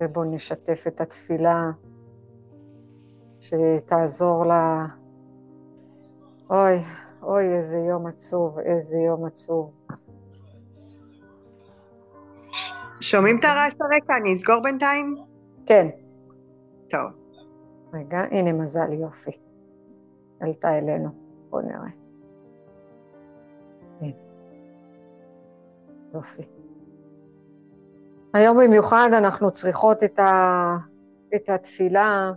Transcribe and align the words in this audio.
ובואו 0.00 0.24
נשתף 0.24 0.84
את 0.86 1.00
התפילה 1.00 1.70
שתעזור 3.40 4.46
לה. 4.46 4.86
אוי, 6.50 6.78
אוי, 7.22 7.56
איזה 7.56 7.78
יום 7.78 8.06
עצוב, 8.06 8.58
איזה 8.58 8.96
יום 8.96 9.24
עצוב. 9.24 9.72
שומעים 13.00 13.38
את 13.38 13.44
הרעש 13.44 13.74
הרקע? 13.80 14.16
אני 14.22 14.34
אסגור 14.34 14.60
בינתיים? 14.62 15.16
כן. 15.66 15.88
טוב. 16.90 17.10
רגע, 17.92 18.18
הנה 18.30 18.52
מזל, 18.52 18.92
יופי. 18.92 19.30
עלתה 20.40 20.78
אלינו, 20.78 21.08
בואו 21.50 21.62
נראה. 21.62 21.90
הנה. 24.00 24.12
יופי. 26.14 26.57
היום 28.38 28.58
במיוחד 28.64 29.10
אנחנו 29.12 29.50
צריכות 29.50 30.04
את, 30.04 30.18
ה... 30.18 30.76
את 31.34 31.48
התפילה, 31.48 32.32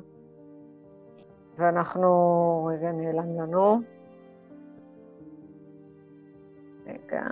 ואנחנו, 1.58 2.70
רגע, 2.74 2.92
נעלם 2.92 3.40
לנו. 3.42 3.82
רגע. 6.88 7.24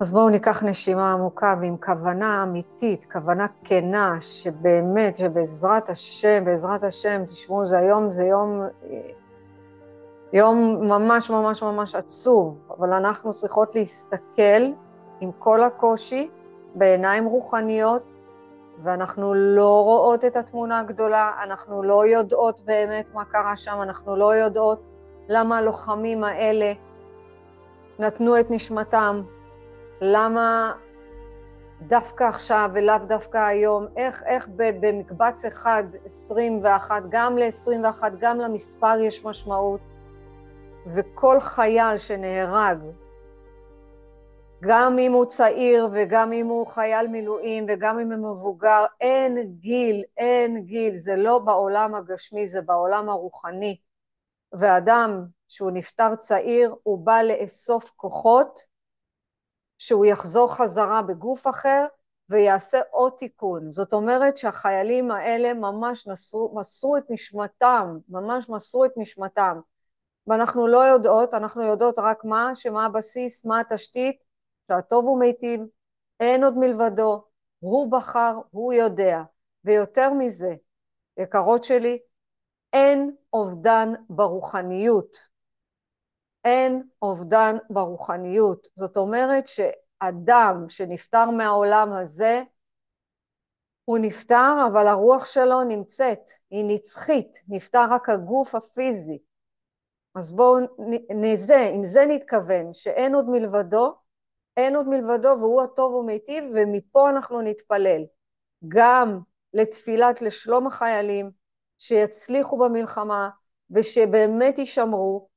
אז 0.00 0.12
בואו 0.12 0.28
ניקח 0.28 0.62
נשימה 0.62 1.12
עמוקה 1.12 1.54
ועם 1.60 1.76
כוונה 1.76 2.42
אמיתית, 2.42 3.06
כוונה 3.12 3.46
כנה, 3.64 4.18
שבאמת, 4.20 5.16
שבעזרת 5.16 5.90
השם, 5.90 6.44
בעזרת 6.44 6.84
השם, 6.84 7.22
תשמעו, 7.26 7.66
זה 7.66 7.78
היום, 7.78 8.12
זה 8.12 8.24
יום, 8.24 8.62
יום 10.32 10.78
ממש 10.80 11.30
ממש 11.30 11.62
ממש 11.62 11.94
עצוב, 11.94 12.58
אבל 12.78 12.92
אנחנו 12.92 13.34
צריכות 13.34 13.74
להסתכל 13.74 14.62
עם 15.20 15.30
כל 15.38 15.62
הקושי 15.62 16.30
בעיניים 16.74 17.24
רוחניות, 17.24 18.16
ואנחנו 18.82 19.34
לא 19.34 19.82
רואות 19.84 20.24
את 20.24 20.36
התמונה 20.36 20.80
הגדולה, 20.80 21.32
אנחנו 21.42 21.82
לא 21.82 22.06
יודעות 22.06 22.60
באמת 22.64 23.14
מה 23.14 23.24
קרה 23.24 23.56
שם, 23.56 23.82
אנחנו 23.82 24.16
לא 24.16 24.34
יודעות 24.34 24.80
למה 25.28 25.58
הלוחמים 25.58 26.24
האלה 26.24 26.72
נתנו 27.98 28.40
את 28.40 28.50
נשמתם, 28.50 29.22
למה 30.00 30.72
דווקא 31.82 32.24
עכשיו 32.24 32.70
ולאו 32.74 32.98
דווקא 33.06 33.38
היום, 33.38 33.86
איך, 33.96 34.22
איך 34.26 34.48
במקבץ 34.56 35.44
אחד, 35.44 35.84
21, 36.04 37.02
גם 37.08 37.38
ל-21, 37.38 38.02
גם 38.18 38.40
למספר 38.40 38.98
יש 39.00 39.24
משמעות, 39.24 39.80
וכל 40.86 41.40
חייל 41.40 41.98
שנהרג, 41.98 42.78
גם 44.62 44.98
אם 44.98 45.12
הוא 45.12 45.24
צעיר 45.24 45.86
וגם 45.92 46.32
אם 46.32 46.46
הוא 46.46 46.66
חייל 46.66 47.06
מילואים 47.08 47.66
וגם 47.68 47.98
אם 47.98 48.12
הוא 48.12 48.32
מבוגר, 48.32 48.84
אין 49.00 49.54
גיל, 49.58 50.02
אין 50.16 50.64
גיל, 50.64 50.96
זה 50.96 51.16
לא 51.16 51.38
בעולם 51.38 51.94
הגשמי, 51.94 52.46
זה 52.46 52.60
בעולם 52.60 53.08
הרוחני. 53.08 53.78
ואדם 54.52 55.24
שהוא 55.48 55.70
נפטר 55.70 56.16
צעיר, 56.16 56.74
הוא 56.82 57.06
בא 57.06 57.22
לאסוף 57.22 57.90
כוחות 57.96 58.60
שהוא 59.78 60.06
יחזור 60.06 60.54
חזרה 60.54 61.02
בגוף 61.02 61.46
אחר 61.46 61.86
ויעשה 62.28 62.80
עוד 62.90 63.12
תיקון. 63.12 63.72
זאת 63.72 63.92
אומרת 63.92 64.36
שהחיילים 64.36 65.10
האלה 65.10 65.54
ממש 65.54 66.06
נסרו, 66.06 66.52
מסרו 66.54 66.96
את 66.96 67.04
נשמתם, 67.10 67.98
ממש 68.08 68.48
מסרו 68.48 68.84
את 68.84 68.92
נשמתם. 68.96 69.60
ואנחנו 70.26 70.66
לא 70.66 70.78
יודעות, 70.78 71.34
אנחנו 71.34 71.62
יודעות 71.62 71.98
רק 71.98 72.24
מה, 72.24 72.50
שמה 72.54 72.86
הבסיס, 72.86 73.44
מה 73.44 73.60
התשתית, 73.60 74.29
שהטוב 74.70 75.04
הוא 75.04 75.20
מיטיב, 75.20 75.60
אין 76.20 76.44
עוד 76.44 76.58
מלבדו, 76.58 77.24
הוא 77.58 77.92
בחר, 77.92 78.34
הוא 78.50 78.72
יודע. 78.72 79.22
ויותר 79.64 80.12
מזה, 80.12 80.54
יקרות 81.16 81.64
שלי, 81.64 81.98
אין 82.72 83.16
אובדן 83.32 83.92
ברוחניות. 84.10 85.16
אין 86.44 86.82
אובדן 87.02 87.56
ברוחניות. 87.70 88.68
זאת 88.74 88.96
אומרת 88.96 89.48
שאדם 89.48 90.64
שנפטר 90.68 91.30
מהעולם 91.30 91.92
הזה, 91.92 92.42
הוא 93.84 93.98
נפטר, 93.98 94.66
אבל 94.72 94.86
הרוח 94.86 95.26
שלו 95.26 95.62
נמצאת, 95.64 96.30
היא 96.50 96.64
נצחית, 96.68 97.38
נפטר 97.48 97.86
רק 97.90 98.08
הגוף 98.08 98.54
הפיזי. 98.54 99.18
אז 100.14 100.32
בואו 100.32 100.58
נזה, 101.14 101.70
עם 101.74 101.84
זה 101.84 102.04
נתכוון, 102.08 102.72
שאין 102.72 103.14
עוד 103.14 103.28
מלבדו, 103.28 103.99
אין 104.60 104.76
עוד 104.76 104.88
מלבדו 104.88 105.36
והוא 105.38 105.62
הטוב 105.62 105.94
ומיטיב, 105.94 106.44
ומפה 106.54 107.10
אנחנו 107.10 107.40
נתפלל. 107.42 108.02
גם 108.68 109.20
לתפילת 109.54 110.22
לשלום 110.22 110.66
החיילים, 110.66 111.30
שיצליחו 111.78 112.58
במלחמה 112.58 113.30
ושבאמת 113.70 114.58
יישמרו, 114.58 115.28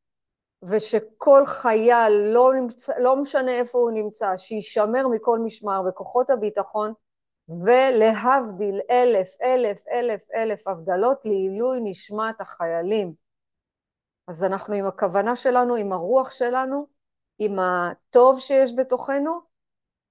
ושכל 0.63 1.45
חייל, 1.45 2.13
לא, 2.13 2.53
נמצא, 2.53 2.93
לא 2.99 3.15
משנה 3.15 3.51
איפה 3.51 3.79
הוא 3.79 3.91
נמצא, 3.91 4.37
שישמר 4.37 5.07
מכל 5.07 5.39
משמר 5.39 5.81
בכוחות 5.87 6.29
הביטחון, 6.29 6.93
ולהבדיל 7.49 8.79
אלף, 8.89 9.35
אלף, 9.41 9.87
אלף, 9.87 10.21
אלף 10.35 10.67
הבדלות 10.67 11.25
לעילוי 11.25 11.79
נשמת 11.83 12.41
החיילים. 12.41 13.13
אז 14.27 14.43
אנחנו 14.43 14.73
עם 14.73 14.85
הכוונה 14.85 15.35
שלנו, 15.35 15.75
עם 15.75 15.93
הרוח 15.93 16.31
שלנו, 16.31 16.87
עם 17.39 17.59
הטוב 17.59 18.39
שיש 18.39 18.73
בתוכנו, 18.75 19.39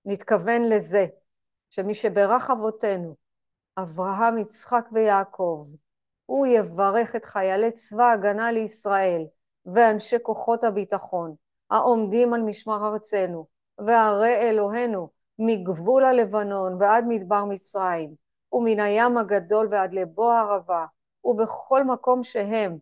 נתכוון 0.04 0.62
לזה, 0.62 1.06
שמי 1.70 1.94
שברך 1.94 2.50
אבותינו, 2.50 3.16
אברהם, 3.78 4.38
יצחק 4.38 4.84
ויעקב, 4.92 5.66
הוא 6.26 6.46
יברך 6.46 7.16
את 7.16 7.24
חיילי 7.24 7.72
צבא 7.72 8.04
ההגנה 8.04 8.52
לישראל, 8.52 9.22
ואנשי 9.66 10.16
כוחות 10.22 10.64
הביטחון 10.64 11.34
העומדים 11.70 12.34
על 12.34 12.42
משמר 12.42 12.88
ארצנו, 12.92 13.46
והרי 13.78 14.34
אלוהינו 14.34 15.08
מגבול 15.38 16.04
הלבנון 16.04 16.76
ועד 16.80 17.04
מדבר 17.08 17.44
מצרים, 17.44 18.14
ומן 18.52 18.80
הים 18.80 19.18
הגדול 19.18 19.68
ועד 19.70 19.92
לבוא 19.94 20.32
הערבה, 20.32 20.86
ובכל 21.24 21.84
מקום 21.84 22.24
שהם, 22.24 22.78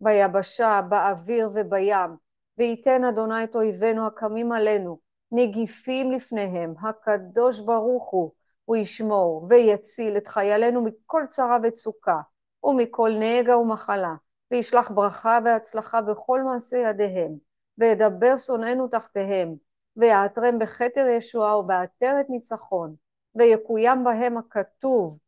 ביבשה, 0.00 0.80
באוויר 0.88 1.50
ובים, 1.54 2.23
וייתן 2.58 3.04
אדוני 3.04 3.44
את 3.44 3.56
אויבינו 3.56 4.06
הקמים 4.06 4.52
עלינו, 4.52 4.98
נגיפים 5.32 6.12
לפניהם, 6.12 6.74
הקדוש 6.82 7.60
ברוך 7.60 8.10
הוא, 8.10 8.32
הוא 8.64 8.76
ישמור 8.76 9.46
ויציל 9.50 10.16
את 10.16 10.28
חיילינו 10.28 10.84
מכל 10.84 11.22
צרה 11.28 11.58
וצוקה, 11.62 12.20
ומכל 12.64 13.10
נגע 13.18 13.58
ומחלה, 13.58 14.14
וישלח 14.50 14.90
ברכה 14.90 15.38
והצלחה 15.44 16.00
בכל 16.00 16.42
מעשי 16.42 16.76
ידיהם, 16.76 17.36
וידבר 17.78 18.36
שונאינו 18.36 18.88
תחתיהם, 18.88 19.54
ויעטרם 19.96 20.58
בכתר 20.58 21.06
ישועה 21.06 21.58
ובעטרת 21.58 22.26
ניצחון, 22.30 22.94
ויקוים 23.34 24.04
בהם 24.04 24.38
הכתוב, 24.38 25.18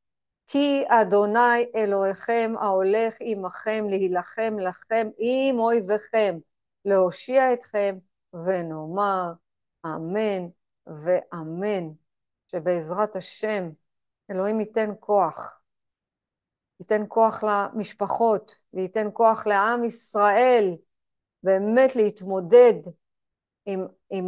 כי 0.48 0.84
אדוני 0.88 1.70
אלוהיכם 1.74 2.54
ההולך 2.58 3.16
עמכם 3.20 3.86
להילחם 3.88 4.56
לכם 4.58 5.08
עם 5.18 5.58
אויביכם, 5.58 6.38
להושיע 6.86 7.52
אתכם, 7.52 7.98
ונאמר 8.34 9.32
אמן 9.86 10.48
ואמן, 10.86 11.88
שבעזרת 12.46 13.16
השם 13.16 13.70
אלוהים 14.30 14.60
ייתן 14.60 14.90
כוח 15.00 15.60
ייתן 16.80 17.02
כוח 17.08 17.44
למשפחות 17.44 18.54
וייתן 18.74 19.06
כוח 19.12 19.46
לעם 19.46 19.84
ישראל 19.84 20.76
באמת 21.42 21.96
להתמודד 21.96 22.74
עם, 23.66 23.86
עם, 24.10 24.24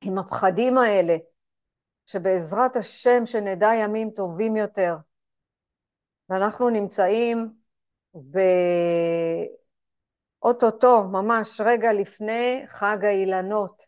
עם 0.00 0.18
הפחדים 0.18 0.78
האלה, 0.78 1.16
שבעזרת 2.06 2.76
השם 2.76 3.26
שנדע 3.26 3.70
ימים 3.74 4.10
טובים 4.10 4.56
יותר. 4.56 4.96
ואנחנו 6.28 6.70
נמצאים 6.70 7.52
באו-טו-טו, 10.42 11.02
ממש 11.08 11.60
רגע 11.64 11.92
לפני 11.92 12.64
חג 12.68 13.04
האילנות. 13.04 13.82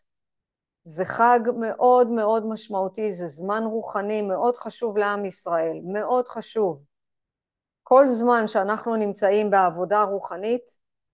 זה 0.83 1.05
חג 1.05 1.39
מאוד 1.59 2.09
מאוד 2.09 2.45
משמעותי, 2.45 3.11
זה 3.11 3.27
זמן 3.27 3.63
רוחני 3.63 4.21
מאוד 4.21 4.57
חשוב 4.57 4.97
לעם 4.97 5.25
ישראל, 5.25 5.79
מאוד 5.83 6.27
חשוב. 6.27 6.85
כל 7.83 8.07
זמן 8.07 8.47
שאנחנו 8.47 8.95
נמצאים 8.95 9.49
בעבודה 9.49 10.03
רוחנית, 10.03 10.63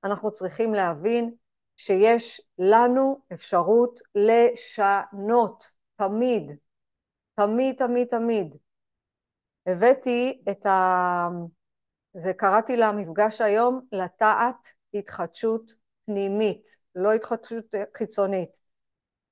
אנחנו 0.04 0.32
צריכים 0.32 0.74
להבין 0.74 1.36
שיש 1.78 2.42
לנו 2.60 3.22
אפשרות 3.34 4.00
לשנות, 4.16 5.70
תמיד, 5.96 6.52
תמיד, 7.36 7.76
תמיד, 7.76 8.08
תמיד. 8.08 8.56
הבאתי 9.66 10.44
את 10.52 10.66
ה... 10.66 11.28
זה 12.14 12.34
קראתי 12.34 12.78
למפגש 12.78 13.42
היום, 13.42 13.82
לטעת 13.92 14.68
התחדשות 15.00 15.74
פנימית, 16.06 16.68
לא 16.96 17.14
התחדשות 17.14 17.66
חיצונית. 17.98 18.60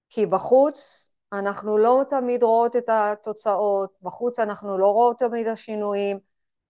כי 0.10 0.26
בחוץ 0.26 1.10
אנחנו 1.34 1.78
לא 1.78 2.04
תמיד 2.10 2.44
רואות 2.44 2.76
את 2.76 2.90
התוצאות, 2.90 3.94
בחוץ 4.02 4.40
אנחנו 4.40 4.78
לא 4.78 4.88
רואות 4.88 5.20
תמיד 5.20 5.48
השינויים. 5.48 6.20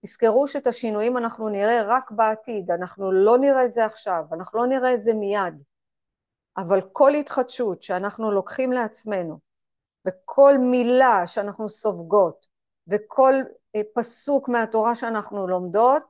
תזכרו 0.06 0.48
שאת 0.48 0.68
השינויים 0.68 1.18
אנחנו 1.18 1.50
נראה 1.50 1.81
רק 1.86 2.12
בעתיד, 2.12 2.72
אנחנו 2.72 3.12
לא 3.12 3.38
נראה 3.38 3.66
את 3.66 3.74
זה 3.74 3.86
עכשיו, 3.86 4.24
אנחנו 4.31 4.60
לא 4.60 4.66
נראה 4.66 4.94
את 4.94 5.01
זה 5.01 5.13
מיד. 5.13 5.54
אבל 6.57 6.81
כל 6.92 7.13
התחדשות 7.13 7.84
שאנחנו 7.84 8.31
לוקחים 8.31 8.72
לעצמנו, 8.72 9.40
וכל 10.07 10.57
מילה 10.57 11.28
שאנחנו 11.28 11.69
סופגות, 11.69 12.45
וכל 12.88 13.34
אה, 13.75 13.81
פסוק 13.94 14.50
מהתורה 14.50 14.95
שאנחנו 14.95 15.48
לומדות, 15.48 16.04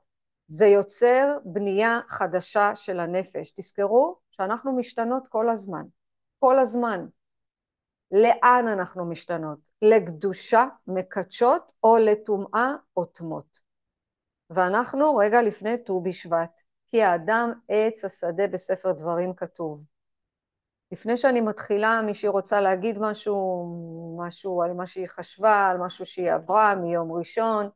זה 0.56 0.66
יוצר 0.66 1.38
בנייה 1.46 2.00
חדשה 2.08 2.76
של 2.76 3.00
הנפש. 3.00 3.52
תזכרו 3.52 4.18
שאנחנו 4.32 4.76
משתנות 4.76 5.28
כל 5.28 5.50
הזמן, 5.50 5.86
כל 6.40 6.60
הזמן. 6.60 7.06
לאן 8.12 8.68
אנחנו 8.68 9.06
משתנות? 9.06 9.60
לקדושה, 9.82 10.66
מקדשות, 10.88 11.72
או 11.84 11.98
לטומאה, 11.98 12.74
אוטמות. 12.98 13.62
ואנחנו 14.50 15.16
רגע 15.16 15.42
לפני 15.42 15.78
ט"ו 15.78 16.02
בשבט, 16.02 16.62
כי 16.92 17.04
האדם 17.04 17.54
עץ 17.68 18.06
השדה 18.06 18.48
בספר 18.48 18.92
דברים 18.92 19.34
כתוב. 19.34 19.86
לפני 20.92 21.18
שאני 21.18 21.42
מתחילה, 21.42 22.02
מישהי 22.02 22.30
רוצה 22.30 22.62
להגיד 22.62 22.98
משהו, 23.00 23.66
משהו 24.20 24.64
על 24.64 24.74
מה 24.74 24.88
שהיא 24.88 25.08
חשבה, 25.08 25.68
על 25.68 25.78
משהו 25.78 26.06
שהיא 26.06 26.32
עברה 26.32 26.76
מיום 26.76 27.12
ראשון. 27.12 27.70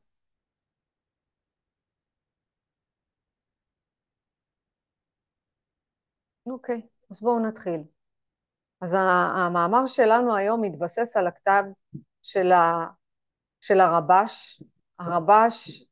אוקיי, 6.58 6.82
אז 7.12 7.22
בואו 7.22 7.40
נתחיל. 7.40 7.84
אז 8.82 8.96
המאמר 9.36 9.88
שלנו 9.88 10.36
היום 10.36 10.62
מתבסס 10.62 11.18
על 11.18 11.28
הכתב 11.28 11.64
של, 12.24 12.52
ה, 12.52 12.88
של 13.62 13.80
הרבש. 13.80 14.64
הרבש 15.00 15.86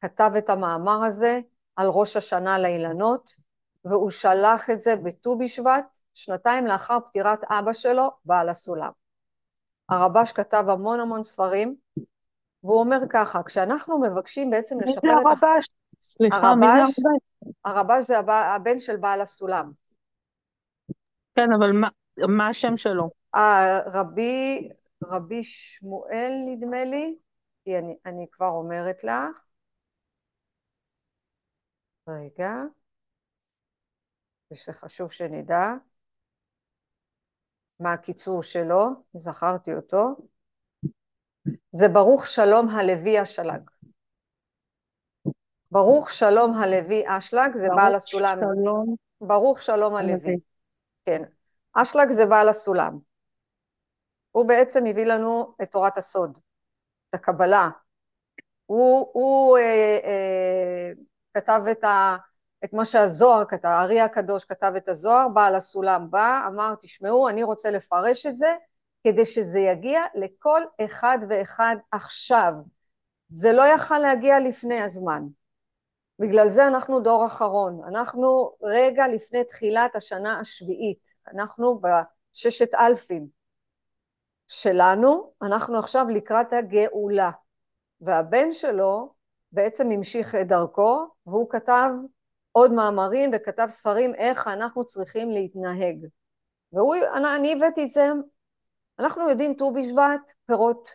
כתב 0.00 0.30
את 0.38 0.50
המאמר 0.50 1.04
הזה 1.04 1.40
על 1.76 1.88
ראש 1.88 2.16
השנה 2.16 2.58
לאילנות, 2.58 3.30
והוא 3.84 4.10
שלח 4.10 4.70
את 4.70 4.80
זה 4.80 4.96
בט"ו 4.96 5.38
בשבט, 5.38 5.98
שנתיים 6.14 6.66
לאחר 6.66 6.98
פטירת 7.10 7.40
אבא 7.50 7.72
שלו, 7.72 8.10
בעל 8.24 8.48
הסולם. 8.48 8.90
הרבש 9.88 10.32
כתב 10.32 10.64
המון 10.68 11.00
המון 11.00 11.24
ספרים, 11.24 11.76
והוא 12.64 12.80
אומר 12.80 13.00
ככה, 13.10 13.42
כשאנחנו 13.42 13.98
מבקשים 13.98 14.50
בעצם 14.50 14.80
לשפר 14.80 14.98
את... 14.98 15.04
מי 15.04 15.10
זה 15.10 15.16
הרבש? 15.16 15.68
סליחה, 16.00 16.54
מי 16.54 16.66
זה 16.66 16.72
הרבש? 16.72 17.00
הרבש 17.64 18.04
זה 18.04 18.18
הבן 18.18 18.80
של 18.80 18.96
בעל 18.96 19.20
הסולם. 19.20 19.72
כן, 21.36 21.52
אבל 21.58 21.72
מה, 21.72 21.88
מה 22.28 22.48
השם 22.48 22.76
שלו? 22.76 23.10
רבי, 23.86 24.68
רבי 25.04 25.44
שמואל 25.44 26.32
נדמה 26.46 26.84
לי, 26.84 27.16
כי 27.64 27.78
אני, 27.78 27.96
אני 28.06 28.26
כבר 28.32 28.48
אומרת 28.48 29.04
לך. 29.04 29.44
רגע, 32.08 32.52
זה 34.50 34.72
חשוב 34.72 35.12
שנדע. 35.12 35.72
מה 37.80 37.92
הקיצור 37.92 38.42
שלו, 38.42 38.88
זכרתי 39.14 39.74
אותו. 39.74 40.16
זה 41.72 41.88
ברוך 41.88 42.26
שלום 42.26 42.68
הלוי 42.68 43.22
אשלג. 43.22 43.70
ברוך 45.70 46.10
שלום 46.10 46.52
הלוי 46.52 47.02
אשלג 47.06 47.56
זה 47.56 47.66
בעל 47.76 47.94
הסולם. 47.94 48.38
שלום. 48.40 48.94
ברוך 49.20 49.62
שלום 49.62 49.96
הלוי. 49.96 50.36
כן. 51.06 51.22
אשלג 51.74 52.10
זה 52.10 52.26
בעל 52.26 52.48
הסולם. 52.48 52.98
הוא 54.30 54.48
בעצם 54.48 54.86
הביא 54.86 55.04
לנו 55.04 55.54
את 55.62 55.70
תורת 55.70 55.98
הסוד, 55.98 56.38
את 57.10 57.14
הקבלה. 57.14 57.68
הוא, 58.66 59.10
הוא 59.12 59.58
אה, 59.58 59.98
אה, 60.04 60.92
כתב 61.34 61.60
את, 61.70 61.84
ה, 61.84 62.16
את 62.64 62.72
מה 62.72 62.84
שהזוהר 62.84 63.44
כתב, 63.44 63.68
הארי 63.68 64.00
הקדוש 64.00 64.44
כתב 64.44 64.72
את 64.76 64.88
הזוהר, 64.88 65.28
בעל 65.28 65.54
הסולם 65.54 66.10
בא, 66.10 66.44
אמר, 66.46 66.74
תשמעו, 66.82 67.28
אני 67.28 67.42
רוצה 67.42 67.70
לפרש 67.70 68.26
את 68.26 68.36
זה, 68.36 68.54
כדי 69.04 69.26
שזה 69.26 69.58
יגיע 69.58 70.02
לכל 70.14 70.62
אחד 70.84 71.18
ואחד 71.28 71.76
עכשיו. 71.92 72.52
זה 73.28 73.52
לא 73.52 73.62
יכל 73.62 73.98
להגיע 73.98 74.40
לפני 74.40 74.80
הזמן. 74.80 75.22
בגלל 76.18 76.48
זה 76.48 76.66
אנחנו 76.66 77.00
דור 77.00 77.26
אחרון, 77.26 77.80
אנחנו 77.88 78.56
רגע 78.62 79.08
לפני 79.08 79.44
תחילת 79.44 79.96
השנה 79.96 80.40
השביעית, 80.40 81.14
אנחנו 81.34 81.80
בששת 81.80 82.74
אלפים 82.74 83.26
שלנו, 84.48 85.32
אנחנו 85.42 85.78
עכשיו 85.78 86.06
לקראת 86.08 86.52
הגאולה, 86.52 87.30
והבן 88.00 88.52
שלו 88.52 89.14
בעצם 89.52 89.90
המשיך 89.90 90.34
את 90.34 90.48
דרכו, 90.48 91.06
והוא 91.26 91.50
כתב 91.50 91.90
עוד 92.52 92.72
מאמרים 92.72 93.30
וכתב 93.34 93.66
ספרים 93.70 94.14
איך 94.14 94.48
אנחנו 94.48 94.86
צריכים 94.86 95.30
להתנהג. 95.30 96.06
והוא, 96.72 96.96
אני 97.36 97.52
הבאתי 97.52 97.84
את 97.84 97.88
זה, 97.88 98.08
אנחנו 98.98 99.30
יודעים 99.30 99.54
ט"ו 99.54 99.72
בשבט, 99.72 100.32
פירות, 100.46 100.90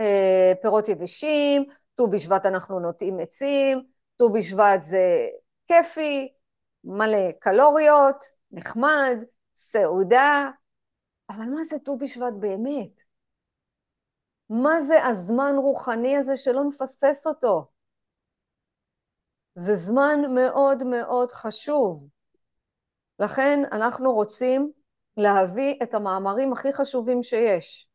אה, 0.00 0.52
פירות 0.62 0.88
יבשים, 0.88 1.64
ט"ו 1.94 2.06
בשבט 2.06 2.46
אנחנו 2.46 2.80
נוטעים 2.80 3.18
עצים, 3.18 3.95
ט"ו 4.16 4.32
בשבט 4.32 4.82
זה 4.82 5.28
כיפי, 5.66 6.32
מלא 6.84 7.32
קלוריות, 7.40 8.24
נחמד, 8.50 9.16
סעודה, 9.56 10.50
אבל 11.30 11.44
מה 11.44 11.64
זה 11.64 11.78
ט"ו 11.78 11.98
בשבט 11.98 12.32
באמת? 12.40 13.02
מה 14.50 14.80
זה 14.80 15.04
הזמן 15.04 15.54
רוחני 15.56 16.16
הזה 16.16 16.36
שלא 16.36 16.64
נפספס 16.64 17.26
אותו? 17.26 17.66
זה 19.54 19.76
זמן 19.76 20.20
מאוד 20.34 20.84
מאוד 20.84 21.32
חשוב. 21.32 22.08
לכן 23.18 23.60
אנחנו 23.72 24.12
רוצים 24.12 24.72
להביא 25.16 25.78
את 25.82 25.94
המאמרים 25.94 26.52
הכי 26.52 26.72
חשובים 26.72 27.22
שיש. 27.22 27.85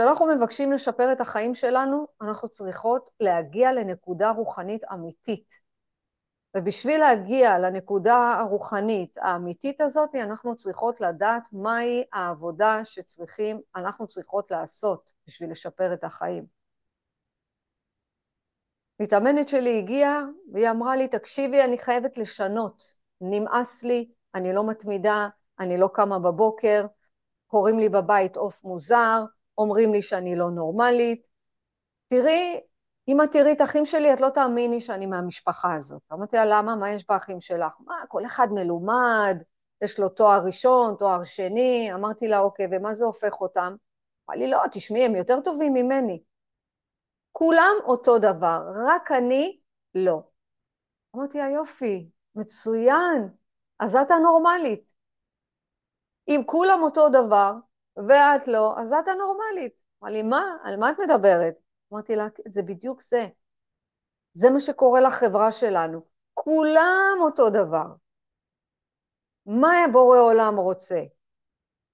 כשאנחנו 0.00 0.26
מבקשים 0.26 0.72
לשפר 0.72 1.12
את 1.12 1.20
החיים 1.20 1.54
שלנו, 1.54 2.06
אנחנו 2.22 2.48
צריכות 2.48 3.10
להגיע 3.20 3.72
לנקודה 3.72 4.30
רוחנית 4.30 4.84
אמיתית. 4.92 5.54
ובשביל 6.56 7.00
להגיע 7.00 7.58
לנקודה 7.58 8.34
הרוחנית 8.38 9.18
האמיתית 9.18 9.80
הזאת, 9.80 10.14
אנחנו 10.14 10.56
צריכות 10.56 11.00
לדעת 11.00 11.48
מהי 11.52 12.04
העבודה 12.12 12.80
שצריכים, 12.84 13.60
אנחנו 13.76 14.06
צריכות 14.06 14.50
לעשות 14.50 15.12
בשביל 15.26 15.50
לשפר 15.50 15.92
את 15.92 16.04
החיים. 16.04 16.46
מתאמנת 19.00 19.48
שלי 19.48 19.78
הגיעה 19.78 20.22
והיא 20.52 20.70
אמרה 20.70 20.96
לי, 20.96 21.08
תקשיבי, 21.08 21.64
אני 21.64 21.78
חייבת 21.78 22.18
לשנות, 22.18 22.82
נמאס 23.20 23.82
לי, 23.82 24.10
אני 24.34 24.52
לא 24.52 24.66
מתמידה, 24.66 25.28
אני 25.58 25.78
לא 25.78 25.88
קמה 25.94 26.18
בבוקר, 26.18 26.86
קוראים 27.46 27.78
לי 27.78 27.88
בבית 27.88 28.36
עוף 28.36 28.64
מוזר, 28.64 29.24
אומרים 29.60 29.92
לי 29.92 30.02
שאני 30.02 30.36
לא 30.36 30.50
נורמלית. 30.50 31.26
תראי, 32.08 32.60
אם 33.08 33.22
את 33.22 33.32
תראי 33.32 33.52
את 33.52 33.60
האחים 33.60 33.86
שלי, 33.86 34.12
את 34.12 34.20
לא 34.20 34.28
תאמיני 34.28 34.80
שאני 34.80 35.06
מהמשפחה 35.06 35.74
הזאת. 35.74 36.02
אמרתי 36.12 36.36
לה, 36.36 36.44
למה? 36.44 36.76
מה 36.76 36.90
יש 36.90 37.06
באחים 37.08 37.40
שלך? 37.40 37.72
מה, 37.80 37.94
כל 38.08 38.26
אחד 38.26 38.48
מלומד, 38.50 39.36
יש 39.84 40.00
לו 40.00 40.08
תואר 40.08 40.40
ראשון, 40.46 40.94
תואר 40.98 41.24
שני. 41.24 41.90
אמרתי 41.94 42.28
לה, 42.28 42.38
אוקיי, 42.38 42.66
ומה 42.72 42.94
זה 42.94 43.04
הופך 43.04 43.40
אותם? 43.40 43.74
אמרה 44.28 44.36
לי, 44.36 44.50
לא, 44.50 44.58
תשמעי, 44.72 45.04
הם 45.04 45.16
יותר 45.16 45.40
טובים 45.40 45.74
ממני. 45.74 46.22
כולם 47.32 47.74
אותו 47.84 48.18
דבר, 48.18 48.62
רק 48.86 49.12
אני 49.12 49.60
לא. 49.94 50.22
אמרתי 51.16 51.38
לה, 51.38 51.50
יופי, 51.50 52.10
מצוין, 52.34 53.28
אז 53.78 53.96
את 53.96 54.10
הנורמלית. 54.10 54.92
אם 56.28 56.42
כולם 56.46 56.82
אותו 56.82 57.08
דבר, 57.08 57.52
ואת 57.96 58.48
לא, 58.48 58.74
אז 58.78 58.92
את 58.92 59.08
הנורמלית. 59.08 59.72
אמרה 60.02 60.12
לי, 60.12 60.22
מה? 60.22 60.56
על 60.64 60.76
מה 60.76 60.90
את 60.90 60.96
מדברת? 60.98 61.54
אמרתי 61.92 62.16
לה, 62.16 62.26
זה 62.48 62.62
בדיוק 62.62 63.02
זה. 63.02 63.26
זה 64.32 64.50
מה 64.50 64.60
שקורה 64.60 65.00
לחברה 65.00 65.52
שלנו. 65.52 66.00
כולם 66.34 67.18
אותו 67.20 67.50
דבר. 67.50 67.86
מה 69.46 69.72
בורא 69.92 70.18
עולם 70.18 70.56
רוצה? 70.56 71.02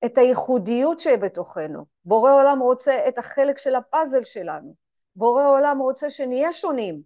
את 0.05 0.19
הייחודיות 0.19 1.01
שבתוכנו. 1.01 1.87
בורא 2.05 2.33
עולם 2.33 2.59
רוצה 2.61 3.09
את 3.09 3.19
החלק 3.19 3.59
של 3.59 3.75
הפאזל 3.75 4.25
שלנו. 4.25 4.75
בורא 5.17 5.47
עולם 5.47 5.79
רוצה 5.79 6.11
שנהיה 6.11 6.53
שונים. 6.53 7.03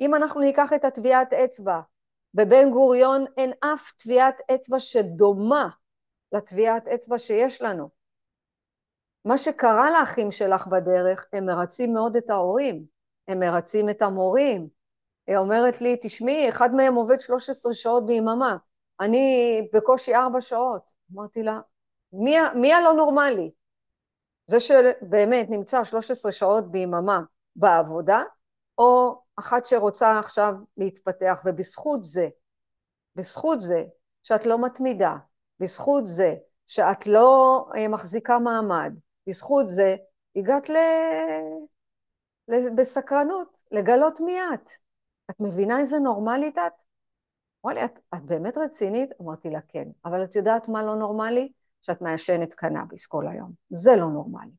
אם 0.00 0.14
אנחנו 0.14 0.40
ניקח 0.40 0.72
את 0.72 0.84
הטביעת 0.84 1.32
אצבע, 1.32 1.80
בבן 2.34 2.70
גוריון 2.70 3.24
אין 3.36 3.52
אף 3.64 3.92
טביעת 3.92 4.40
אצבע 4.54 4.80
שדומה 4.80 5.68
לטביעת 6.32 6.88
אצבע 6.88 7.18
שיש 7.18 7.62
לנו. 7.62 7.99
מה 9.24 9.38
שקרה 9.38 9.90
לאחים 9.90 10.30
שלך 10.30 10.66
בדרך, 10.66 11.26
הם 11.32 11.46
מרצים 11.46 11.94
מאוד 11.94 12.16
את 12.16 12.30
ההורים, 12.30 12.84
הם 13.28 13.38
מרצים 13.40 13.90
את 13.90 14.02
המורים. 14.02 14.68
היא 15.26 15.36
אומרת 15.36 15.80
לי, 15.80 15.96
תשמעי, 16.02 16.48
אחד 16.48 16.74
מהם 16.74 16.94
עובד 16.94 17.20
13 17.20 17.72
שעות 17.72 18.06
ביממה, 18.06 18.56
אני 19.00 19.68
בקושי 19.72 20.14
ארבע 20.14 20.40
שעות. 20.40 20.82
אמרתי 21.14 21.42
לה, 21.42 21.60
מי, 22.12 22.36
מי 22.54 22.72
הלא 22.72 22.92
נורמלי? 22.92 23.50
זה 24.46 24.60
שבאמת 24.60 25.50
נמצא 25.50 25.84
13 25.84 26.32
שעות 26.32 26.70
ביממה 26.70 27.20
בעבודה, 27.56 28.22
או 28.78 29.22
אחת 29.36 29.64
שרוצה 29.64 30.18
עכשיו 30.18 30.54
להתפתח, 30.76 31.34
ובזכות 31.44 32.04
זה, 32.04 32.28
בזכות 33.16 33.60
זה 33.60 33.84
שאת 34.22 34.46
לא 34.46 34.58
מתמידה, 34.58 35.16
בזכות 35.60 36.06
זה 36.06 36.34
שאת 36.66 37.06
לא 37.06 37.66
אה, 37.76 37.88
מחזיקה 37.88 38.38
מעמד, 38.38 38.94
בזכות 39.30 39.68
זה 39.68 39.96
הגעת 40.36 40.68
ל... 40.68 40.76
בסקרנות, 42.76 43.58
לגלות 43.70 44.20
מי 44.20 44.40
את. 44.54 44.70
את 45.30 45.40
מבינה 45.40 45.80
איזה 45.80 45.98
נורמלית 45.98 46.58
את? 46.58 46.72
אמרה 47.64 47.74
לי, 47.74 47.84
את, 47.84 47.98
את 48.14 48.24
באמת 48.24 48.58
רצינית? 48.58 49.10
אמרתי 49.22 49.50
לה, 49.50 49.60
כן. 49.68 49.88
אבל 50.04 50.24
את 50.24 50.34
יודעת 50.34 50.68
מה 50.68 50.82
לא 50.82 50.94
נורמלי? 50.94 51.52
שאת 51.82 52.02
מעשנת 52.02 52.54
קנאביס 52.54 53.06
כל 53.06 53.28
היום. 53.28 53.52
זה 53.70 53.96
לא 53.96 54.06
נורמלי. 54.06 54.52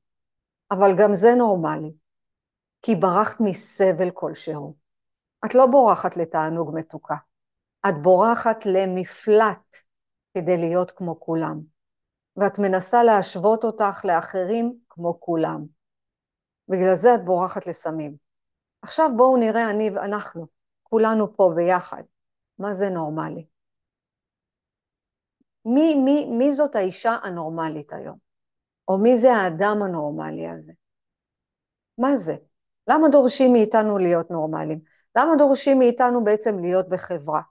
אבל 0.71 0.91
גם 0.97 1.13
זה 1.13 1.35
נורמלי, 1.35 1.93
כי 2.81 2.95
ברחת 2.95 3.37
מסבל 3.39 4.11
כלשהו. 4.13 4.75
את 5.45 5.55
לא 5.55 5.67
בורחת 5.67 6.17
לתענוג 6.17 6.71
מתוקה, 6.73 7.15
את 7.89 8.01
בורחת 8.01 8.65
למפלט 8.65 9.75
כדי 10.33 10.57
להיות 10.57 10.91
כמו 10.91 11.19
כולם, 11.19 11.61
ואת 12.37 12.59
מנסה 12.59 13.03
להשוות 13.03 13.63
אותך 13.63 14.05
לאחרים 14.05 14.79
כמו 14.89 15.19
כולם. 15.19 15.65
בגלל 16.67 16.95
זה 16.95 17.15
את 17.15 17.25
בורחת 17.25 17.67
לסמים. 17.67 18.15
עכשיו 18.81 19.09
בואו 19.17 19.37
נראה 19.37 19.69
אני 19.69 19.89
ואנחנו, 19.89 20.47
כולנו 20.83 21.35
פה 21.35 21.53
ביחד, 21.55 22.03
מה 22.59 22.73
זה 22.73 22.89
נורמלי. 22.89 23.45
מי, 25.65 25.95
מי, 25.95 26.25
מי 26.25 26.53
זאת 26.53 26.75
האישה 26.75 27.17
הנורמלית 27.23 27.93
היום? 27.93 28.17
או 28.87 28.97
מי 28.97 29.17
זה 29.17 29.33
האדם 29.33 29.83
הנורמלי 29.83 30.47
הזה? 30.47 30.73
מה 31.97 32.17
זה? 32.17 32.35
למה 32.87 33.09
דורשים 33.09 33.53
מאיתנו 33.53 33.97
להיות 33.97 34.31
נורמליים? 34.31 34.79
למה 35.17 35.35
דורשים 35.37 35.79
מאיתנו 35.79 36.23
בעצם 36.23 36.59
להיות 36.59 36.89
בחברה? 36.89 37.41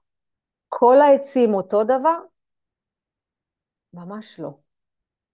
כל 0.68 1.00
העצים 1.00 1.54
אותו 1.54 1.84
דבר? 1.84 2.18
ממש 3.94 4.40
לא. 4.40 4.69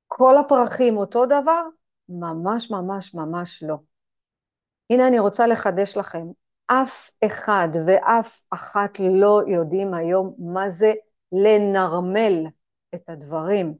כל 0.06 0.36
הפרחים 0.36 0.96
אותו 0.96 1.26
דבר? 1.26 1.62
ממש 2.08 2.70
ממש 2.70 3.14
ממש 3.14 3.62
לא. 3.62 3.76
הנה 4.90 5.08
אני 5.08 5.18
רוצה 5.18 5.46
לחדש 5.46 5.96
לכם, 5.96 6.26
אף 6.66 7.10
אחד 7.26 7.68
ואף 7.86 8.42
אחת 8.50 8.98
לא 9.00 9.42
יודעים 9.46 9.94
היום 9.94 10.34
מה 10.38 10.70
זה 10.70 10.92
לנרמל 11.32 12.46
את 12.94 13.08
הדברים. 13.08 13.74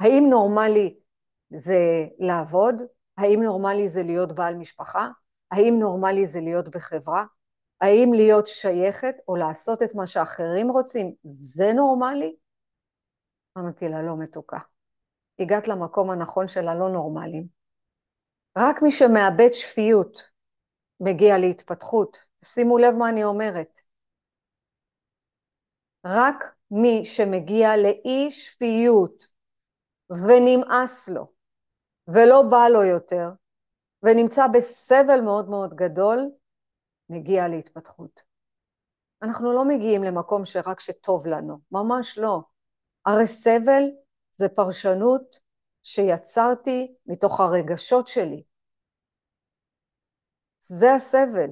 האם 0.00 0.26
נורמלי 0.30 0.98
זה 1.56 2.06
לעבוד? 2.18 2.74
האם 3.18 3.42
נורמלי 3.42 3.88
זה 3.88 4.02
להיות 4.02 4.32
בעל 4.32 4.54
משפחה? 4.54 5.08
האם 5.50 5.76
נורמלי 5.78 6.26
זה 6.26 6.40
להיות 6.40 6.68
בחברה? 6.68 7.24
האם 7.80 8.12
להיות 8.14 8.46
שייכת 8.46 9.14
או 9.28 9.36
לעשות 9.36 9.82
את 9.82 9.94
מה 9.94 10.06
שאחרים 10.06 10.70
רוצים, 10.70 11.14
זה 11.24 11.72
נורמלי? 11.72 12.36
אמרתי 13.58 13.88
לה, 13.88 14.02
לא 14.02 14.16
מתוקה. 14.16 14.58
הגעת 15.40 15.68
למקום 15.68 16.10
הנכון 16.10 16.48
של 16.48 16.68
הלא 16.68 16.88
נורמליים. 16.88 17.46
רק 18.58 18.82
מי 18.82 18.90
שמאבד 18.90 19.52
שפיות 19.52 20.30
מגיע 21.00 21.38
להתפתחות. 21.38 22.24
שימו 22.44 22.78
לב 22.78 22.94
מה 22.94 23.08
אני 23.08 23.24
אומרת. 23.24 23.80
רק 26.06 26.54
מי 26.70 27.04
שמגיע 27.04 27.76
לאי 27.76 28.30
שפיות 28.30 29.26
ונמאס 30.10 31.08
לו 31.08 31.32
ולא 32.08 32.42
בא 32.50 32.68
לו 32.68 32.82
יותר 32.82 33.30
ונמצא 34.02 34.46
בסבל 34.46 35.20
מאוד 35.20 35.50
מאוד 35.50 35.74
גדול, 35.74 36.18
מגיע 37.08 37.48
להתפתחות. 37.48 38.22
אנחנו 39.22 39.52
לא 39.52 39.64
מגיעים 39.64 40.02
למקום 40.02 40.44
שרק 40.44 40.80
שטוב 40.80 41.26
לנו, 41.26 41.58
ממש 41.72 42.18
לא. 42.18 42.40
הרי 43.06 43.26
סבל 43.26 43.82
זה 44.40 44.48
פרשנות 44.48 45.40
שיצרתי 45.82 46.94
מתוך 47.06 47.40
הרגשות 47.40 48.08
שלי. 48.08 48.42
זה 50.60 50.94
הסבל. 50.94 51.50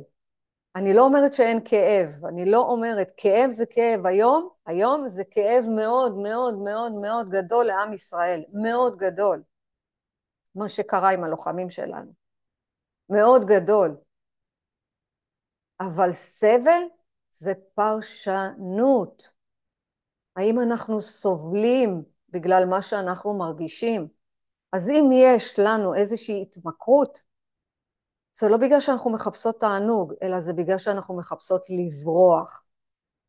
אני 0.76 0.94
לא 0.94 1.02
אומרת 1.02 1.32
שאין 1.32 1.60
כאב, 1.64 2.24
אני 2.28 2.50
לא 2.50 2.60
אומרת, 2.60 3.10
כאב 3.16 3.50
זה 3.50 3.66
כאב. 3.66 4.06
היום, 4.06 4.48
היום 4.66 5.08
זה 5.08 5.22
כאב 5.30 5.64
מאוד 5.76 6.16
מאוד 6.16 6.54
מאוד 6.58 6.92
מאוד 6.92 7.28
גדול 7.30 7.66
לעם 7.66 7.92
ישראל, 7.92 8.44
מאוד 8.62 8.96
גדול. 8.96 9.42
מה 10.54 10.68
שקרה 10.68 11.10
עם 11.10 11.24
הלוחמים 11.24 11.70
שלנו. 11.70 12.12
מאוד 13.10 13.44
גדול. 13.44 13.96
אבל 15.80 16.12
סבל 16.12 16.82
זה 17.30 17.52
פרשנות. 17.74 19.32
האם 20.36 20.60
אנחנו 20.60 21.00
סובלים 21.00 22.17
בגלל 22.28 22.64
מה 22.66 22.82
שאנחנו 22.82 23.38
מרגישים? 23.38 24.08
אז 24.72 24.90
אם 24.90 25.10
יש 25.12 25.58
לנו 25.58 25.94
איזושהי 25.94 26.42
התמכרות, 26.42 27.22
זה 28.32 28.48
לא 28.48 28.56
בגלל 28.56 28.80
שאנחנו 28.80 29.10
מחפשות 29.10 29.60
תענוג, 29.60 30.14
אלא 30.22 30.40
זה 30.40 30.52
בגלל 30.52 30.78
שאנחנו 30.78 31.16
מחפשות 31.16 31.62
לברוח. 31.70 32.62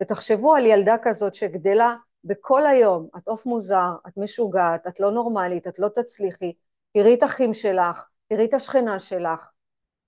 ותחשבו 0.01 0.55
על 0.55 0.65
ילדה 0.65 0.95
כזאת 1.03 1.33
שגדלה 1.33 1.95
בכל 2.23 2.65
היום, 2.65 3.07
את 3.17 3.27
עוף 3.27 3.45
מוזר, 3.45 3.91
את 4.07 4.17
משוגעת, 4.17 4.87
את 4.87 4.99
לא 4.99 5.11
נורמלית, 5.11 5.67
את 5.67 5.79
לא 5.79 5.87
תצליחי, 5.87 6.53
תראי 6.93 7.13
את 7.13 7.23
אחים 7.23 7.53
שלך, 7.53 8.05
תראי 8.27 8.45
את 8.45 8.53
השכנה 8.53 8.99
שלך. 8.99 9.49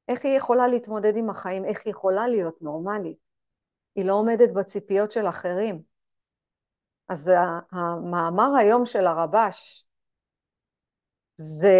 איך 0.07 0.25
היא 0.25 0.37
יכולה 0.37 0.67
להתמודד 0.67 1.17
עם 1.17 1.29
החיים? 1.29 1.65
איך 1.65 1.81
היא 1.85 1.91
יכולה 1.91 2.27
להיות 2.27 2.61
נורמלית? 2.61 3.17
היא 3.95 4.05
לא 4.05 4.13
עומדת 4.13 4.49
בציפיות 4.53 5.11
של 5.11 5.27
אחרים. 5.27 5.90
אז 7.11 7.31
המאמר 7.71 8.55
היום 8.59 8.85
של 8.85 9.07
הרבש, 9.07 9.85
זה 11.37 11.77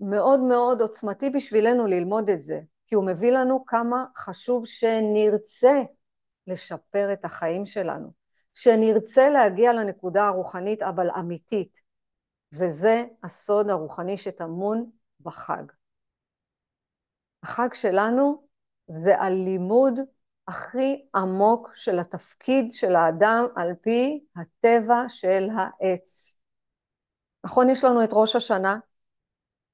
מאוד 0.00 0.40
מאוד 0.40 0.80
עוצמתי 0.80 1.30
בשבילנו 1.30 1.86
ללמוד 1.86 2.30
את 2.30 2.40
זה, 2.40 2.60
כי 2.86 2.94
הוא 2.94 3.06
מביא 3.06 3.32
לנו 3.32 3.64
כמה 3.66 4.04
חשוב 4.16 4.66
שנרצה 4.66 5.82
לשפר 6.46 7.12
את 7.12 7.24
החיים 7.24 7.66
שלנו, 7.66 8.12
שנרצה 8.54 9.28
להגיע 9.28 9.72
לנקודה 9.72 10.26
הרוחנית 10.26 10.82
אבל 10.82 11.10
אמיתית, 11.18 11.82
וזה 12.52 13.04
הסוד 13.22 13.70
הרוחני 13.70 14.16
שטמון 14.16 14.90
בחג. 15.20 15.64
החג 17.42 17.74
שלנו 17.74 18.46
זה 18.88 19.18
הלימוד 19.18 20.00
הכי 20.48 21.04
עמוק 21.14 21.70
של 21.74 21.98
התפקיד 21.98 22.72
של 22.72 22.96
האדם 22.96 23.46
על 23.56 23.74
פי 23.80 24.24
הטבע 24.36 25.04
של 25.08 25.48
העץ. 25.56 26.36
נכון, 27.44 27.70
יש 27.70 27.84
לנו 27.84 28.04
את 28.04 28.08
ראש 28.12 28.36
השנה, 28.36 28.78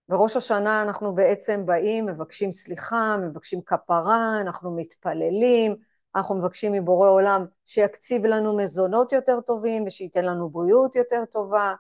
בראש 0.09 0.37
השנה 0.37 0.83
אנחנו 0.83 1.15
בעצם 1.15 1.67
באים, 1.67 2.07
מבקשים 2.07 2.53
סליחה, 2.53 3.17
מבקשים 3.17 3.63
כפרה, 3.63 4.41
אנחנו 4.41 4.77
מתפללים, 4.77 5.77
אנחנו 6.15 6.35
מבקשים 6.35 6.73
מבורא 6.73 7.11
עולם 7.11 7.47
שיקציב 7.67 8.27
לנו 8.27 8.57
מזונות 8.57 9.13
יותר 9.13 9.41
טובים 9.41 9.85
ושייתן 9.87 10.25
לנו 10.25 10.51
בריאות 10.51 10.97
יותר 10.97 11.25
טובה. 11.25 11.75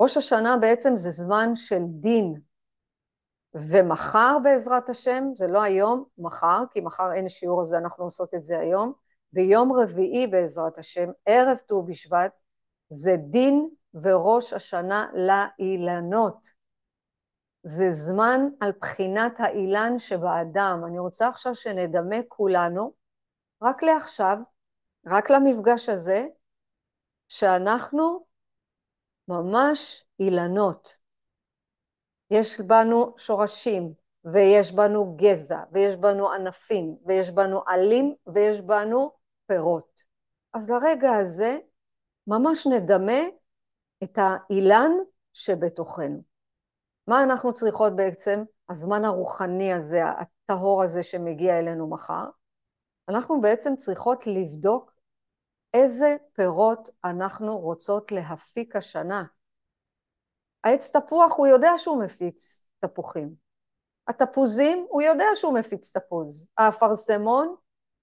ראש 0.00 0.16
השנה 0.16 0.56
בעצם 0.56 0.96
זה 0.96 1.10
זמן 1.10 1.50
של 1.54 1.82
דין, 1.88 2.34
ומחר 3.54 4.38
בעזרת 4.42 4.88
השם, 4.88 5.24
זה 5.36 5.46
לא 5.46 5.62
היום, 5.62 6.04
מחר, 6.18 6.64
כי 6.70 6.80
מחר 6.80 7.12
אין 7.12 7.28
שיעור 7.28 7.60
הזה, 7.60 7.78
אנחנו 7.78 8.04
עושות 8.04 8.34
את 8.34 8.44
זה 8.44 8.58
היום, 8.58 8.92
ביום 9.32 9.72
רביעי 9.72 10.26
בעזרת 10.26 10.78
השם, 10.78 11.10
ערב 11.26 11.56
ט"ו 11.56 11.82
בשבט, 11.82 12.32
זה 12.88 13.16
דין 13.18 13.68
וראש 13.94 14.52
השנה 14.52 15.06
לאילנות. 15.14 16.58
זה 17.62 17.92
זמן 17.92 18.40
על 18.60 18.72
בחינת 18.80 19.40
האילן 19.40 19.98
שבאדם. 19.98 20.82
אני 20.86 20.98
רוצה 20.98 21.28
עכשיו 21.28 21.54
שנדמה 21.54 22.16
כולנו, 22.28 22.92
רק 23.62 23.82
לעכשיו, 23.82 24.38
רק 25.06 25.30
למפגש 25.30 25.88
הזה, 25.88 26.26
שאנחנו 27.28 28.24
ממש 29.28 30.04
אילנות. 30.20 30.96
יש 32.30 32.60
בנו 32.60 33.14
שורשים, 33.16 33.92
ויש 34.24 34.72
בנו 34.72 35.16
גזע, 35.16 35.58
ויש 35.72 35.96
בנו 35.96 36.32
ענפים, 36.32 36.96
ויש 37.06 37.30
בנו 37.30 37.62
עלים, 37.66 38.14
ויש 38.34 38.60
בנו 38.60 39.12
פירות. 39.46 40.02
אז 40.54 40.70
לרגע 40.70 41.12
הזה 41.12 41.58
ממש 42.26 42.66
נדמה 42.66 43.20
את 44.02 44.18
האילן 44.18 44.90
שבתוכנו. 45.32 46.22
מה 47.06 47.22
אנחנו 47.22 47.54
צריכות 47.54 47.96
בעצם? 47.96 48.44
הזמן 48.68 49.04
הרוחני 49.04 49.72
הזה, 49.72 50.00
הטהור 50.04 50.82
הזה 50.82 51.02
שמגיע 51.02 51.58
אלינו 51.58 51.90
מחר. 51.90 52.24
אנחנו 53.08 53.40
בעצם 53.40 53.76
צריכות 53.76 54.26
לבדוק 54.26 54.92
איזה 55.74 56.16
פירות 56.32 56.90
אנחנו 57.04 57.58
רוצות 57.58 58.12
להפיק 58.12 58.76
השנה. 58.76 59.24
העץ 60.64 60.96
תפוח 60.96 61.36
הוא 61.36 61.46
יודע 61.46 61.72
שהוא 61.76 62.02
מפיץ 62.04 62.64
תפוחים. 62.80 63.34
התפוזים 64.08 64.86
הוא 64.88 65.02
יודע 65.02 65.26
שהוא 65.34 65.54
מפיץ 65.54 65.96
תפוז. 65.96 66.48
האפרסמון, 66.58 67.54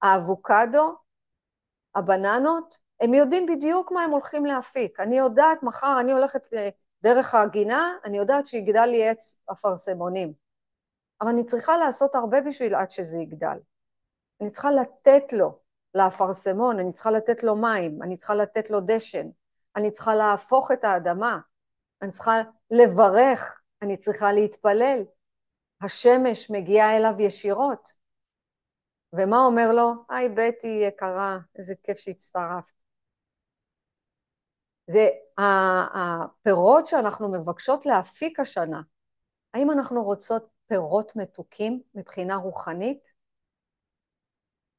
האבוקדו, 0.02 0.96
הבננות, 1.96 2.80
הם 3.02 3.14
יודעים 3.14 3.46
בדיוק 3.46 3.92
מה 3.92 4.04
הם 4.04 4.12
הולכים 4.12 4.46
להפיק. 4.46 5.00
אני 5.00 5.18
יודעת, 5.18 5.64
מחר 5.64 5.98
אני 6.00 6.12
הולכת 6.12 6.48
דרך 7.02 7.36
הגינה, 7.36 7.92
אני 8.06 8.18
יודעת 8.18 8.48
שיגדל 8.48 8.86
לי 8.86 9.10
עץ 9.10 9.38
אפרסמונים. 9.52 10.34
אבל 11.22 11.30
אני 11.30 11.46
צריכה 11.46 11.78
לעשות 11.78 12.16
הרבה 12.16 12.42
בשביל 12.42 12.76
עד 12.76 12.92
שזה 12.92 13.18
יגדל. 13.18 13.58
אני 14.42 14.50
צריכה 14.50 14.72
לתת 14.72 15.34
לו, 15.34 15.60
לאפרסמון, 15.96 16.80
אני 16.80 16.94
צריכה 16.94 17.12
לתת 17.12 17.44
לו 17.44 17.56
מים, 17.56 18.04
אני 18.04 18.18
צריכה 18.18 18.36
לתת 18.36 18.70
לו 18.70 18.80
דשן, 18.82 19.28
אני 19.76 19.92
צריכה 19.92 20.16
להפוך 20.16 20.72
את 20.72 20.84
האדמה, 20.84 21.40
אני 22.02 22.12
צריכה 22.12 22.32
לברך, 22.72 23.62
אני 23.82 23.98
צריכה 23.98 24.34
להתפלל. 24.34 25.04
השמש 25.82 26.50
מגיעה 26.50 26.98
אליו 26.98 27.14
ישירות. 27.20 27.94
ומה 29.14 29.38
אומר 29.38 29.72
לו? 29.72 29.92
היי 30.10 30.30
בטי 30.30 30.68
יקרה, 30.88 31.38
איזה 31.56 31.74
כיף 31.84 31.98
שהצטרפת. 31.98 32.74
והפירות 35.38 36.86
שאנחנו 36.86 37.32
מבקשות 37.32 37.86
להפיק 37.86 38.40
השנה, 38.40 38.82
האם 39.54 39.72
אנחנו 39.72 40.04
רוצות 40.04 40.50
פירות 40.68 41.16
מתוקים 41.16 41.82
מבחינה 41.96 42.36
רוחנית? 42.36 43.08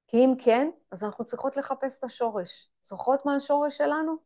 כי 0.07 0.17
אם 0.17 0.35
כן, 0.45 0.71
אז 0.91 1.05
אנחנו 1.05 1.25
צריכות 1.25 1.57
לחפש 1.57 1.99
את 1.99 2.05
השורש. 2.05 2.71
זוכרות 2.83 3.27
מה 3.27 3.35
השורש 3.35 3.79
שלנו? 3.79 4.17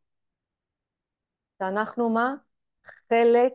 שאנחנו 1.58 2.10
מה? 2.10 2.34
חלק... 2.84 3.52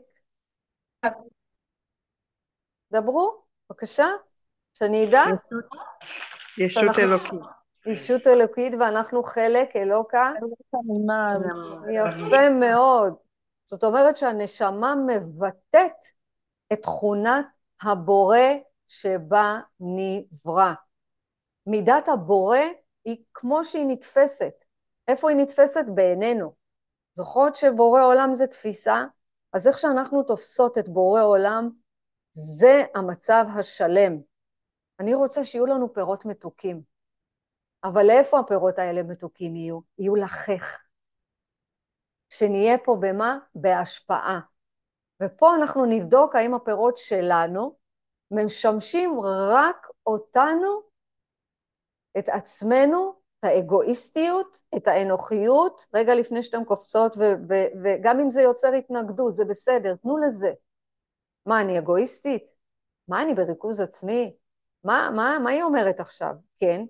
דברו, 2.91 3.41
בבקשה, 3.70 4.08
שאני 4.74 5.10
אדע. 5.10 5.24
ישות 6.58 7.00
אלוקית. 7.00 7.39
ישות 7.86 8.27
אלוקית 8.27 8.74
ואנחנו 8.79 9.24
חלק 9.24 9.75
אלוקה. 9.75 10.32
יפה 11.89 12.50
מאוד. 12.50 13.13
זאת 13.65 13.84
אומרת 13.84 14.17
שהנשמה 14.17 14.96
מבטאת 15.08 16.05
את 16.74 16.82
תכונת 16.82 17.46
הבורא 17.82 18.39
שבה 18.88 19.60
נברא. 19.79 20.74
מידת 21.67 22.08
הבורא 22.08 22.60
היא 23.05 23.17
כמו 23.34 23.65
שהיא 23.65 23.86
נתפסת. 23.88 24.65
איפה 25.08 25.29
היא 25.29 25.38
נתפסת? 25.38 25.86
בעינינו. 25.96 26.53
זוכרות 27.13 27.55
שבורא 27.55 28.01
עולם 28.01 28.36
זה 28.36 28.48
תפיסה? 28.48 29.05
אז 29.55 29.67
איך 29.67 29.77
שאנחנו 29.77 30.24
תופסות 30.24 30.77
את 30.77 30.89
בורא 30.89 31.21
עולם, 31.21 31.69
זה 32.31 32.81
המצב 32.95 33.45
השלם. 33.59 34.21
אני 35.00 35.13
רוצה 35.13 35.43
שיהיו 35.43 35.65
לנו 35.65 35.93
פירות 35.93 36.25
מתוקים. 36.25 36.81
אבל 37.83 38.09
איפה 38.09 38.39
הפירות 38.39 38.79
האלה 38.79 39.03
מתוקים 39.03 39.55
יהיו? 39.55 39.79
יהיו 40.00 40.15
לחך. 40.15 40.77
שנהיה 42.29 42.77
פה 42.77 42.97
במה? 43.00 43.38
בהשפעה. 43.55 44.39
ופה 45.24 45.55
אנחנו 45.55 45.85
נבדוק 45.85 46.35
האם 46.35 46.53
הפירות 46.53 46.97
שלנו 46.97 47.77
משמשים 48.31 49.19
רק 49.51 49.88
אותנו, 50.05 50.81
את 52.17 52.29
עצמנו, 52.29 53.19
האגואיסטיות, 53.45 54.61
את 54.77 54.87
האנוכיות, 54.87 55.85
רגע 55.93 56.15
לפני 56.15 56.43
שאתן 56.43 56.63
קופצות, 56.63 57.17
וגם 57.83 58.19
אם 58.19 58.31
זה 58.31 58.41
יוצר 58.41 58.73
התנגדות, 58.73 59.35
זה 59.35 59.45
בסדר, 59.45 59.95
תנו 59.95 60.17
לזה. 60.17 60.53
מה, 61.45 61.61
אני 61.61 61.79
אגואיסטית? 61.79 62.51
מה, 63.07 63.21
אני 63.21 63.33
בריכוז 63.33 63.81
עצמי? 63.81 64.35
מה, 64.84 65.10
מה, 65.15 65.38
מה 65.43 65.49
היא 65.49 65.63
אומרת 65.63 65.99
עכשיו? 65.99 66.34
כן, 66.60 66.86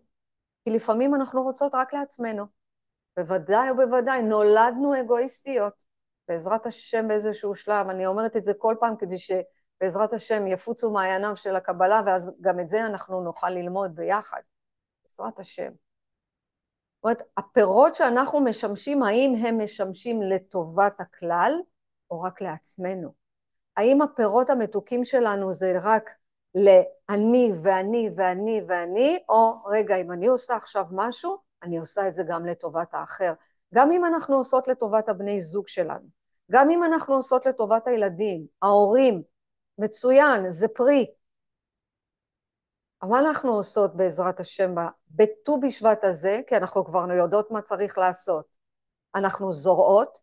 כי 0.63 0.69
לפעמים 0.69 1.15
אנחנו 1.15 1.43
רוצות 1.43 1.75
רק 1.75 1.93
לעצמנו. 1.93 2.45
בוודאי 3.17 3.71
ובוודאי, 3.71 4.21
נולדנו 4.21 5.01
אגואיסטיות. 5.01 5.73
בעזרת 6.27 6.65
השם 6.65 7.07
באיזשהו 7.07 7.55
שלב, 7.55 7.89
אני 7.89 8.05
אומרת 8.05 8.35
את 8.35 8.43
זה 8.43 8.53
כל 8.57 8.75
פעם 8.79 8.95
כדי 8.95 9.15
שבעזרת 9.17 10.13
השם 10.13 10.47
יפוצו 10.47 10.91
מעייניו 10.91 11.35
של 11.35 11.55
הקבלה, 11.55 12.01
ואז 12.05 12.31
גם 12.41 12.59
את 12.59 12.69
זה 12.69 12.85
אנחנו 12.85 13.21
נוכל 13.21 13.49
ללמוד 13.49 13.95
ביחד. 13.95 14.41
בעזרת 15.03 15.39
השם. 15.39 15.71
אומרת, 17.05 17.21
הפירות 17.37 17.95
שאנחנו 17.95 18.39
משמשים, 18.39 19.03
האם 19.03 19.33
הם 19.35 19.63
משמשים 19.63 20.21
לטובת 20.21 21.01
הכלל 21.01 21.53
או 22.11 22.21
רק 22.21 22.41
לעצמנו? 22.41 23.09
האם 23.77 24.01
הפירות 24.01 24.49
המתוקים 24.49 25.05
שלנו 25.05 25.53
זה 25.53 25.73
רק 25.81 26.09
לאני 26.55 27.51
ואני 27.63 28.09
ואני 28.15 28.61
ואני, 28.67 29.19
או 29.29 29.63
רגע, 29.65 29.95
אם 29.95 30.11
אני 30.11 30.27
עושה 30.27 30.55
עכשיו 30.55 30.85
משהו, 30.91 31.37
אני 31.63 31.77
עושה 31.77 32.07
את 32.07 32.13
זה 32.13 32.23
גם 32.27 32.45
לטובת 32.45 32.93
האחר. 32.93 33.33
גם 33.73 33.91
אם 33.91 34.05
אנחנו 34.05 34.35
עושות 34.35 34.67
לטובת 34.67 35.09
הבני 35.09 35.39
זוג 35.39 35.67
שלנו, 35.67 36.07
גם 36.51 36.69
אם 36.69 36.83
אנחנו 36.83 37.15
עושות 37.15 37.45
לטובת 37.45 37.87
הילדים, 37.87 38.45
ההורים, 38.61 39.21
מצוין, 39.77 40.49
זה 40.49 40.67
פרי. 40.67 41.05
מה 43.03 43.19
אנחנו 43.19 43.51
עושות 43.55 43.95
בעזרת 43.95 44.39
השם 44.39 44.75
בט"ו 45.09 45.59
בשבט 45.59 46.03
הזה, 46.03 46.41
כי 46.47 46.57
אנחנו 46.57 46.85
כבר 46.85 47.11
יודעות 47.11 47.51
מה 47.51 47.61
צריך 47.61 47.97
לעשות. 47.97 48.57
אנחנו 49.15 49.53
זורעות, 49.53 50.19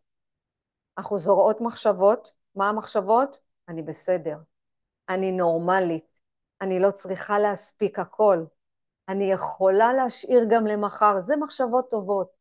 אנחנו 0.97 1.17
זורעות 1.17 1.61
מחשבות, 1.61 2.33
מה 2.55 2.69
המחשבות? 2.69 3.39
אני 3.67 3.81
בסדר, 3.81 4.37
אני 5.09 5.31
נורמלית, 5.31 6.05
אני 6.61 6.79
לא 6.79 6.91
צריכה 6.91 7.39
להספיק 7.39 7.99
הכל, 7.99 8.45
אני 9.09 9.31
יכולה 9.31 9.93
להשאיר 9.93 10.45
גם 10.49 10.67
למחר, 10.67 11.21
זה 11.21 11.35
מחשבות 11.35 11.89
טובות. 11.89 12.31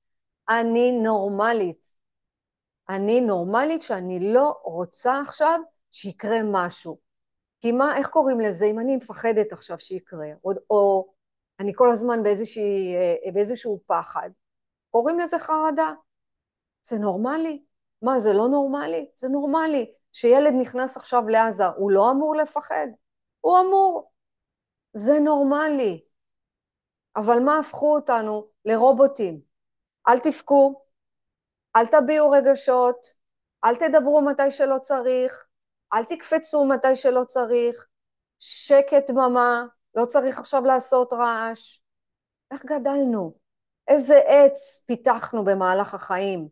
אני 0.49 0.93
נורמלית. 0.93 1.87
אני 2.89 3.21
נורמלית 3.21 3.83
שאני 3.83 4.33
לא 4.33 4.61
רוצה 4.65 5.21
עכשיו 5.21 5.61
שיקרה 5.91 6.39
משהו. 6.45 6.99
כי 7.63 7.73
מה, 7.73 7.97
איך 7.97 8.09
קוראים 8.09 8.41
לזה? 8.41 8.65
אם 8.65 8.79
אני 8.79 8.97
מפחדת 8.97 9.53
עכשיו 9.53 9.79
שיקרה, 9.79 10.27
או, 10.45 10.51
או 10.71 11.13
אני 11.61 11.73
כל 11.75 11.93
הזמן 11.93 12.23
באיזושהי, 12.23 12.95
אה, 12.97 13.33
באיזשהו 13.33 13.81
פחד, 13.87 14.31
קוראים 14.91 15.19
לזה 15.19 15.39
חרדה. 15.39 15.93
זה 16.85 16.99
נורמלי. 16.99 17.63
מה, 18.03 18.21
זה 18.21 18.33
לא 18.33 18.49
נורמלי? 18.49 19.11
זה 19.17 19.29
נורמלי. 19.29 19.93
שילד 20.13 20.53
נכנס 20.61 20.97
עכשיו 20.97 21.29
לעזה, 21.29 21.67
הוא 21.67 21.91
לא 21.91 22.11
אמור 22.11 22.37
לפחד? 22.37 22.87
הוא 23.41 23.61
אמור. 23.61 24.13
זה 24.93 25.19
נורמלי. 25.21 26.05
אבל 27.17 27.41
מה 27.41 27.59
הפכו 27.59 27.95
אותנו? 27.95 28.47
לרובוטים. 28.65 29.41
אל 30.09 30.19
תבכו, 30.19 30.83
אל 31.77 31.87
תביעו 31.87 32.31
רגשות, 32.31 33.15
אל 33.65 33.77
תדברו 33.77 34.23
מתי 34.23 34.51
שלא 34.51 34.79
צריך, 34.79 35.47
אל 35.95 36.05
תקפצו 36.05 36.65
מתי 36.65 36.97
שלא 36.97 37.25
צריך, 37.25 37.87
שקט 38.39 39.11
דממה, 39.11 39.65
לא 39.95 40.05
צריך 40.05 40.39
עכשיו 40.39 40.63
לעשות 40.65 41.13
רעש. 41.13 41.79
איך 42.51 42.65
גדלנו? 42.65 43.35
איזה 43.89 44.19
עץ 44.27 44.83
פיתחנו 44.87 45.45
במהלך 45.45 45.95
החיים? 45.95 46.49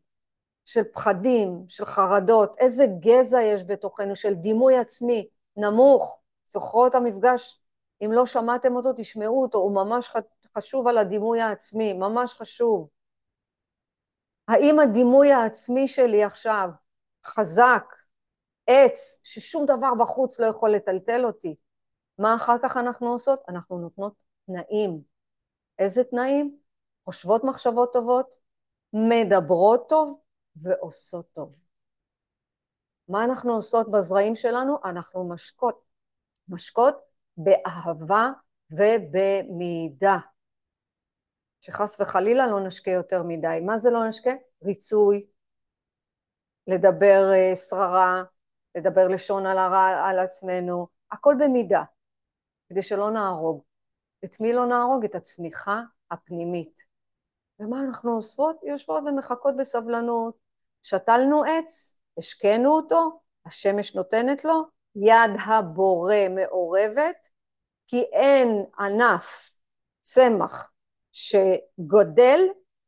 של 0.65 0.85
פחדים, 0.93 1.65
של 1.69 1.85
חרדות, 1.85 2.57
איזה 2.59 2.85
גזע 3.01 3.43
יש 3.43 3.65
בתוכנו, 3.65 4.17
של 4.17 4.35
דימוי 4.35 4.77
עצמי 4.77 5.29
נמוך. 5.57 6.21
זוכרות 6.47 6.95
המפגש? 6.95 7.61
אם 8.05 8.11
לא 8.13 8.27
שמעתם 8.27 8.77
אותו, 8.77 8.89
תשמעו 8.97 9.43
אותו, 9.43 9.59
הוא 9.59 9.75
ממש 9.75 10.11
חשוב 10.59 10.89
על 10.89 10.99
הדימוי 10.99 11.41
העצמי, 11.41 11.93
ממש 11.93 12.35
חשוב. 12.35 12.89
האם 14.49 14.81
הדימוי 14.81 15.33
העצמי 15.33 15.89
שלי 15.89 16.25
עכשיו 16.25 16.69
חזק, 17.27 17.95
עץ, 18.67 19.21
ששום 19.25 19.65
דבר 19.67 19.95
בחוץ 19.99 20.41
לא 20.41 20.47
יכול 20.47 20.71
לטלטל 20.71 21.25
אותי? 21.25 21.55
מה 22.19 22.35
אחר 22.35 22.57
כך 22.63 22.77
אנחנו 22.77 23.09
עושות? 23.09 23.41
אנחנו 23.49 23.79
נותנות 23.79 24.15
תנאים. 24.47 25.03
איזה 25.79 26.05
תנאים? 26.05 26.59
חושבות 27.05 27.45
מחשבות 27.45 27.93
טובות, 27.93 28.37
מדברות 28.93 29.89
טוב 29.89 30.21
ועושות 30.57 31.27
טוב. 31.33 31.61
מה 33.09 33.25
אנחנו 33.25 33.53
עושות 33.53 33.91
בזרעים 33.91 34.35
שלנו? 34.35 34.77
אנחנו 34.85 35.29
משקות. 35.29 35.85
משקות 36.49 36.95
באהבה 37.37 38.31
ובמידה. 38.71 40.19
שחס 41.61 42.01
וחלילה 42.01 42.47
לא 42.47 42.61
נשקה 42.61 42.91
יותר 42.91 43.23
מדי. 43.23 43.61
מה 43.67 43.79
זה 43.79 43.91
לא 43.91 44.09
נשקה? 44.09 44.31
ריצוי, 44.65 45.27
לדבר 46.67 47.31
uh, 47.33 47.57
שררה, 47.57 48.23
לדבר 48.75 49.09
לשון 49.09 49.47
על 49.47 49.59
הרע 49.59 50.09
על 50.09 50.19
עצמנו, 50.19 50.87
הכל 51.11 51.35
במידה, 51.39 51.83
כדי 52.69 52.83
שלא 52.83 53.11
נהרוג. 53.11 53.63
את 54.25 54.41
מי 54.41 54.53
לא 54.53 54.67
נהרוג? 54.67 55.05
את 55.05 55.15
הצמיחה 55.15 55.83
הפנימית. 56.11 56.85
ומה 57.61 57.81
אנחנו 57.81 58.13
עושות? 58.13 58.57
יושבות 58.63 59.03
ומחכות 59.07 59.57
בסבלנות. 59.57 60.35
שתלנו 60.83 61.45
עץ, 61.45 61.97
השקנו 62.19 62.73
אותו, 62.73 63.21
השמש 63.47 63.95
נותנת 63.95 64.45
לו, 64.45 64.63
יד 64.97 65.31
הבורא 65.47 66.15
מעורבת, 66.31 67.29
כי 67.87 68.03
אין 68.03 68.65
ענף, 68.79 69.55
צמח, 70.01 70.73
שגודל, 71.13 72.41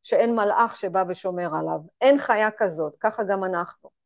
שאין 0.03 0.35
מלאך 0.35 0.77
שבא 0.77 1.05
ושומר 1.09 1.49
עליו. 1.61 1.81
אין 2.01 2.19
חיה 2.19 2.51
כזאת, 2.51 2.97
ככה 3.01 3.23
גם 3.23 3.45
אנחנו. 3.45 4.02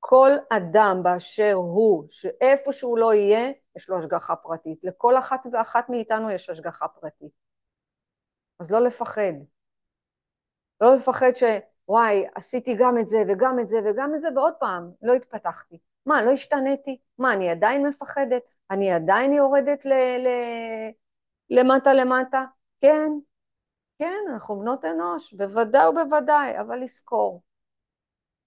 כל 0.00 0.30
אדם 0.50 1.00
באשר 1.02 1.52
הוא, 1.52 2.04
שאיפה 2.10 2.72
שהוא 2.72 2.98
לא 2.98 3.14
יהיה, 3.14 3.52
יש 3.76 3.88
לו 3.88 3.98
השגחה 3.98 4.36
פרטית. 4.36 4.78
לכל 4.82 5.18
אחת 5.18 5.46
ואחת 5.52 5.88
מאיתנו 5.88 6.30
יש 6.30 6.50
השגחה 6.50 6.88
פרטית. 6.88 7.32
אז 8.60 8.70
לא 8.70 8.80
לפחד. 8.80 9.32
לא 10.80 10.94
לפחד 10.94 11.34
ש... 11.34 11.42
וואי, 11.88 12.26
עשיתי 12.34 12.74
גם 12.78 12.98
את 12.98 13.08
זה 13.08 13.16
וגם 13.28 13.60
את 13.60 13.68
זה 13.68 13.76
וגם 13.84 14.14
את 14.14 14.20
זה, 14.20 14.28
ועוד 14.36 14.54
פעם, 14.60 14.90
לא 15.02 15.12
התפתחתי. 15.12 15.78
מה, 16.06 16.22
לא 16.22 16.30
השתניתי? 16.30 17.00
מה, 17.18 17.32
אני 17.32 17.50
עדיין 17.50 17.86
מפחדת? 17.86 18.42
אני 18.70 18.92
עדיין 18.92 19.32
יורדת 19.32 19.84
ל... 19.84 19.92
ל... 20.18 20.28
למטה 21.50 21.94
למטה? 21.94 22.44
כן, 22.80 23.12
כן, 23.98 24.18
אנחנו 24.32 24.58
בנות 24.60 24.84
אנוש, 24.84 25.34
בוודאי 25.34 25.88
ובוודאי, 25.88 26.60
אבל 26.60 26.76
לזכור. 26.76 27.42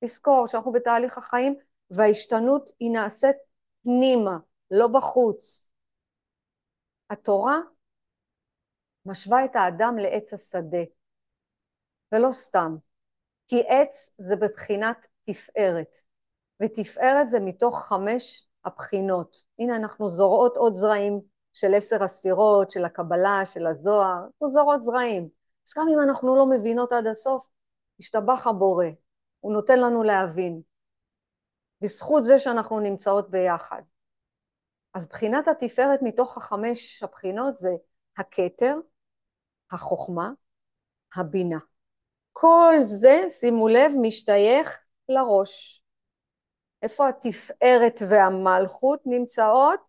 לזכור 0.03 0.47
שאנחנו 0.47 0.71
בתהליך 0.71 1.17
החיים 1.17 1.55
וההשתנות 1.91 2.71
היא 2.79 2.91
נעשית 2.91 3.35
פנימה, 3.83 4.37
לא 4.71 4.87
בחוץ. 4.87 5.69
התורה 7.09 7.57
משווה 9.05 9.45
את 9.45 9.55
האדם 9.55 9.97
לעץ 9.97 10.33
השדה, 10.33 10.83
ולא 12.11 12.31
סתם, 12.31 12.75
כי 13.47 13.63
עץ 13.67 14.13
זה 14.17 14.35
בבחינת 14.35 15.07
תפארת, 15.25 15.97
ותפארת 16.63 17.29
זה 17.29 17.39
מתוך 17.39 17.85
חמש 17.85 18.47
הבחינות. 18.65 19.43
הנה 19.59 19.75
אנחנו 19.75 20.09
זורעות 20.09 20.57
עוד 20.57 20.75
זרעים 20.75 21.21
של 21.53 21.75
עשר 21.75 22.03
הספירות, 22.03 22.71
של 22.71 22.85
הקבלה, 22.85 23.41
של 23.45 23.67
הזוהר, 23.67 24.23
אנחנו 24.25 24.49
זורעות 24.49 24.83
זרעים. 24.83 25.29
אז 25.67 25.73
גם 25.77 25.85
אם 25.93 25.99
אנחנו 25.99 26.35
לא 26.35 26.45
מבינות 26.49 26.91
עד 26.91 27.07
הסוף, 27.07 27.47
השתבח 27.99 28.47
הבורא, 28.47 28.85
הוא 29.43 29.53
נותן 29.53 29.79
לנו 29.79 30.03
להבין. 30.03 30.61
בזכות 31.81 32.23
זה 32.23 32.39
שאנחנו 32.39 32.79
נמצאות 32.79 33.29
ביחד. 33.29 33.81
אז 34.93 35.07
בחינת 35.07 35.47
התפארת 35.47 35.99
מתוך 36.01 36.37
החמש 36.37 37.03
הבחינות 37.03 37.57
זה 37.57 37.69
הכתר, 38.17 38.75
החוכמה, 39.71 40.31
הבינה. 41.15 41.57
כל 42.31 42.73
זה, 42.81 43.21
שימו 43.29 43.67
לב, 43.67 43.91
משתייך 44.01 44.79
לראש. 45.09 45.83
איפה 46.81 47.09
התפארת 47.09 47.99
והמלכות 48.09 49.01
נמצאות? 49.05 49.79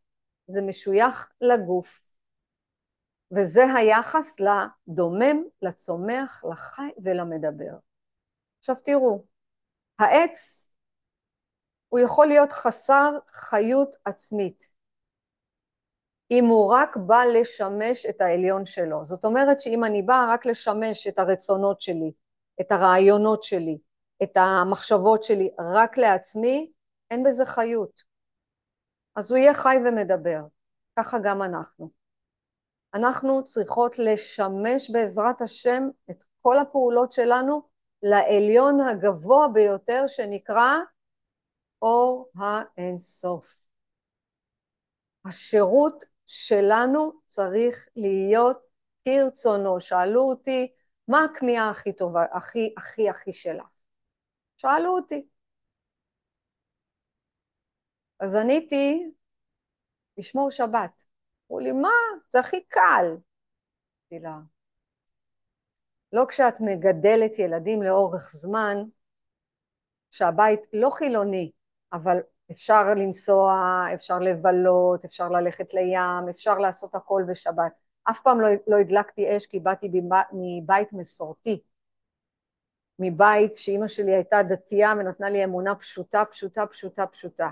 זה 0.47 0.63
משוייך 0.63 1.33
לגוף. 1.41 2.11
וזה 3.37 3.65
היחס 3.77 4.37
לדומם, 4.41 5.43
לצומח, 5.63 6.45
לחי 6.51 6.91
ולמדבר. 7.05 7.77
עכשיו 8.59 8.77
תראו, 8.85 9.25
העץ 9.99 10.71
הוא 11.89 12.01
יכול 12.01 12.27
להיות 12.27 12.53
חסר 12.53 13.11
חיות 13.29 13.97
עצמית 14.05 14.75
אם 16.31 16.45
הוא 16.45 16.75
רק 16.75 16.97
בא 16.97 17.23
לשמש 17.25 18.07
את 18.07 18.21
העליון 18.21 18.65
שלו. 18.65 19.05
זאת 19.05 19.25
אומרת 19.25 19.61
שאם 19.61 19.85
אני 19.85 20.03
באה 20.03 20.35
רק 20.35 20.47
לשמש 20.47 21.07
את 21.07 21.19
הרצונות 21.19 21.81
שלי, 21.81 22.13
את 22.61 22.73
הרעיונות 22.73 23.43
שלי, 23.43 23.79
את 24.23 24.37
המחשבות 24.37 25.25
שלי 25.25 25.51
רק 25.75 25.99
לעצמי, 25.99 26.73
אין 27.11 27.23
בזה 27.23 27.47
חיות. 27.47 28.03
אז 29.17 29.31
הוא 29.31 29.39
יהיה 29.39 29.55
חי 29.55 29.77
ומדבר. 29.87 30.41
ככה 30.97 31.19
גם 31.25 31.43
אנחנו. 31.43 31.91
אנחנו 32.95 33.45
צריכות 33.45 33.99
לשמש 33.99 34.91
בעזרת 34.91 35.41
השם 35.41 35.89
את 36.11 36.25
כל 36.43 36.59
הפעולות 36.59 37.13
שלנו 37.13 37.63
לעליון 38.05 38.81
הגבוה 38.81 39.49
ביותר 39.53 40.07
שנקרא 40.07 40.73
אור 41.83 42.31
האינסוף. 42.35 43.59
השירות 45.25 46.05
שלנו 46.27 47.13
צריך 47.27 47.89
להיות 47.97 48.59
כרצונו. 49.05 49.81
שאלו 49.81 50.21
אותי, 50.21 50.73
מה 51.09 51.25
הכמיהה 51.25 51.71
הכי 51.71 51.93
טובה, 51.93 52.25
הכי 52.33 52.75
הכי 52.77 53.11
הכי 53.11 53.33
שלה? 53.33 53.65
שאלו 54.57 54.97
אותי. 54.97 55.27
אז 58.21 58.35
עניתי, 58.35 59.11
לשמור 60.19 60.51
שבת. 60.51 61.05
אמרו 61.51 61.61
לי, 61.61 61.73
מה? 61.73 61.89
זה 62.31 62.41
הכי 62.41 62.65
קל. 62.69 63.07
אמרתי 64.13 64.25
לה, 64.25 64.39
לא 66.15 66.25
כשאת 66.29 66.55
מגדלת 66.61 67.39
ילדים 67.39 67.83
לאורך 67.83 68.31
זמן, 68.31 68.77
שהבית 70.11 70.61
לא 70.73 70.91
חילוני, 70.91 71.51
אבל 71.93 72.19
אפשר 72.51 72.95
לנסוע, 72.97 73.85
אפשר 73.95 74.19
לבלות, 74.19 75.05
אפשר 75.05 75.29
ללכת 75.29 75.75
לים, 75.75 76.29
אפשר 76.31 76.59
לעשות 76.59 76.95
הכל 76.95 77.23
בשבת. 77.29 77.73
אף 78.11 78.21
פעם 78.21 78.41
לא, 78.41 78.49
לא 78.67 78.77
הדלקתי 78.77 79.37
אש 79.37 79.47
כי 79.47 79.61
באתי 79.61 79.91
מבית 80.33 80.93
מסורתי, 80.93 81.63
מבית 82.99 83.57
שאימא 83.57 83.89
שלי 83.89 84.15
הייתה 84.15 84.43
דתייה 84.43 84.93
ונתנה 84.99 85.31
לי 85.31 85.45
אמונה 85.45 85.75
פשוטה, 85.75 86.25
פשוטה, 86.25 86.67
פשוטה, 86.67 87.07
פשוטה. 87.07 87.49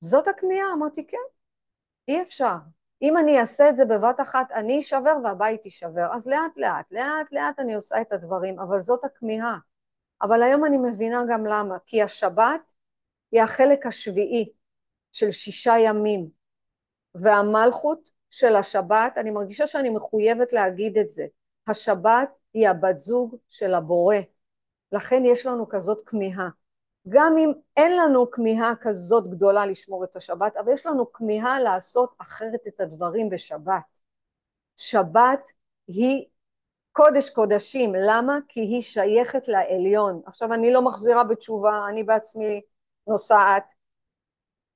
זאת 0.00 0.28
הכמיהה, 0.28 0.72
אמרתי 0.72 1.06
כן, 1.06 1.18
אי 2.08 2.22
אפשר. 2.22 2.56
אם 3.02 3.16
אני 3.16 3.40
אעשה 3.40 3.68
את 3.68 3.76
זה 3.76 3.84
בבת 3.84 4.20
אחת, 4.20 4.52
אני 4.52 4.80
אשבר 4.80 5.16
והבית 5.24 5.64
יישבר. 5.64 6.08
אז 6.12 6.26
לאט 6.26 6.56
לאט, 6.56 6.92
לאט 6.92 7.32
לאט 7.32 7.58
אני 7.58 7.74
עושה 7.74 8.00
את 8.00 8.12
הדברים, 8.12 8.60
אבל 8.60 8.80
זאת 8.80 9.04
הכמיהה. 9.04 9.58
אבל 10.22 10.42
היום 10.42 10.64
אני 10.64 10.76
מבינה 10.76 11.22
גם 11.28 11.46
למה, 11.46 11.78
כי 11.86 12.02
השבת 12.02 12.74
היא 13.32 13.42
החלק 13.42 13.86
השביעי 13.86 14.52
של 15.12 15.30
שישה 15.30 15.74
ימים, 15.78 16.28
והמלכות 17.14 18.10
של 18.30 18.56
השבת, 18.56 19.12
אני 19.16 19.30
מרגישה 19.30 19.66
שאני 19.66 19.90
מחויבת 19.90 20.52
להגיד 20.52 20.98
את 20.98 21.08
זה, 21.08 21.24
השבת 21.66 22.28
היא 22.54 22.68
הבת 22.68 22.98
זוג 22.98 23.36
של 23.48 23.74
הבורא, 23.74 24.16
לכן 24.92 25.22
יש 25.24 25.46
לנו 25.46 25.68
כזאת 25.68 26.02
כמיהה. 26.06 26.48
גם 27.08 27.36
אם 27.38 27.52
אין 27.76 27.96
לנו 27.96 28.30
כמיהה 28.30 28.72
כזאת 28.80 29.28
גדולה 29.28 29.66
לשמור 29.66 30.04
את 30.04 30.16
השבת, 30.16 30.56
אבל 30.56 30.72
יש 30.72 30.86
לנו 30.86 31.12
כמיהה 31.12 31.60
לעשות 31.60 32.14
אחרת 32.18 32.60
את 32.68 32.80
הדברים 32.80 33.30
בשבת. 33.30 34.00
שבת 34.76 35.48
היא 35.86 36.26
קודש 36.92 37.30
קודשים, 37.30 37.92
למה? 37.96 38.38
כי 38.48 38.60
היא 38.60 38.80
שייכת 38.80 39.48
לעליון. 39.48 40.22
עכשיו 40.26 40.52
אני 40.52 40.72
לא 40.72 40.82
מחזירה 40.82 41.24
בתשובה, 41.24 41.86
אני 41.88 42.04
בעצמי 42.04 42.60
נוסעת. 43.06 43.74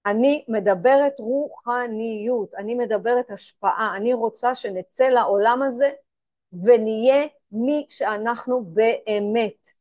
אני 0.06 0.44
מדברת 0.48 1.12
רוחניות, 1.18 2.54
אני 2.54 2.74
מדברת 2.74 3.30
השפעה, 3.30 3.92
אני 3.96 4.14
רוצה 4.14 4.54
שנצא 4.54 5.04
לעולם 5.04 5.62
הזה 5.62 5.90
ונהיה 6.52 7.26
מי 7.52 7.86
שאנחנו 7.88 8.64
באמת. 8.64 9.75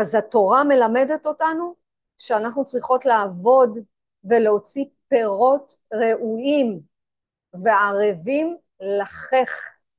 אז 0.00 0.14
התורה 0.14 0.64
מלמדת 0.64 1.26
אותנו 1.26 1.74
שאנחנו 2.18 2.64
צריכות 2.64 3.04
לעבוד 3.04 3.78
ולהוציא 4.24 4.84
פירות 5.08 5.76
ראויים 5.94 6.80
וערבים 7.64 8.56
לחך 8.80 9.50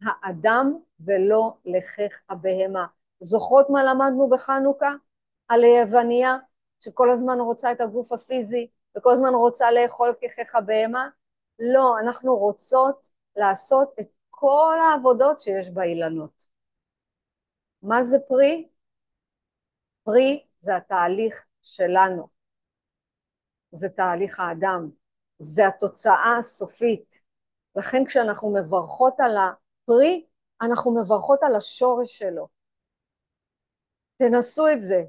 האדם 0.04 0.78
ולא 1.00 1.54
לחך 1.66 2.20
הבהמה. 2.30 2.86
זוכרות 3.20 3.70
מה 3.70 3.84
למדנו 3.84 4.30
בחנוכה? 4.30 4.94
על 5.48 5.64
היווניה 5.64 6.38
שכל 6.80 7.12
הזמן 7.12 7.40
רוצה 7.40 7.72
את 7.72 7.82
הגוף 7.82 8.12
הפיזי 8.12 8.68
וכל 8.98 9.12
הזמן 9.12 9.34
רוצה 9.34 9.72
לאכול 9.72 10.14
כחך 10.22 10.56
הבהמה? 10.56 11.10
לא, 11.60 12.00
אנחנו 12.00 12.38
רוצות 12.38 13.10
לעשות 13.36 13.94
את 14.00 14.08
כל 14.30 14.78
העבודות 14.82 15.42
שיש 15.42 15.70
באילנות. 15.70 16.48
מה 17.82 18.04
זה 18.04 18.18
פרי? 18.28 18.68
פרי 20.10 20.46
זה 20.60 20.76
התהליך 20.76 21.46
שלנו, 21.62 22.28
זה 23.72 23.90
תהליך 23.90 24.40
האדם, 24.40 24.90
זה 25.40 25.68
התוצאה 25.68 26.38
הסופית. 26.40 27.26
לכן 27.76 28.06
כשאנחנו 28.06 28.54
מברכות 28.54 29.14
על 29.20 29.38
הפרי, 29.38 30.26
אנחנו 30.62 30.96
מברכות 30.96 31.44
על 31.44 31.56
השורש 31.56 32.18
שלו. 32.18 32.48
תנסו 34.18 34.68
את 34.68 34.82
זה, 34.82 35.04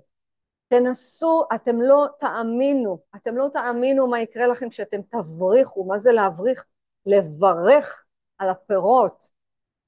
תנסו, 0.69 1.45
אתם 1.55 1.81
לא 1.81 2.07
תאמינו, 2.19 2.99
אתם 3.17 3.37
לא 3.37 3.49
תאמינו 3.53 4.07
מה 4.07 4.21
יקרה 4.21 4.47
לכם 4.47 4.69
כשאתם 4.69 5.03
תבריחו, 5.03 5.85
מה 5.85 5.99
זה 5.99 6.13
להבריח? 6.13 6.65
לברך 7.07 8.05
על 8.39 8.49
הפירות 8.49 9.31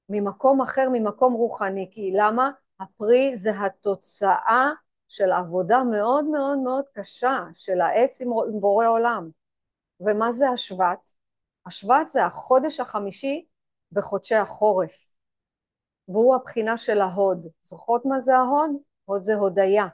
ממקום 0.09 0.61
אחר, 0.61 0.87
ממקום 0.91 1.33
רוחני, 1.33 1.89
כי 1.91 2.11
למה? 2.17 2.51
הפרי 2.79 3.37
זה 3.37 3.51
התוצאה 3.61 4.71
של 5.13 5.31
עבודה 5.31 5.83
מאוד 5.83 6.25
מאוד 6.25 6.57
מאוד 6.57 6.85
קשה 6.93 7.43
של 7.55 7.81
העץ 7.81 8.21
עם 8.21 8.29
בורא 8.59 8.87
עולם. 8.87 9.29
ומה 9.99 10.31
זה 10.31 10.49
השבט? 10.49 11.11
השבט 11.65 12.09
זה 12.09 12.25
החודש 12.25 12.79
החמישי 12.79 13.45
בחודשי 13.91 14.35
החורף, 14.35 15.11
והוא 16.07 16.35
הבחינה 16.35 16.77
של 16.77 17.01
ההוד. 17.01 17.47
זוכרות 17.61 18.05
מה 18.05 18.19
זה 18.19 18.35
ההוד? 18.35 18.71
הוד 19.05 19.23
זה 19.23 19.35
הודיה. 19.35 19.87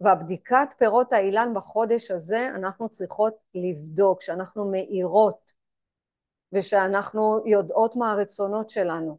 והבדיקת 0.00 0.74
פירות 0.78 1.12
האילן 1.12 1.52
בחודש 1.54 2.10
הזה 2.10 2.48
אנחנו 2.48 2.88
צריכות 2.88 3.34
לבדוק, 3.54 4.22
שאנחנו 4.22 4.70
מאירות 4.70 5.52
ושאנחנו 6.52 7.42
יודעות 7.46 7.96
מה 7.96 8.12
הרצונות 8.12 8.70
שלנו, 8.70 9.18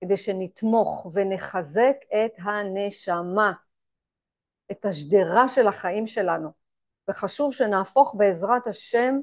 כדי 0.00 0.16
שנתמוך 0.16 1.06
ונחזק 1.14 1.96
את 2.14 2.32
הנשמה, 2.38 3.52
את 4.72 4.84
השדרה 4.84 5.48
של 5.48 5.68
החיים 5.68 6.06
שלנו. 6.06 6.48
וחשוב 7.10 7.52
שנהפוך 7.52 8.14
בעזרת 8.18 8.66
השם 8.66 9.18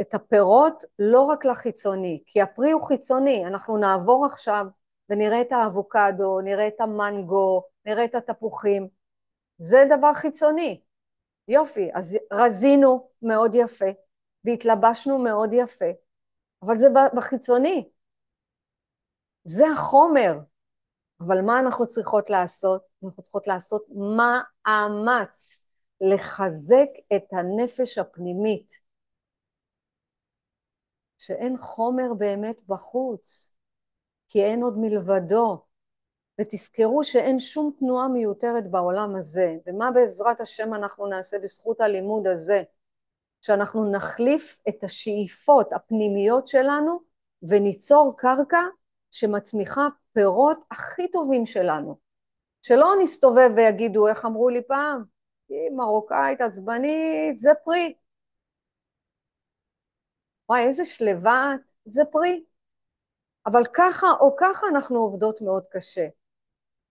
את 0.00 0.14
הפירות 0.14 0.84
לא 0.98 1.20
רק 1.20 1.44
לחיצוני, 1.44 2.22
כי 2.26 2.42
הפרי 2.42 2.70
הוא 2.70 2.82
חיצוני, 2.82 3.46
אנחנו 3.46 3.76
נעבור 3.76 4.26
עכשיו 4.26 4.66
ונראה 5.08 5.40
את 5.40 5.52
האבוקדו, 5.52 6.40
נראה 6.40 6.68
את 6.68 6.80
המנגו, 6.80 7.62
נראה 7.86 8.04
את 8.04 8.14
התפוחים, 8.14 8.88
זה 9.58 9.84
דבר 9.98 10.14
חיצוני. 10.14 10.80
יופי, 11.48 11.90
אז 11.94 12.16
רזינו 12.32 13.08
מאוד 13.22 13.54
יפה, 13.54 13.86
והתלבשנו 14.44 15.18
מאוד 15.18 15.52
יפה, 15.52 15.90
אבל 16.62 16.78
זה 16.78 16.86
בחיצוני. 17.16 17.88
זה 19.44 19.64
החומר. 19.72 20.38
אבל 21.20 21.42
מה 21.42 21.60
אנחנו 21.60 21.86
צריכות 21.86 22.30
לעשות? 22.30 22.82
אנחנו 23.04 23.22
צריכות 23.22 23.46
לעשות 23.46 23.86
מאמץ 23.88 25.66
לחזק 26.00 26.88
את 27.16 27.24
הנפש 27.32 27.98
הפנימית, 27.98 28.72
שאין 31.18 31.56
חומר 31.58 32.14
באמת 32.18 32.62
בחוץ, 32.68 33.56
כי 34.28 34.44
אין 34.44 34.62
עוד 34.62 34.78
מלבדו. 34.78 35.64
ותזכרו 36.40 37.04
שאין 37.04 37.38
שום 37.38 37.72
תנועה 37.78 38.08
מיותרת 38.08 38.70
בעולם 38.70 39.16
הזה, 39.16 39.56
ומה 39.66 39.90
בעזרת 39.90 40.40
השם 40.40 40.74
אנחנו 40.74 41.06
נעשה 41.06 41.38
בזכות 41.38 41.80
הלימוד 41.80 42.26
הזה? 42.26 42.62
שאנחנו 43.40 43.92
נחליף 43.92 44.58
את 44.68 44.84
השאיפות 44.84 45.72
הפנימיות 45.72 46.46
שלנו 46.46 47.00
וניצור 47.42 48.14
קרקע 48.16 48.62
שמצמיחה 49.10 49.88
פירות 50.12 50.64
הכי 50.70 51.10
טובים 51.10 51.46
שלנו. 51.46 51.98
שלא 52.62 52.92
נסתובב 53.02 53.50
ויגידו, 53.56 54.08
איך 54.08 54.24
אמרו 54.24 54.48
לי 54.48 54.62
פעם? 54.68 55.04
היא 55.48 55.70
מרוקאית 55.70 56.40
עצבנית, 56.40 57.38
זה 57.38 57.50
פרי. 57.64 57.94
וואי, 60.48 60.66
איזה 60.66 60.84
שלווה 60.84 61.54
את, 61.54 61.60
זה 61.84 62.02
פרי. 62.12 62.44
אבל 63.46 63.62
ככה 63.74 64.06
או 64.20 64.36
ככה 64.36 64.66
אנחנו 64.66 64.98
עובדות 64.98 65.42
מאוד 65.42 65.64
קשה. 65.70 66.08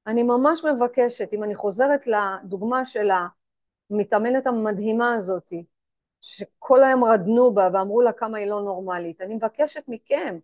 אני 0.07 0.23
ממש 0.23 0.63
מבקשת, 0.65 1.33
אם 1.33 1.43
אני 1.43 1.55
חוזרת 1.55 2.07
לדוגמה 2.07 2.85
של 2.85 3.09
המתאמנת 3.91 4.47
המדהימה 4.47 5.13
הזאת, 5.13 5.53
שכל 6.21 6.83
היום 6.83 7.03
רדנו 7.03 7.53
בה 7.53 7.69
ואמרו 7.73 8.01
לה 8.01 8.13
כמה 8.13 8.37
היא 8.37 8.49
לא 8.49 8.61
נורמלית, 8.61 9.21
אני 9.21 9.35
מבקשת 9.35 9.83
מכם 9.87 10.39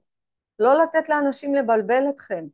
לא 0.64 0.84
לתת 0.84 1.10
לאנשים 1.10 1.56
לבלבל 1.56 2.04
אתכם, 2.10 2.46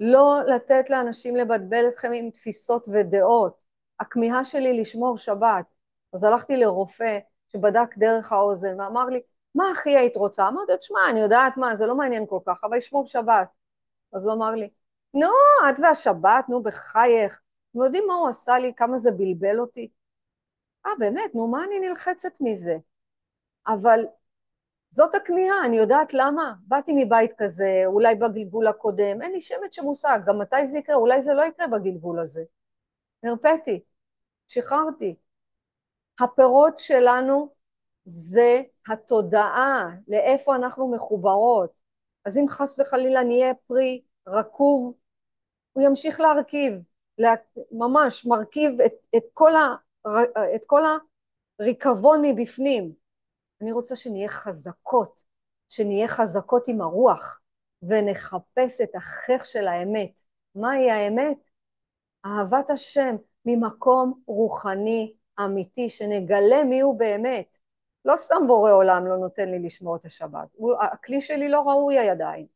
לא 0.00 0.38
לתת 0.46 0.90
לאנשים 0.90 1.36
לבלבל 1.36 1.84
אתכם 1.88 2.10
עם 2.14 2.30
תפיסות 2.30 2.88
ודעות. 2.92 3.64
הכמיהה 4.00 4.44
שלי 4.44 4.80
לשמור 4.80 5.16
שבת. 5.16 5.64
אז 6.12 6.24
הלכתי 6.24 6.56
לרופא 6.56 7.18
שבדק 7.48 7.98
דרך 7.98 8.32
האוזן 8.32 8.80
ואמר 8.80 9.04
לי, 9.06 9.20
מה 9.54 9.70
הכי 9.70 9.96
היית 9.96 10.16
רוצה? 10.16 10.48
אמרתי 10.48 10.72
לו, 10.72 10.78
תשמע, 10.78 11.00
אני 11.10 11.20
יודעת 11.20 11.56
מה, 11.56 11.74
זה 11.74 11.86
לא 11.86 11.96
מעניין 11.96 12.26
כל 12.28 12.38
כך, 12.46 12.64
אבל 12.64 12.76
לשמור 12.76 13.06
שבת. 13.06 13.48
אז 14.12 14.26
הוא 14.26 14.34
אמר 14.34 14.50
לי, 14.50 14.70
נו, 15.14 15.30
את 15.70 15.80
והשבת, 15.82 16.44
נו, 16.48 16.62
בחייך. 16.62 17.40
אתם 17.70 17.82
יודעים 17.82 18.04
מה 18.06 18.14
הוא 18.14 18.28
עשה 18.28 18.58
לי, 18.58 18.72
כמה 18.76 18.98
זה 18.98 19.10
בלבל 19.10 19.60
אותי? 19.60 19.90
אה, 20.86 20.90
באמת, 20.98 21.34
נו, 21.34 21.48
מה 21.48 21.64
אני 21.64 21.88
נלחצת 21.88 22.32
מזה? 22.40 22.76
אבל 23.66 24.04
זאת 24.90 25.14
הכמיהה, 25.14 25.64
אני 25.66 25.76
יודעת 25.76 26.14
למה. 26.14 26.54
באתי 26.66 26.92
מבית 26.96 27.32
כזה, 27.38 27.82
אולי 27.86 28.14
בגלגול 28.14 28.66
הקודם, 28.66 29.22
אין 29.22 29.32
לי 29.32 29.40
שמץ 29.40 29.74
של 29.74 29.82
מושג, 29.82 30.18
גם 30.26 30.38
מתי 30.38 30.66
זה 30.66 30.78
יקרה, 30.78 30.96
אולי 30.96 31.22
זה 31.22 31.32
לא 31.32 31.44
יקרה 31.44 31.66
בגלגול 31.66 32.20
הזה. 32.20 32.42
הרפאתי, 33.22 33.80
שחררתי. 34.48 35.16
הפירות 36.20 36.78
שלנו 36.78 37.54
זה 38.04 38.62
התודעה, 38.88 39.88
לאיפה 40.08 40.56
אנחנו 40.56 40.90
מחוברות. 40.90 41.70
אז 42.24 42.38
אם 42.38 42.48
חס 42.48 42.78
וחלילה 42.78 43.24
נהיה 43.24 43.54
פרי 43.54 44.02
רקוב, 44.28 44.94
הוא 45.72 45.82
ימשיך 45.82 46.20
להרכיב, 46.20 46.74
לה, 47.18 47.34
ממש 47.72 48.26
מרכיב 48.26 48.80
את, 48.80 48.92
את, 49.16 49.22
כל 49.34 49.52
ה, 49.56 49.74
את 50.54 50.64
כל 50.66 50.82
הריקבון 51.60 52.22
מבפנים. 52.22 52.92
אני 53.60 53.72
רוצה 53.72 53.96
שנהיה 53.96 54.28
חזקות, 54.28 55.22
שנהיה 55.68 56.08
חזקות 56.08 56.68
עם 56.68 56.80
הרוח, 56.80 57.40
ונחפש 57.82 58.80
את 58.82 58.94
החך 58.94 59.44
של 59.44 59.68
האמת. 59.68 60.20
מהי 60.54 60.90
האמת? 60.90 61.38
אהבת 62.26 62.70
השם 62.70 63.16
ממקום 63.44 64.20
רוחני 64.26 65.14
אמיתי, 65.44 65.88
שנגלה 65.88 66.64
מי 66.64 66.80
הוא 66.80 66.98
באמת. 66.98 67.58
לא 68.04 68.16
סתם 68.16 68.46
בורא 68.46 68.72
עולם 68.72 69.06
לא 69.06 69.16
נותן 69.16 69.48
לי 69.48 69.58
לשמור 69.58 69.96
את 69.96 70.04
השבת, 70.04 70.48
הכלי 70.80 71.20
שלי 71.20 71.48
לא 71.48 71.60
ראוי 71.60 71.98
הידיים. 71.98 72.46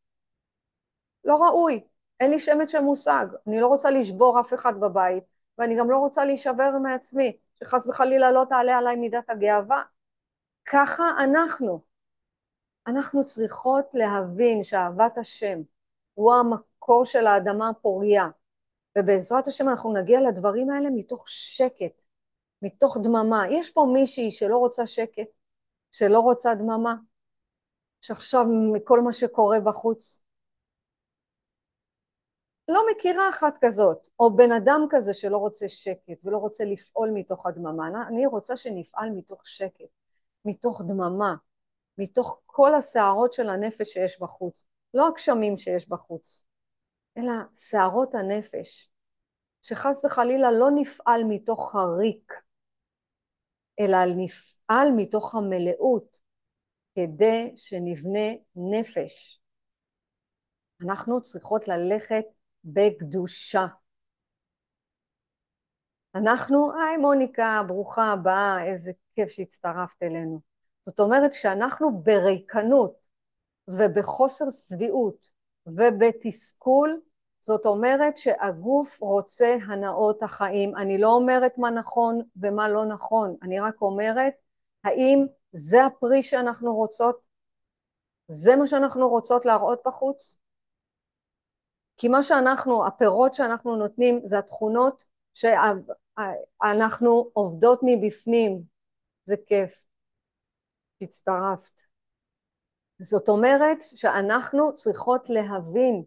לא 1.25 1.35
ראוי, 1.35 1.83
אין 2.19 2.31
לי 2.31 2.39
שמץ 2.39 2.71
של 2.71 2.79
מושג, 2.79 3.25
אני 3.47 3.59
לא 3.59 3.67
רוצה 3.67 3.91
לשבור 3.91 4.39
אף 4.39 4.53
אחד 4.53 4.79
בבית, 4.79 5.23
ואני 5.57 5.79
גם 5.79 5.91
לא 5.91 5.97
רוצה 5.97 6.25
להישבר 6.25 6.71
מעצמי, 6.83 7.37
שחס 7.59 7.87
וחלילה 7.87 8.31
לא 8.31 8.43
תעלה 8.49 8.77
עליי 8.77 8.95
מידת 8.95 9.29
הגאווה. 9.29 9.83
ככה 10.65 11.03
אנחנו. 11.23 11.81
אנחנו 12.87 13.25
צריכות 13.25 13.85
להבין 13.93 14.63
שאהבת 14.63 15.17
השם 15.17 15.59
הוא 16.13 16.33
המקור 16.33 17.05
של 17.05 17.27
האדמה 17.27 17.69
הפוריה, 17.69 18.27
ובעזרת 18.97 19.47
השם 19.47 19.69
אנחנו 19.69 19.93
נגיע 19.93 20.21
לדברים 20.21 20.69
האלה 20.69 20.89
מתוך 20.95 21.23
שקט, 21.27 22.01
מתוך 22.61 22.97
דממה. 23.03 23.43
יש 23.49 23.69
פה 23.69 23.87
מישהי 23.93 24.31
שלא 24.31 24.57
רוצה 24.57 24.87
שקט, 24.87 25.27
שלא 25.91 26.19
רוצה 26.19 26.55
דממה, 26.55 26.95
שעכשיו 28.01 28.45
מכל 28.73 29.01
מה 29.01 29.13
שקורה 29.13 29.59
בחוץ, 29.59 30.23
לא 32.67 32.83
מכירה 32.91 33.29
אחת 33.29 33.53
כזאת, 33.61 34.07
או 34.19 34.35
בן 34.35 34.51
אדם 34.51 34.87
כזה 34.89 35.13
שלא 35.13 35.37
רוצה 35.37 35.69
שקט 35.69 36.17
ולא 36.23 36.37
רוצה 36.37 36.65
לפעול 36.65 37.09
מתוך 37.13 37.45
הדממה. 37.45 38.07
אני 38.07 38.25
רוצה 38.25 38.57
שנפעל 38.57 39.09
מתוך 39.09 39.47
שקט, 39.47 40.02
מתוך 40.45 40.81
דממה, 40.87 41.35
מתוך 41.97 42.41
כל 42.45 42.75
הסערות 42.75 43.33
של 43.33 43.49
הנפש 43.49 43.87
שיש 43.87 44.21
בחוץ, 44.21 44.63
לא 44.93 45.07
הגשמים 45.07 45.57
שיש 45.57 45.89
בחוץ, 45.89 46.45
אלא 47.17 47.33
סערות 47.55 48.15
הנפש, 48.15 48.89
שחס 49.61 50.05
וחלילה 50.05 50.51
לא 50.51 50.67
נפעל 50.75 51.23
מתוך 51.23 51.75
הריק, 51.75 52.33
אלא 53.79 53.97
נפעל 54.17 54.91
מתוך 54.95 55.35
המלאות, 55.35 56.19
כדי 56.95 57.53
שנבנה 57.57 58.29
נפש. 58.55 59.41
אנחנו 60.85 61.23
צריכות 61.23 61.67
ללכת 61.67 62.25
בקדושה. 62.63 63.65
אנחנו, 66.15 66.71
היי 66.73 66.97
מוניקה, 66.97 67.61
ברוכה 67.67 68.11
הבאה, 68.11 68.63
איזה 68.63 68.91
כיף 69.15 69.29
שהצטרפת 69.29 70.03
אלינו. 70.03 70.39
זאת 70.81 70.99
אומרת 70.99 71.33
שאנחנו 71.33 72.01
בריקנות 72.03 72.93
ובחוסר 73.67 74.45
שביעות 74.51 75.29
ובתסכול, 75.67 77.01
זאת 77.39 77.65
אומרת 77.65 78.17
שהגוף 78.17 79.01
רוצה 79.01 79.55
הנאות 79.65 80.23
החיים. 80.23 80.75
אני 80.75 80.97
לא 80.97 81.13
אומרת 81.13 81.57
מה 81.57 81.69
נכון 81.69 82.21
ומה 82.41 82.69
לא 82.69 82.85
נכון, 82.85 83.35
אני 83.43 83.59
רק 83.59 83.81
אומרת 83.81 84.33
האם 84.83 85.25
זה 85.51 85.85
הפרי 85.85 86.23
שאנחנו 86.23 86.75
רוצות? 86.75 87.27
זה 88.27 88.55
מה 88.55 88.67
שאנחנו 88.67 89.09
רוצות 89.09 89.45
להראות 89.45 89.81
בחוץ? 89.85 90.39
כי 91.97 92.07
מה 92.07 92.23
שאנחנו, 92.23 92.87
הפירות 92.87 93.33
שאנחנו 93.33 93.75
נותנים 93.75 94.21
זה 94.25 94.39
התכונות 94.39 95.03
שאנחנו 96.19 97.29
עובדות 97.33 97.79
מבפנים, 97.83 98.63
זה 99.25 99.35
כיף, 99.47 99.85
הצטרפת. 101.01 101.81
זאת 102.99 103.29
אומרת 103.29 103.77
שאנחנו 103.81 104.75
צריכות 104.75 105.29
להבין 105.29 106.03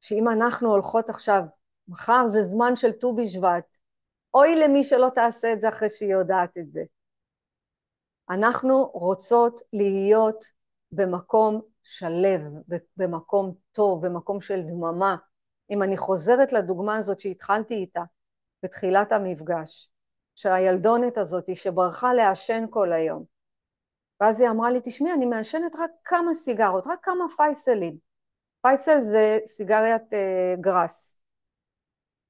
שאם 0.00 0.28
אנחנו 0.28 0.70
הולכות 0.70 1.10
עכשיו 1.10 1.42
מחר 1.88 2.28
זה 2.28 2.42
זמן 2.42 2.76
של 2.76 2.92
ט"ו 2.92 3.16
בשבט. 3.16 3.76
אוי 4.34 4.56
למי 4.56 4.84
שלא 4.84 5.08
תעשה 5.14 5.52
את 5.52 5.60
זה 5.60 5.68
אחרי 5.68 5.88
שהיא 5.88 6.12
יודעת 6.12 6.58
את 6.58 6.72
זה. 6.72 6.82
אנחנו 8.30 8.90
רוצות 8.94 9.60
להיות 9.72 10.44
במקום 10.92 11.60
שלב, 11.82 12.40
במקום 12.96 13.54
טוב, 13.72 14.06
במקום 14.06 14.40
של 14.40 14.60
דממה. 14.62 15.16
אם 15.70 15.82
אני 15.82 15.96
חוזרת 15.96 16.52
לדוגמה 16.52 16.96
הזאת 16.96 17.20
שהתחלתי 17.20 17.74
איתה 17.74 18.02
בתחילת 18.62 19.12
המפגש, 19.12 19.90
שהילדונת 20.34 21.18
הזאת 21.18 21.56
שברחה 21.56 22.12
לעשן 22.14 22.64
כל 22.70 22.92
היום, 22.92 23.24
ואז 24.20 24.40
היא 24.40 24.48
אמרה 24.50 24.70
לי, 24.70 24.80
תשמעי, 24.84 25.12
אני 25.12 25.26
מעשנת 25.26 25.76
רק 25.76 25.90
כמה 26.04 26.34
סיגרות, 26.34 26.86
רק 26.86 27.04
כמה 27.04 27.24
פייסלים. 27.36 27.96
פייסל 28.62 29.00
זה 29.00 29.38
סיגריית 29.46 30.14
אה, 30.14 30.54
גראס. 30.60 31.18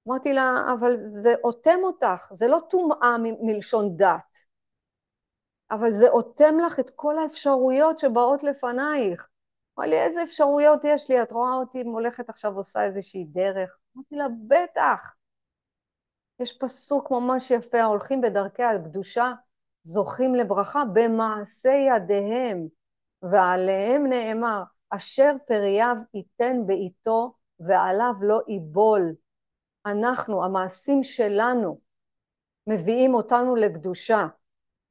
אמרתי 0.09 0.33
לה, 0.33 0.51
אבל 0.75 0.97
זה 1.23 1.35
אוטם 1.45 1.79
אותך, 1.83 2.29
זה 2.33 2.49
לא 2.49 2.59
טומאה 2.71 3.17
מלשון 3.41 3.97
דת, 3.97 4.37
אבל 5.71 5.93
זה 5.93 6.09
אוטם 6.09 6.59
לך 6.67 6.81
את 6.81 6.91
כל 6.97 7.19
האפשרויות 7.19 7.99
שבאות 7.99 8.43
לפנייך. 8.43 9.29
אמרה 9.79 9.87
לי, 9.87 10.01
איזה 10.01 10.23
אפשרויות 10.23 10.81
יש 10.85 11.11
לי? 11.11 11.23
את 11.23 11.33
רואה 11.33 11.53
אותי 11.53 11.83
הולכת 11.83 12.29
עכשיו 12.29 12.57
עושה 12.57 12.85
איזושהי 12.85 13.25
דרך? 13.25 13.79
אמרתי 13.97 14.15
לה, 14.17 14.27
בטח. 14.49 15.13
יש 16.43 16.59
פסוק 16.59 17.11
ממש 17.11 17.51
יפה, 17.51 17.81
ההולכים 17.81 18.21
בדרכי 18.21 18.63
הקדושה 18.63 19.33
זוכים 19.83 20.35
לברכה 20.35 20.83
במעשה 20.93 21.71
ידיהם, 21.71 22.69
ועליהם 23.23 24.07
נאמר, 24.07 24.63
אשר 24.91 25.33
פרייו 25.47 25.97
ייתן 26.15 26.57
בעיתו 26.67 27.35
ועליו 27.61 28.13
לא 28.21 28.41
ייבול. 28.49 29.03
אנחנו, 29.87 30.45
המעשים 30.45 31.03
שלנו, 31.03 31.81
מביאים 32.67 33.15
אותנו 33.15 33.57
לקדושה. 33.57 34.27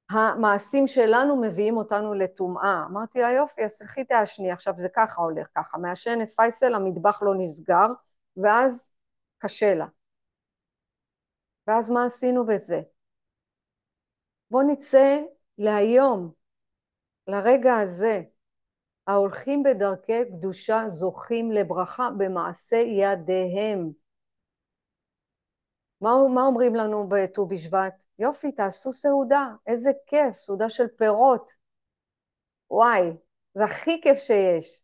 המעשים 0.10 0.88
שלנו 0.88 1.42
מביאים 1.42 1.78
אותנו 1.78 2.14
לטומאה. 2.14 2.84
אמרתי 2.90 3.22
לה, 3.22 3.32
יופי, 3.32 3.66
אז 3.66 3.78
תלכי 3.78 4.04
תעשני, 4.04 4.52
עכשיו 4.52 4.74
זה 4.78 4.90
ככה 4.96 5.22
הולך 5.22 5.48
ככה. 5.56 5.78
מעשנת 5.78 6.30
פייסל, 6.30 6.76
המטבח 6.76 7.24
לא 7.24 7.36
נסגר, 7.38 7.88
ואז 8.38 8.92
קשה 9.38 9.76
לה. 9.76 9.86
ואז 11.72 11.90
מה 11.92 12.06
עשינו 12.06 12.46
בזה? 12.46 12.82
בואו 14.52 14.68
נצא 14.68 15.20
להיום, 15.58 16.32
לרגע 17.28 17.76
הזה. 17.76 18.22
ההולכים 19.08 19.64
בדרכי 19.64 20.26
קדושה 20.26 20.84
זוכים 20.88 21.52
לברכה 21.52 22.10
במעשה 22.18 22.76
ידיהם. 22.76 23.92
מה, 26.02 26.10
מה 26.36 26.42
אומרים 26.42 26.76
לנו 26.76 27.10
בט"ו 27.10 27.46
בשבט? 27.46 27.94
יופי, 28.20 28.52
תעשו 28.52 28.92
סעודה, 28.92 29.48
איזה 29.68 29.92
כיף, 30.08 30.36
סעודה 30.36 30.70
של 30.70 30.88
פירות. 30.98 31.52
וואי, 32.70 33.02
זה 33.54 33.64
הכי 33.64 34.02
כיף 34.02 34.18
שיש. 34.18 34.84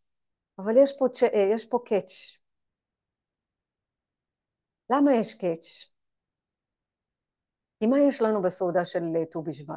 אבל 0.60 0.74
יש 0.84 0.94
פה, 1.00 1.06
יש 1.54 1.66
פה 1.66 1.80
קאץ'. 1.86 2.38
למה 4.90 5.14
יש 5.14 5.34
קאץ'? 5.34 5.97
כי 7.80 7.88
מה 7.88 8.00
יש 8.00 8.22
לנו 8.22 8.42
בסעודה 8.42 8.86
של 8.86 9.02
ט"ו 9.32 9.42
בשבט? 9.42 9.76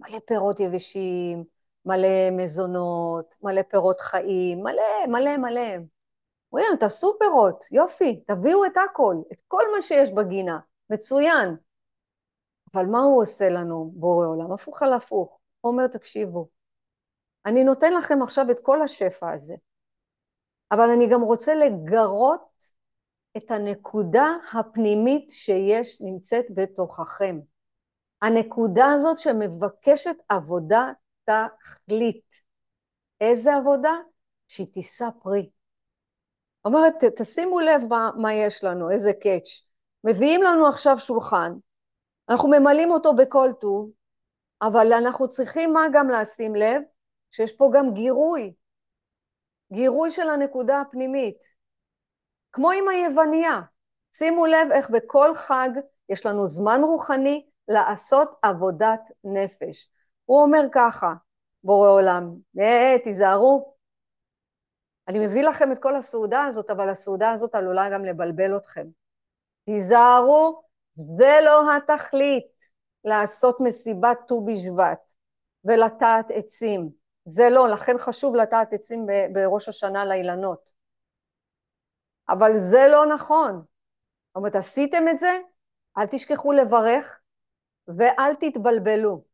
מלא 0.00 0.18
פירות 0.26 0.60
יבשים, 0.60 1.44
מלא 1.84 2.30
מזונות, 2.32 3.36
מלא 3.42 3.62
פירות 3.62 4.00
חיים, 4.00 4.62
מלא, 4.62 5.06
מלא, 5.08 5.36
מלא. 5.36 5.76
אומרים, 6.52 6.76
תעשו 6.80 7.16
פירות, 7.18 7.64
יופי, 7.70 8.24
תביאו 8.26 8.64
את 8.64 8.76
הכל, 8.76 9.16
את 9.32 9.40
כל 9.48 9.62
מה 9.74 9.82
שיש 9.82 10.10
בגינה, 10.12 10.58
מצוין. 10.90 11.56
אבל 12.74 12.86
מה 12.86 13.00
הוא 13.00 13.22
עושה 13.22 13.48
לנו, 13.48 13.90
בורא 13.94 14.26
עולם? 14.26 14.52
הפוך 14.52 14.82
על 14.82 14.92
הפוך. 14.92 15.38
הוא 15.60 15.72
אומר, 15.72 15.86
תקשיבו, 15.86 16.48
אני 17.46 17.64
נותן 17.64 17.92
לכם 17.92 18.22
עכשיו 18.22 18.50
את 18.50 18.60
כל 18.60 18.82
השפע 18.82 19.30
הזה, 19.30 19.54
אבל 20.72 20.90
אני 20.90 21.08
גם 21.08 21.22
רוצה 21.22 21.54
לגרות 21.54 22.73
את 23.36 23.50
הנקודה 23.50 24.26
הפנימית 24.52 25.30
שיש, 25.30 26.00
נמצאת 26.00 26.44
בתוככם. 26.54 27.40
הנקודה 28.22 28.86
הזאת 28.86 29.18
שמבקשת 29.18 30.16
עבודה 30.28 30.92
תכלית. 31.24 32.34
איזה 33.20 33.54
עבודה? 33.54 33.92
שהיא 34.48 34.66
תישא 34.72 35.08
פרי. 35.22 35.50
אומרת, 36.64 36.94
תשימו 37.16 37.60
לב 37.60 37.82
מה, 37.88 38.10
מה 38.16 38.34
יש 38.34 38.64
לנו, 38.64 38.90
איזה 38.90 39.12
קאץ'. 39.12 39.60
מביאים 40.04 40.42
לנו 40.42 40.66
עכשיו 40.66 40.98
שולחן, 40.98 41.52
אנחנו 42.28 42.48
ממלאים 42.48 42.90
אותו 42.90 43.14
בכל 43.14 43.48
טוב, 43.60 43.90
אבל 44.62 44.92
אנחנו 44.92 45.28
צריכים 45.28 45.72
מה 45.72 45.86
גם 45.92 46.08
לשים 46.08 46.54
לב? 46.54 46.82
שיש 47.30 47.52
פה 47.52 47.70
גם 47.74 47.94
גירוי, 47.94 48.52
גירוי 49.72 50.10
של 50.10 50.28
הנקודה 50.28 50.80
הפנימית. 50.80 51.53
כמו 52.54 52.70
עם 52.70 52.88
היווניה. 52.88 53.60
שימו 54.16 54.46
לב 54.46 54.68
איך 54.72 54.90
בכל 54.90 55.34
חג 55.34 55.68
יש 56.08 56.26
לנו 56.26 56.46
זמן 56.46 56.80
רוחני 56.84 57.46
לעשות 57.68 58.34
עבודת 58.42 59.00
נפש. 59.24 59.90
הוא 60.24 60.42
אומר 60.42 60.60
ככה, 60.72 61.14
בורא 61.64 61.88
עולם, 61.90 62.34
אה, 62.58 62.96
תיזהרו, 63.04 63.74
אני 65.08 65.18
מביא 65.18 65.42
לכם 65.42 65.72
את 65.72 65.78
כל 65.78 65.96
הסעודה 65.96 66.44
הזאת, 66.44 66.70
אבל 66.70 66.88
הסעודה 66.88 67.32
הזאת 67.32 67.54
עלולה 67.54 67.90
גם 67.90 68.04
לבלבל 68.04 68.56
אתכם. 68.56 68.86
תיזהרו, 69.64 70.62
זה 70.94 71.38
לא 71.44 71.76
התכלית 71.76 72.46
לעשות 73.04 73.60
מסיבת 73.60 74.18
ט"ו 74.28 74.44
בשבט 74.44 75.12
ולטעת 75.64 76.26
עצים. 76.28 76.88
זה 77.24 77.48
לא, 77.50 77.68
לכן 77.68 77.98
חשוב 77.98 78.36
לטעת 78.36 78.72
עצים 78.72 79.06
בראש 79.32 79.68
השנה 79.68 80.04
לאילנות. 80.04 80.73
אבל 82.28 82.52
זה 82.54 82.86
לא 82.90 83.06
נכון. 83.06 83.52
זאת 83.52 84.36
אומרת, 84.36 84.56
עשיתם 84.56 85.08
את 85.10 85.18
זה, 85.18 85.38
אל 85.98 86.06
תשכחו 86.06 86.52
לברך 86.52 87.20
ואל 87.88 88.34
תתבלבלו. 88.34 89.24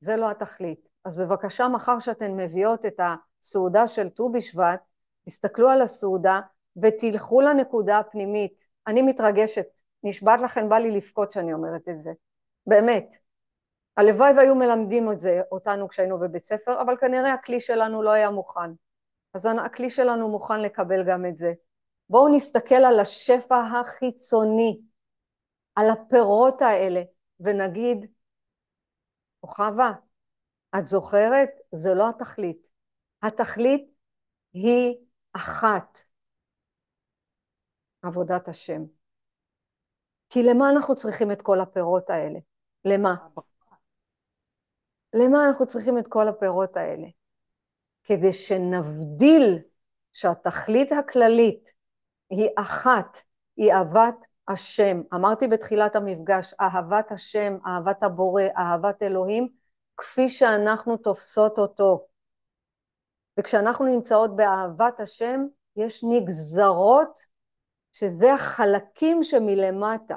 זה 0.00 0.16
לא 0.16 0.30
התכלית. 0.30 0.88
אז 1.04 1.16
בבקשה, 1.16 1.68
מחר 1.68 1.98
שאתן 1.98 2.36
מביאות 2.36 2.86
את 2.86 3.00
הסעודה 3.00 3.88
של 3.88 4.08
ט"ו 4.08 4.32
בשבט, 4.32 4.80
תסתכלו 5.26 5.68
על 5.68 5.82
הסעודה 5.82 6.40
ותלכו 6.82 7.40
לנקודה 7.40 7.98
הפנימית. 7.98 8.66
אני 8.86 9.02
מתרגשת, 9.02 9.66
נשבעת 10.02 10.40
לכם, 10.40 10.68
בא 10.68 10.78
לי 10.78 10.90
לבכות 10.90 11.32
שאני 11.32 11.52
אומרת 11.52 11.88
את 11.88 11.98
זה. 11.98 12.12
באמת. 12.66 13.16
הלוואי 13.96 14.32
והיו 14.36 14.54
מלמדים 14.54 15.12
את 15.12 15.20
זה 15.20 15.40
אותנו 15.52 15.88
כשהיינו 15.88 16.18
בבית 16.18 16.44
ספר, 16.44 16.82
אבל 16.82 16.96
כנראה 16.96 17.32
הכלי 17.32 17.60
שלנו 17.60 18.02
לא 18.02 18.10
היה 18.10 18.30
מוכן. 18.30 18.70
אז 19.34 19.46
הכלי 19.64 19.90
שלנו 19.90 20.28
מוכן 20.28 20.60
לקבל 20.60 21.08
גם 21.08 21.26
את 21.26 21.36
זה. 21.36 21.52
בואו 22.08 22.28
נסתכל 22.36 22.74
על 22.74 23.00
השפע 23.00 23.56
החיצוני, 23.56 24.80
על 25.74 25.90
הפירות 25.90 26.62
האלה, 26.62 27.02
ונגיד, 27.40 28.06
כוכבה, 29.40 29.90
את 30.78 30.86
זוכרת? 30.86 31.50
זה 31.72 31.94
לא 31.94 32.08
התכלית. 32.08 32.68
התכלית 33.22 33.90
היא 34.52 34.96
אחת, 35.32 35.98
עבודת 38.02 38.48
השם. 38.48 38.82
כי 40.30 40.42
למה 40.42 40.70
אנחנו 40.70 40.94
צריכים 40.94 41.32
את 41.32 41.42
כל 41.42 41.60
הפירות 41.60 42.10
האלה? 42.10 42.38
למה? 42.84 43.14
למה 45.14 45.48
אנחנו 45.48 45.66
צריכים 45.66 45.98
את 45.98 46.06
כל 46.08 46.28
הפירות 46.28 46.76
האלה? 46.76 47.06
כדי 48.04 48.32
שנבדיל 48.32 49.58
שהתכלית 50.12 50.92
הכללית 50.92 51.70
היא 52.30 52.48
אחת, 52.56 53.18
היא 53.56 53.72
אהבת 53.72 54.26
השם. 54.48 55.00
אמרתי 55.14 55.48
בתחילת 55.48 55.96
המפגש, 55.96 56.54
אהבת 56.60 57.12
השם, 57.12 57.56
אהבת 57.66 58.02
הבורא, 58.02 58.42
אהבת 58.56 59.02
אלוהים, 59.02 59.48
כפי 59.96 60.28
שאנחנו 60.28 60.96
תופסות 60.96 61.58
אותו. 61.58 62.06
וכשאנחנו 63.38 63.84
נמצאות 63.84 64.36
באהבת 64.36 65.00
השם, 65.00 65.46
יש 65.76 66.04
נגזרות 66.08 67.18
שזה 67.92 68.34
החלקים 68.34 69.22
שמלמטה. 69.22 70.16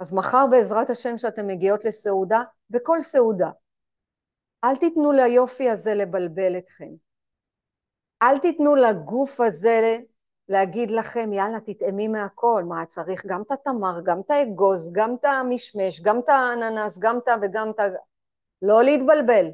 אז 0.00 0.12
מחר 0.12 0.46
בעזרת 0.50 0.90
השם 0.90 1.18
שאתן 1.18 1.46
מגיעות 1.46 1.84
לסעודה, 1.84 2.42
וכל 2.70 3.02
סעודה, 3.02 3.50
אל 4.64 4.76
תיתנו 4.76 5.12
ליופי 5.12 5.70
הזה 5.70 5.94
לבלבל 5.94 6.58
אתכם. 6.58 6.90
אל 8.22 8.38
תיתנו 8.38 8.74
לגוף 8.74 9.40
הזה 9.40 9.98
להגיד 10.48 10.90
לכם, 10.90 11.32
יאללה, 11.32 11.60
תטעמי 11.60 12.08
מהכל. 12.08 12.64
מה, 12.68 12.86
צריך 12.86 13.26
גם 13.26 13.42
את 13.42 13.50
התמר, 13.52 14.00
גם 14.04 14.20
את 14.20 14.30
האגוז, 14.30 14.92
גם 14.92 15.14
את 15.20 15.24
המשמש, 15.24 16.00
גם 16.00 16.18
את 16.18 16.28
האננס, 16.28 16.98
גם 16.98 17.18
את 17.18 17.28
ה... 17.28 17.34
וגם 17.42 17.70
את 17.70 17.80
ה... 17.80 17.84
לא 18.62 18.82
להתבלבל. 18.82 19.46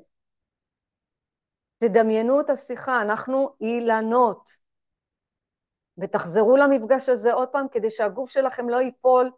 תדמיינו 1.78 2.40
את 2.40 2.50
השיחה, 2.50 3.02
אנחנו 3.02 3.54
אילנות. 3.60 4.50
ותחזרו 5.98 6.56
למפגש 6.56 7.08
הזה 7.08 7.32
עוד 7.32 7.48
פעם 7.48 7.66
כדי 7.72 7.90
שהגוף 7.90 8.30
שלכם 8.30 8.68
לא 8.68 8.80
ייפול 8.80 9.30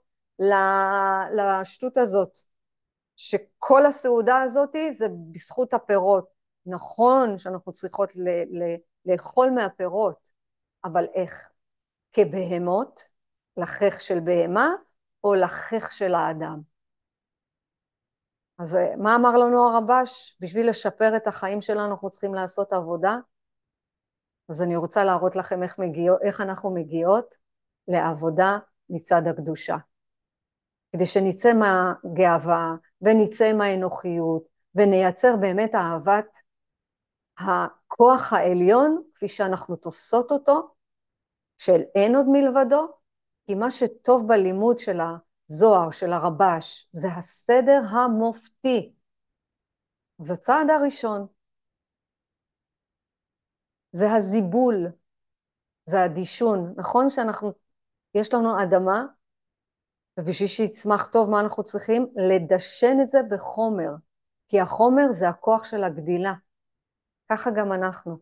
לשטות 1.32 1.96
הזאת, 1.96 2.38
שכל 3.16 3.86
הסעודה 3.86 4.42
הזאת 4.42 4.76
זה 4.90 5.06
בזכות 5.32 5.74
הפירות. 5.74 6.28
נכון 6.66 7.38
שאנחנו 7.38 7.72
צריכות 7.72 8.16
ל- 8.16 8.62
ל- 8.62 8.76
לאכול 9.06 9.50
מהפירות, 9.50 10.30
אבל 10.84 11.06
איך? 11.14 11.50
כבהמות, 12.12 13.02
לחך 13.56 14.00
של 14.00 14.20
בהמה, 14.20 14.68
או 15.24 15.34
לחך 15.34 15.92
של 15.92 16.14
האדם? 16.14 16.60
אז 18.58 18.76
אה, 18.76 18.96
מה 18.96 19.16
אמר 19.16 19.36
לנו 19.36 19.68
הרבש? 19.68 20.36
בשביל 20.40 20.68
לשפר 20.68 21.16
את 21.16 21.26
החיים 21.26 21.60
שלנו 21.60 21.84
אנחנו 21.90 22.10
צריכים 22.10 22.34
לעשות 22.34 22.72
עבודה. 22.72 23.16
אז 24.48 24.62
אני 24.62 24.76
רוצה 24.76 25.04
להראות 25.04 25.36
לכם 25.36 25.62
איך, 25.62 25.78
מגיע, 25.78 26.12
איך 26.22 26.40
אנחנו 26.40 26.74
מגיעות 26.74 27.34
לעבודה 27.88 28.58
מצד 28.90 29.22
הקדושה. 29.26 29.76
כדי 30.92 31.06
שנצא 31.06 31.52
מהגאווה 31.52 32.74
ונצא 33.04 33.52
מהאנוכיות 33.52 34.42
ונייצר 34.74 35.36
באמת 35.40 35.74
אהבת 35.74 36.38
הכוח 37.38 38.32
העליון 38.32 39.02
כפי 39.14 39.28
שאנחנו 39.28 39.76
תופסות 39.76 40.30
אותו, 40.30 40.74
של 41.58 41.80
אין 41.94 42.16
עוד 42.16 42.26
מלבדו, 42.28 42.88
כי 43.46 43.54
מה 43.54 43.70
שטוב 43.70 44.28
בלימוד 44.28 44.78
של 44.78 44.98
הזוהר, 45.00 45.90
של 45.90 46.12
הרבש, 46.12 46.88
זה 46.92 47.08
הסדר 47.08 47.80
המופתי. 47.90 48.94
זה 50.18 50.32
הצעד 50.32 50.70
הראשון. 50.70 51.26
זה 53.92 54.12
הזיבול, 54.12 54.86
זה 55.86 56.02
הדישון. 56.02 56.74
נכון 56.76 57.10
שאנחנו, 57.10 57.52
יש 58.14 58.34
לנו 58.34 58.62
אדמה, 58.62 59.04
ובשביל 60.18 60.48
שיצמח 60.48 61.06
טוב, 61.06 61.30
מה 61.30 61.40
אנחנו 61.40 61.64
צריכים? 61.64 62.06
לדשן 62.16 62.96
את 63.02 63.10
זה 63.10 63.18
בחומר, 63.30 63.90
כי 64.48 64.60
החומר 64.60 65.12
זה 65.12 65.28
הכוח 65.28 65.64
של 65.64 65.84
הגדילה. 65.84 66.32
ככה 67.30 67.50
גם 67.50 67.72
אנחנו. 67.72 68.16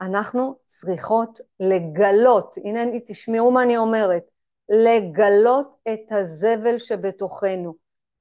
אנחנו 0.00 0.58
צריכות 0.66 1.40
לגלות, 1.60 2.56
הנה 2.64 2.80
תשמעו 3.06 3.50
מה 3.50 3.62
אני 3.62 3.76
אומרת, 3.76 4.22
לגלות 4.68 5.76
את 5.92 6.12
הזבל 6.12 6.78
שבתוכנו. 6.78 7.74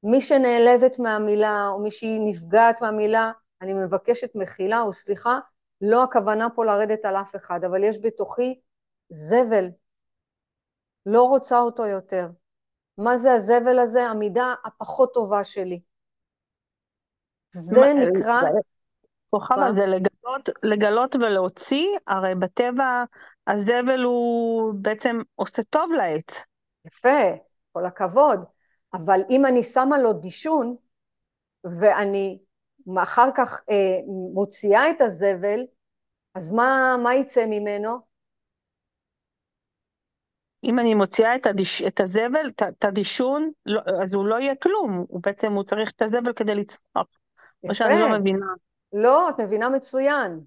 מי 0.03 0.21
שנעלבת 0.21 0.99
מהמילה, 0.99 1.67
או 1.67 1.79
מי 1.79 1.91
שהיא 1.91 2.21
נפגעת 2.25 2.81
מהמילה, 2.81 3.31
אני 3.61 3.73
מבקשת 3.73 4.35
מחילה 4.35 4.81
או 4.81 4.93
סליחה, 4.93 5.39
לא 5.81 6.03
הכוונה 6.03 6.47
פה 6.55 6.65
לרדת 6.65 7.05
על 7.05 7.15
אף 7.15 7.35
אחד, 7.35 7.59
אבל 7.63 7.83
יש 7.83 7.99
בתוכי 8.01 8.59
זבל. 9.09 9.69
לא 11.05 11.23
רוצה 11.23 11.59
אותו 11.59 11.85
יותר. 11.85 12.27
מה 12.97 13.17
זה 13.17 13.33
הזבל 13.33 13.79
הזה? 13.79 14.03
המידה 14.03 14.53
הפחות 14.65 15.13
טובה 15.13 15.43
שלי. 15.43 15.81
זה 17.51 17.93
נקרא... 17.93 18.41
כוכבה 19.29 19.73
זה 19.73 19.85
לגלות, 19.85 20.49
לגלות 20.63 21.15
ולהוציא, 21.15 21.87
הרי 22.07 22.35
בטבע 22.35 23.03
הזבל 23.47 24.03
הוא 24.03 24.73
בעצם 24.81 25.21
עושה 25.35 25.63
טוב 25.63 25.91
לעץ. 25.93 26.43
יפה, 26.85 27.19
כל 27.71 27.85
הכבוד. 27.85 28.43
אבל 28.93 29.19
אם 29.29 29.45
אני 29.45 29.63
שמה 29.63 29.97
לו 29.97 30.13
דישון, 30.13 30.75
ואני 31.63 32.39
אחר 32.97 33.29
כך 33.35 33.61
אה, 33.69 33.99
מוציאה 34.33 34.89
את 34.89 35.01
הזבל, 35.01 35.59
אז 36.35 36.51
מה, 36.51 36.95
מה 37.03 37.15
יצא 37.15 37.45
ממנו? 37.45 38.06
אם 40.63 40.79
אני 40.79 40.93
מוציאה 40.93 41.35
את, 41.35 41.45
הדיש, 41.45 41.81
את 41.81 41.99
הזבל, 41.99 42.49
את 42.69 42.85
הדישון, 42.85 43.51
לא, 43.65 43.81
אז 44.03 44.13
הוא 44.13 44.25
לא 44.25 44.35
יהיה 44.35 44.55
כלום, 44.55 45.05
הוא 45.07 45.21
בעצם, 45.23 45.53
הוא 45.53 45.63
צריך 45.63 45.91
את 45.91 46.01
הזבל 46.01 46.33
כדי 46.33 46.55
לצמוח. 46.55 47.07
יפה. 47.63 47.69
או 47.69 47.75
שאני 47.75 47.99
לא 47.99 48.19
מבינה. 48.19 48.45
לא, 48.93 49.29
את 49.29 49.39
מבינה 49.39 49.69
מצוין. 49.69 50.39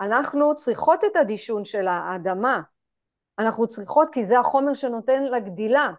אנחנו 0.00 0.56
צריכות 0.56 1.04
את 1.04 1.16
הדישון 1.16 1.64
של 1.64 1.88
האדמה. 1.88 2.60
אנחנו 3.38 3.66
צריכות, 3.66 4.08
כי 4.12 4.24
זה 4.24 4.38
החומר 4.38 4.74
שנותן 4.74 5.24
לגדילה. 5.24 5.90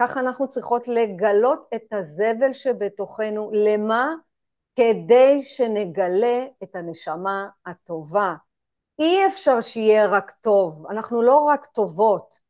ככה 0.00 0.20
אנחנו 0.20 0.48
צריכות 0.48 0.88
לגלות 0.88 1.68
את 1.74 1.92
הזבל 1.92 2.52
שבתוכנו. 2.52 3.50
למה? 3.52 4.14
כדי 4.76 5.42
שנגלה 5.42 6.46
את 6.62 6.76
הנשמה 6.76 7.48
הטובה. 7.66 8.34
אי 8.98 9.26
אפשר 9.26 9.60
שיהיה 9.60 10.06
רק 10.06 10.30
טוב, 10.30 10.86
אנחנו 10.90 11.22
לא 11.22 11.38
רק 11.38 11.66
טובות, 11.66 12.40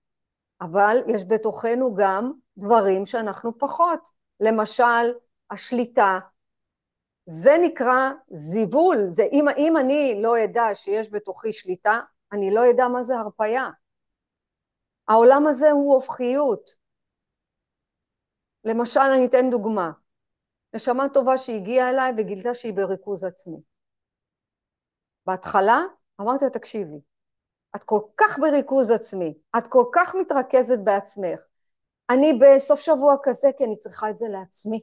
אבל 0.60 0.96
יש 1.06 1.24
בתוכנו 1.28 1.94
גם 1.94 2.32
דברים 2.56 3.06
שאנחנו 3.06 3.58
פחות. 3.58 4.08
למשל, 4.40 5.12
השליטה, 5.50 6.18
זה 7.26 7.56
נקרא 7.60 8.10
זיבול, 8.30 8.96
זה 9.10 9.22
אם, 9.32 9.44
אם 9.56 9.76
אני 9.76 10.18
לא 10.22 10.44
אדע 10.44 10.64
שיש 10.74 11.12
בתוכי 11.12 11.52
שליטה, 11.52 12.00
אני 12.32 12.54
לא 12.54 12.70
אדע 12.70 12.88
מה 12.88 13.02
זה 13.02 13.16
הרפייה. 13.16 13.68
העולם 15.08 15.46
הזה 15.46 15.70
הוא 15.70 15.94
הופכיות. 15.94 16.70
למשל, 18.64 19.00
אני 19.00 19.26
אתן 19.26 19.50
דוגמה. 19.50 19.90
נשמה 20.74 21.08
טובה 21.14 21.38
שהגיעה 21.38 21.90
אליי 21.90 22.12
וגילתה 22.18 22.54
שהיא 22.54 22.74
בריכוז 22.74 23.24
עצמי. 23.24 23.60
בהתחלה 25.26 25.78
אמרתי 26.20 26.44
לה, 26.44 26.50
תקשיבי, 26.50 27.00
את 27.76 27.84
כל 27.84 28.00
כך 28.16 28.38
בריכוז 28.38 28.90
עצמי, 28.90 29.34
את 29.58 29.66
כל 29.66 29.84
כך 29.92 30.14
מתרכזת 30.14 30.78
בעצמך. 30.78 31.40
אני 32.10 32.32
בסוף 32.40 32.80
שבוע 32.80 33.16
כזה, 33.22 33.50
כי 33.58 33.64
אני 33.64 33.76
צריכה 33.76 34.10
את 34.10 34.18
זה 34.18 34.26
לעצמי. 34.28 34.80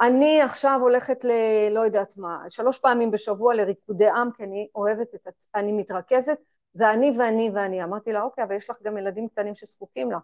אני 0.00 0.42
עכשיו 0.42 0.78
הולכת 0.82 1.24
ל... 1.24 1.30
לא 1.70 1.80
יודעת 1.80 2.16
מה, 2.16 2.44
שלוש 2.48 2.78
פעמים 2.78 3.10
בשבוע 3.10 3.54
לריקודי 3.54 4.08
עם, 4.08 4.32
כי 4.32 4.44
אני 4.44 4.68
אוהבת 4.74 5.14
את... 5.14 5.26
עצ... 5.26 5.48
אני 5.54 5.72
מתרכזת, 5.72 6.38
זה 6.74 6.90
אני 6.90 7.12
ואני 7.18 7.50
ואני. 7.54 7.84
אמרתי 7.84 8.12
לה, 8.12 8.22
אוקיי, 8.22 8.44
אבל 8.44 8.56
יש 8.56 8.70
לך 8.70 8.76
גם 8.82 8.96
ילדים 8.96 9.28
קטנים 9.28 9.54
שזקוקים 9.54 10.10
לה. 10.10 10.18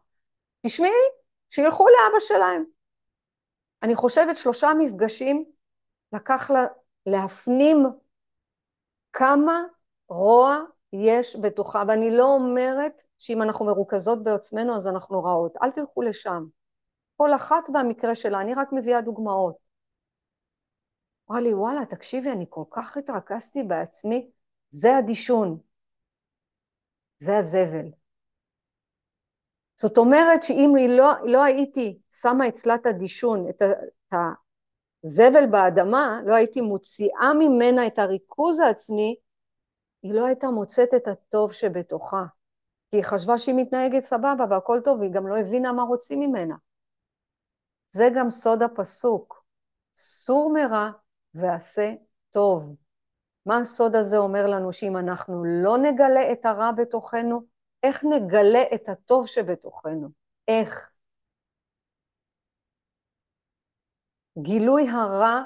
תשמעי, 0.67 0.91
שילכו 1.51 1.87
לאבא 1.89 2.21
שלהם. 2.21 2.64
אני 3.83 3.95
חושבת 3.95 4.37
שלושה 4.37 4.71
מפגשים 4.79 5.45
לקח 6.12 6.51
לה 6.51 6.67
להפנים 7.07 7.87
כמה 9.12 9.62
רוע 10.09 10.61
יש 10.93 11.37
בתוכה, 11.37 11.82
ואני 11.89 12.16
לא 12.16 12.24
אומרת 12.24 13.03
שאם 13.18 13.43
אנחנו 13.43 13.66
מרוכזות 13.66 14.22
בעצמנו 14.22 14.76
אז 14.76 14.89
אנחנו 14.89 15.24
רעות, 15.24 15.57
אל 15.62 15.70
תלכו 15.70 16.03
לשם. 16.03 16.47
כל 17.16 17.34
אחת 17.34 17.64
והמקרה 17.74 18.14
שלה, 18.14 18.41
אני 18.41 18.55
רק 18.55 18.72
מביאה 18.72 19.01
דוגמאות. 19.01 19.57
אמרה 21.30 21.41
לי, 21.41 21.55
וואלה, 21.55 21.87
תקשיבי, 21.87 22.32
אני 22.32 22.47
כל 22.49 22.64
כך 22.70 22.97
התרכזתי 22.97 23.62
בעצמי, 23.62 24.30
זה 24.70 24.97
הדישון, 24.97 25.59
זה 27.18 27.39
הזבל. 27.39 27.91
זאת 29.76 29.99
אומרת 29.99 30.43
שאם 30.43 30.74
לא, 30.89 31.12
לא 31.24 31.45
הייתי 31.45 31.99
שמה 32.11 32.49
אצלה 32.49 32.74
את 32.74 32.87
הדישון, 32.87 33.49
את, 33.49 33.62
הזבל 35.05 35.47
באדמה, 35.51 36.20
לא 36.26 36.34
הייתי 36.34 36.61
מוציאה 36.61 37.32
ממנה 37.39 37.87
את 37.87 37.99
הריכוז 37.99 38.59
העצמי, 38.59 39.16
היא 40.07 40.15
לא 40.15 40.27
הייתה 40.27 40.51
מוצאת 40.51 40.95
את 40.97 41.09
הטוב 41.09 41.53
שבתוכה. 41.53 42.25
כי 42.91 42.97
היא 42.97 43.05
חשבה 43.05 43.39
שהיא 43.39 43.55
מתנהגת 43.55 44.03
סבבה 44.03 44.45
והכל 44.51 44.81
טוב, 44.85 44.99
והיא 44.99 45.13
גם 45.13 45.27
לא 45.27 45.39
הבינה 45.39 45.73
מה 45.73 45.83
רוצים 45.83 46.21
ממנה. 46.21 46.57
זה 47.91 48.09
גם 48.17 48.31
סוד 48.31 48.63
הפסוק. 48.63 49.45
סור 49.97 50.53
מרע 50.53 50.91
ועשה 51.35 51.95
טוב. 52.31 52.77
מה 53.47 53.59
הסוד 53.59 53.97
הזה 53.97 54.17
אומר 54.17 54.47
לנו? 54.47 54.73
שאם 54.73 54.97
אנחנו 54.97 55.45
לא 55.45 55.79
נגלה 55.79 56.33
את 56.33 56.47
הרע 56.47 56.73
בתוכנו, 56.73 57.43
איך 57.83 58.05
נגלה 58.05 58.63
את 58.75 58.89
הטוב 58.89 59.27
שבתוכנו? 59.27 60.09
איך? 60.49 60.91
גילוי 64.39 64.89
הרע 64.89 65.43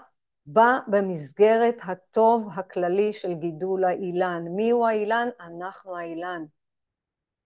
בא 0.47 0.79
במסגרת 0.87 1.77
הטוב 1.83 2.49
הכללי 2.55 3.13
של 3.13 3.35
גידול 3.35 3.85
האילן. 3.85 4.45
מי 4.57 4.71
הוא 4.71 4.87
האילן? 4.87 5.29
אנחנו 5.41 5.97
האילן. 5.97 6.45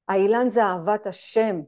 האילן 0.09 0.49
זה 0.49 0.65
אהבת 0.65 1.07
השם. 1.07 1.61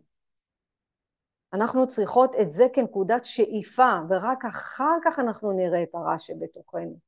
אנחנו 1.52 1.88
צריכות 1.88 2.32
את 2.40 2.52
זה 2.52 2.66
כנקודת 2.74 3.24
שאיפה, 3.24 3.92
ורק 4.08 4.44
אחר 4.44 4.98
כך 5.04 5.18
אנחנו 5.18 5.52
נראה 5.52 5.82
את 5.82 5.94
הרע 5.94 6.18
שבתוכנו. 6.18 6.98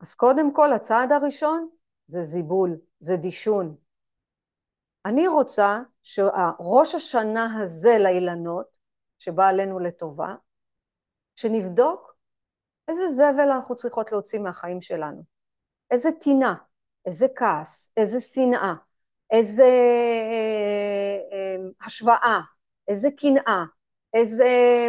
אז 0.00 0.14
קודם 0.14 0.54
כל, 0.54 0.72
הצעד 0.72 1.12
הראשון 1.12 1.68
זה 2.06 2.22
זיבול, 2.22 2.76
זה 3.00 3.16
דישון. 3.16 3.76
אני 5.04 5.28
רוצה 5.28 5.82
שהראש 6.02 6.94
השנה 6.94 7.60
הזה 7.60 7.98
לאילנות, 7.98 8.78
שבא 9.18 9.48
עלינו 9.48 9.78
לטובה, 9.78 10.34
שנבדוק 11.36 12.15
איזה 12.88 13.08
זבל 13.08 13.50
אנחנו 13.50 13.76
צריכות 13.76 14.12
להוציא 14.12 14.40
מהחיים 14.40 14.80
שלנו, 14.80 15.22
איזה 15.90 16.08
טינה, 16.20 16.54
איזה 17.06 17.26
כעס, 17.36 17.92
איזה 17.96 18.20
שנאה, 18.20 18.74
איזה 19.30 19.62
אה, 19.62 21.18
אה, 21.32 21.56
השוואה, 21.86 22.40
איזה 22.88 23.08
קנאה, 23.16 23.64
איזה 24.14 24.44
אה, 24.44 24.88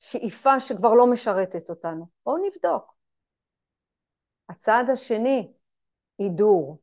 שאיפה 0.00 0.60
שכבר 0.60 0.94
לא 0.94 1.06
משרתת 1.06 1.70
אותנו. 1.70 2.06
בואו 2.26 2.46
נבדוק. 2.46 2.94
הצעד 4.48 4.90
השני, 4.90 5.52
הידור. 6.18 6.78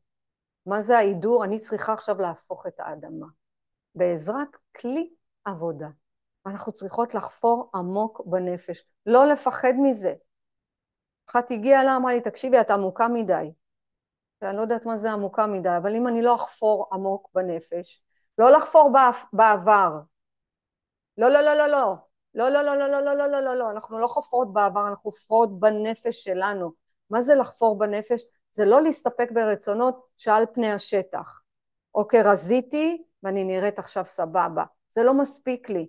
מה 0.66 0.82
זה 0.82 0.98
ההידור? 0.98 1.46
אני 1.46 1.60
צריכה 1.60 1.94
עכשיו 1.94 2.22
להפוך 2.22 2.68
את 2.68 2.80
האדמה. 2.80 3.28
בעזרת 3.96 4.58
כלי 4.82 5.14
עבודה. 5.46 5.88
אנחנו 6.50 6.72
צריכות 6.72 7.16
לחפור 7.16 7.70
עמוק 7.76 8.22
בנפש, 8.26 8.84
לא 9.06 9.26
לפחד 9.26 9.74
מזה. 9.82 10.14
אחת 11.30 11.52
הגיעה 11.52 11.84
לה, 11.84 11.96
אמרה 11.96 12.14
לי, 12.14 12.22
תקשיבי, 12.22 12.62
את 12.62 12.72
עמוקה 12.72 13.08
מדי. 13.08 13.52
אני 14.42 14.58
לא 14.58 14.62
יודעת 14.62 14.86
מה 14.86 14.98
זה 14.98 15.12
עמוקה 15.12 15.48
מדי, 15.48 15.78
אבל 15.78 15.96
אם 15.96 16.08
אני 16.08 16.22
לא 16.22 16.36
אחפור 16.36 16.90
עמוק 16.94 17.30
בנפש, 17.34 18.04
לא 18.38 18.52
לחפור 18.52 18.92
בעבר. 19.34 20.00
לא, 21.18 21.30
לא, 21.30 21.42
לא, 21.42 21.54
לא, 21.54 21.68
לא. 21.68 21.96
לא, 22.36 22.50
לא, 22.50 22.62
לא, 22.62 22.76
לא, 22.76 22.88
לא, 22.88 23.02
לא, 23.02 23.14
לא, 23.14 23.28
לא, 23.28 23.42
לא, 23.42 23.56
לא, 23.56 23.72
אנחנו 23.72 24.00
לא 24.00 24.08
חופרות 24.08 24.54
בעבר, 24.54 24.88
אנחנו 24.88 25.12
חופרות 25.12 25.60
בנפש 25.60 26.24
שלנו. 26.24 26.72
מה 27.10 27.22
זה 27.22 27.36
לחפור 27.36 27.78
בנפש? 27.78 28.22
זה 28.52 28.66
לא 28.66 28.82
להסתפק 28.82 29.32
ברצונות 29.32 30.06
שעל 30.18 30.46
פני 30.54 30.72
השטח. 30.72 31.42
אוקיי, 31.96 32.22
רזיתי 32.22 33.04
ואני 33.24 33.44
נראית 33.44 33.80
עכשיו 33.80 34.06
סבבה. 34.06 34.64
זה 34.90 35.04
לא 35.04 35.14
מספיק 35.14 35.70
לי. 35.70 35.88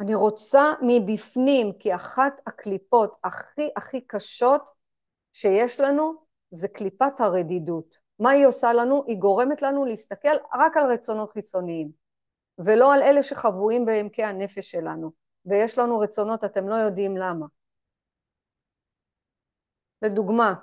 אני 0.00 0.14
רוצה 0.14 0.72
מבפנים, 0.82 1.72
כי 1.78 1.94
אחת 1.94 2.40
הקליפות 2.46 3.16
הכי 3.24 3.70
הכי 3.76 4.00
קשות 4.00 4.62
שיש 5.32 5.80
לנו 5.80 6.14
זה 6.50 6.68
קליפת 6.68 7.20
הרדידות. 7.20 7.96
מה 8.18 8.30
היא 8.30 8.46
עושה 8.46 8.72
לנו? 8.72 9.04
היא 9.06 9.18
גורמת 9.18 9.62
לנו 9.62 9.84
להסתכל 9.84 10.36
רק 10.54 10.76
על 10.76 10.92
רצונות 10.92 11.32
חיצוניים, 11.32 11.90
ולא 12.58 12.94
על 12.94 13.02
אלה 13.02 13.22
שחבויים 13.22 13.86
בעמקי 13.86 14.24
הנפש 14.24 14.70
שלנו. 14.70 15.12
ויש 15.46 15.78
לנו 15.78 15.98
רצונות, 15.98 16.44
אתם 16.44 16.68
לא 16.68 16.74
יודעים 16.74 17.16
למה. 17.16 17.46
לדוגמה, 20.02 20.54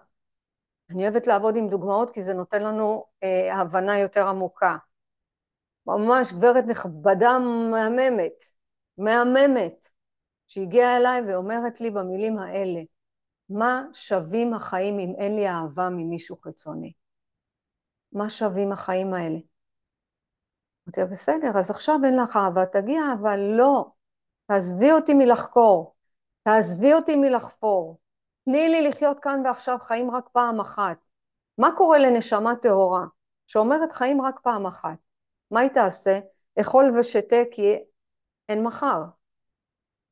אני 0.89 1.03
אוהבת 1.03 1.27
לעבוד 1.27 1.55
עם 1.55 1.69
דוגמאות 1.69 2.09
כי 2.09 2.21
זה 2.21 2.33
נותן 2.33 2.63
לנו 2.63 3.05
אה, 3.23 3.55
הבנה 3.61 3.99
יותר 3.99 4.27
עמוקה. 4.27 4.77
ממש 5.87 6.33
גברת 6.33 6.63
נכבדה 6.67 7.39
מהממת, 7.71 8.43
מהממת, 8.97 9.89
שהגיעה 10.47 10.97
אליי 10.97 11.21
ואומרת 11.21 11.81
לי 11.81 11.91
במילים 11.91 12.39
האלה, 12.39 12.81
מה 13.49 13.83
שווים 13.93 14.53
החיים 14.53 14.99
אם 14.99 15.13
אין 15.17 15.35
לי 15.35 15.47
אהבה 15.47 15.89
ממישהו 15.89 16.37
חיצוני? 16.43 16.93
מה 18.11 18.29
שווים 18.29 18.71
החיים 18.71 19.13
האלה? 19.13 19.37
אמרתי 20.87 21.01
לה, 21.01 21.05
בסדר, 21.05 21.59
אז 21.59 21.71
עכשיו 21.71 21.99
אין 22.05 22.19
לך 22.19 22.35
אהבה, 22.35 22.65
תגיע, 22.65 23.01
אבל 23.19 23.39
לא, 23.39 23.85
תעזבי 24.45 24.91
אותי 24.91 25.13
מלחקור, 25.13 25.95
תעזבי 26.43 26.93
אותי 26.93 27.15
מלחפור, 27.15 27.99
תני 28.45 28.69
לי 28.69 28.87
לחיות 28.89 29.19
כאן 29.19 29.41
ועכשיו 29.45 29.77
חיים 29.81 30.11
רק 30.11 30.29
פעם 30.31 30.59
אחת. 30.59 30.97
מה 31.57 31.69
קורה 31.77 31.99
לנשמה 31.99 32.55
טהורה 32.55 33.05
שאומרת 33.47 33.91
חיים 33.91 34.21
רק 34.21 34.39
פעם 34.39 34.65
אחת? 34.65 34.97
מה 35.51 35.59
היא 35.59 35.69
תעשה? 35.69 36.19
אכול 36.61 36.99
ושתה 36.99 37.41
כי 37.51 37.75
אין 38.49 38.63
מחר. 38.63 39.03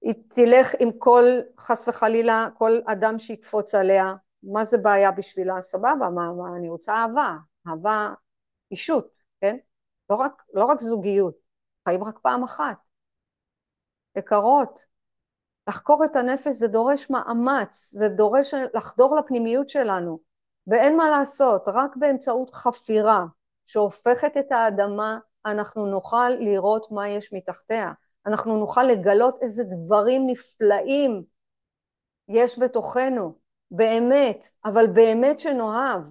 היא 0.01 0.13
תלך 0.27 0.71
עם 0.79 0.89
כל, 0.97 1.23
חס 1.59 1.87
וחלילה, 1.87 2.47
כל 2.57 2.71
אדם 2.85 3.19
שיקפוץ 3.19 3.75
עליה, 3.75 4.13
מה 4.43 4.65
זה 4.65 4.77
בעיה 4.77 5.11
בשבילה? 5.11 5.61
סבבה, 5.61 6.09
מה, 6.09 6.33
מה 6.33 6.57
אני 6.57 6.69
רוצה 6.69 6.93
אהבה, 6.93 7.35
אהבה 7.67 8.13
אישות, 8.71 9.07
כן? 9.41 9.57
לא 10.09 10.15
רק, 10.15 10.43
לא 10.53 10.65
רק 10.65 10.81
זוגיות, 10.81 11.35
חיים 11.87 12.03
רק 12.03 12.19
פעם 12.19 12.43
אחת. 12.43 12.77
יקרות, 14.17 14.85
לחקור 15.67 16.05
את 16.05 16.15
הנפש 16.15 16.53
זה 16.53 16.67
דורש 16.67 17.09
מאמץ, 17.09 17.91
זה 17.93 18.09
דורש 18.09 18.53
לחדור 18.73 19.15
לפנימיות 19.15 19.69
שלנו, 19.69 20.19
ואין 20.67 20.97
מה 20.97 21.09
לעשות, 21.09 21.63
רק 21.67 21.95
באמצעות 21.95 22.55
חפירה 22.55 23.25
שהופכת 23.65 24.37
את 24.37 24.51
האדמה 24.51 25.19
אנחנו 25.45 25.85
נוכל 25.85 26.29
לראות 26.29 26.91
מה 26.91 27.09
יש 27.09 27.33
מתחתיה, 27.33 27.91
אנחנו 28.25 28.57
נוכל 28.57 28.83
לגלות 28.83 29.37
איזה 29.41 29.63
דברים 29.63 30.27
נפלאים 30.27 31.23
יש 32.27 32.59
בתוכנו, 32.59 33.35
באמת, 33.71 34.45
אבל 34.65 34.87
באמת 34.87 35.39
שנאהב. 35.39 36.03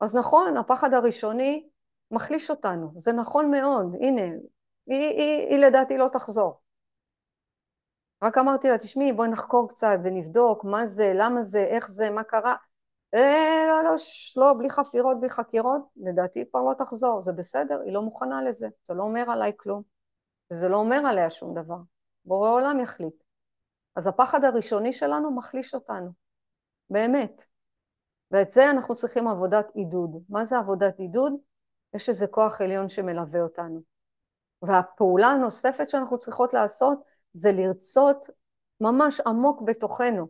אז 0.00 0.16
נכון, 0.16 0.56
הפחד 0.56 0.94
הראשוני 0.94 1.68
מחליש 2.10 2.50
אותנו, 2.50 2.90
זה 2.96 3.12
נכון 3.12 3.50
מאוד, 3.50 3.94
הנה, 4.00 4.22
היא, 4.22 4.38
היא, 4.86 5.18
היא, 5.18 5.48
היא 5.48 5.58
לדעתי 5.58 5.98
לא 5.98 6.08
תחזור. 6.12 6.60
רק 8.22 8.38
אמרתי 8.38 8.68
לה, 8.68 8.78
תשמעי, 8.78 9.12
בואי 9.12 9.28
נחקור 9.28 9.68
קצת 9.68 9.98
ונבדוק 10.04 10.64
מה 10.64 10.86
זה, 10.86 11.12
למה 11.14 11.42
זה, 11.42 11.64
איך 11.64 11.88
זה, 11.88 12.10
מה 12.10 12.22
קרה. 12.22 12.54
אה, 13.14 13.64
לא, 13.68 13.84
לא, 13.84 13.96
לא, 14.36 14.54
בלי 14.58 14.70
חפירות, 14.70 15.20
בלי 15.20 15.28
חקירות, 15.28 15.82
לדעתי 15.96 16.44
כבר 16.50 16.60
לא 16.62 16.74
תחזור, 16.74 17.20
זה 17.20 17.32
בסדר, 17.32 17.80
היא 17.84 17.92
לא 17.92 18.02
מוכנה 18.02 18.42
לזה, 18.42 18.68
זה 18.84 18.94
לא 18.94 19.02
אומר 19.02 19.30
עליי 19.30 19.52
כלום, 19.56 19.82
זה 20.50 20.68
לא 20.68 20.76
אומר 20.76 20.96
עליה 21.06 21.30
שום 21.30 21.54
דבר, 21.54 21.78
בורא 22.24 22.50
עולם 22.50 22.80
יחליט. 22.80 23.22
אז 23.96 24.06
הפחד 24.06 24.44
הראשוני 24.44 24.92
שלנו 24.92 25.30
מחליש 25.30 25.74
אותנו, 25.74 26.10
באמת. 26.90 27.44
ואת 28.30 28.50
זה 28.50 28.70
אנחנו 28.70 28.94
צריכים 28.94 29.28
עבודת 29.28 29.66
עידוד. 29.74 30.22
מה 30.28 30.44
זה 30.44 30.58
עבודת 30.58 30.98
עידוד? 30.98 31.32
יש 31.94 32.08
איזה 32.08 32.26
כוח 32.26 32.60
עליון 32.60 32.88
שמלווה 32.88 33.40
אותנו. 33.42 33.80
והפעולה 34.62 35.26
הנוספת 35.26 35.88
שאנחנו 35.88 36.18
צריכות 36.18 36.52
לעשות 36.52 36.98
זה 37.32 37.52
לרצות 37.52 38.26
ממש 38.80 39.20
עמוק 39.20 39.62
בתוכנו. 39.62 40.28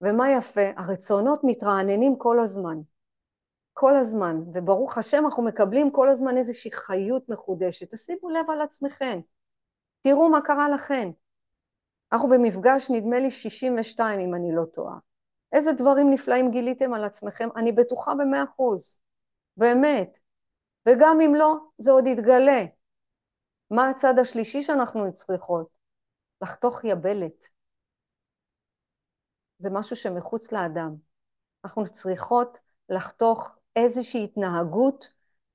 ומה 0.00 0.30
יפה? 0.30 0.70
הרצונות 0.76 1.40
מתרעננים 1.44 2.18
כל 2.18 2.40
הזמן. 2.40 2.78
כל 3.74 3.96
הזמן, 3.96 4.40
וברוך 4.54 4.98
השם 4.98 5.24
אנחנו 5.24 5.42
מקבלים 5.42 5.90
כל 5.90 6.10
הזמן 6.10 6.36
איזושהי 6.36 6.72
חיות 6.72 7.28
מחודשת. 7.28 7.94
תשימו 7.94 8.30
לב 8.30 8.50
על 8.50 8.60
עצמכם, 8.60 9.20
תראו 10.02 10.28
מה 10.28 10.40
קרה 10.40 10.68
לכם. 10.68 11.10
אנחנו 12.12 12.28
במפגש 12.28 12.90
נדמה 12.90 13.18
לי 13.18 13.30
62 13.30 14.20
אם 14.20 14.34
אני 14.34 14.54
לא 14.54 14.64
טועה. 14.64 14.98
איזה 15.52 15.72
דברים 15.72 16.10
נפלאים 16.10 16.50
גיליתם 16.50 16.94
על 16.94 17.04
עצמכם, 17.04 17.48
אני 17.56 17.72
בטוחה 17.72 18.14
במאה 18.14 18.44
אחוז, 18.44 19.00
באמת. 19.56 20.20
וגם 20.88 21.20
אם 21.20 21.34
לא, 21.34 21.54
זה 21.78 21.90
עוד 21.90 22.06
יתגלה. 22.06 22.64
מה 23.70 23.88
הצד 23.88 24.18
השלישי 24.18 24.62
שאנחנו 24.62 25.12
צריכות? 25.12 25.68
לחתוך 26.42 26.84
יבלת. 26.84 27.48
זה 29.58 29.70
משהו 29.72 29.96
שמחוץ 29.96 30.52
לאדם. 30.52 30.94
אנחנו 31.64 31.84
צריכות 31.88 32.58
לחתוך 32.88 33.56
איזושהי 33.76 34.24
התנהגות, 34.24 35.08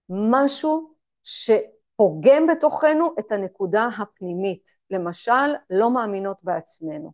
משהו 0.09 0.93
שפוגם 1.23 2.47
בתוכנו 2.47 3.15
את 3.19 3.31
הנקודה 3.31 3.87
הפנימית. 3.97 4.77
למשל, 4.91 5.55
לא 5.69 5.91
מאמינות 5.91 6.43
בעצמנו. 6.43 7.11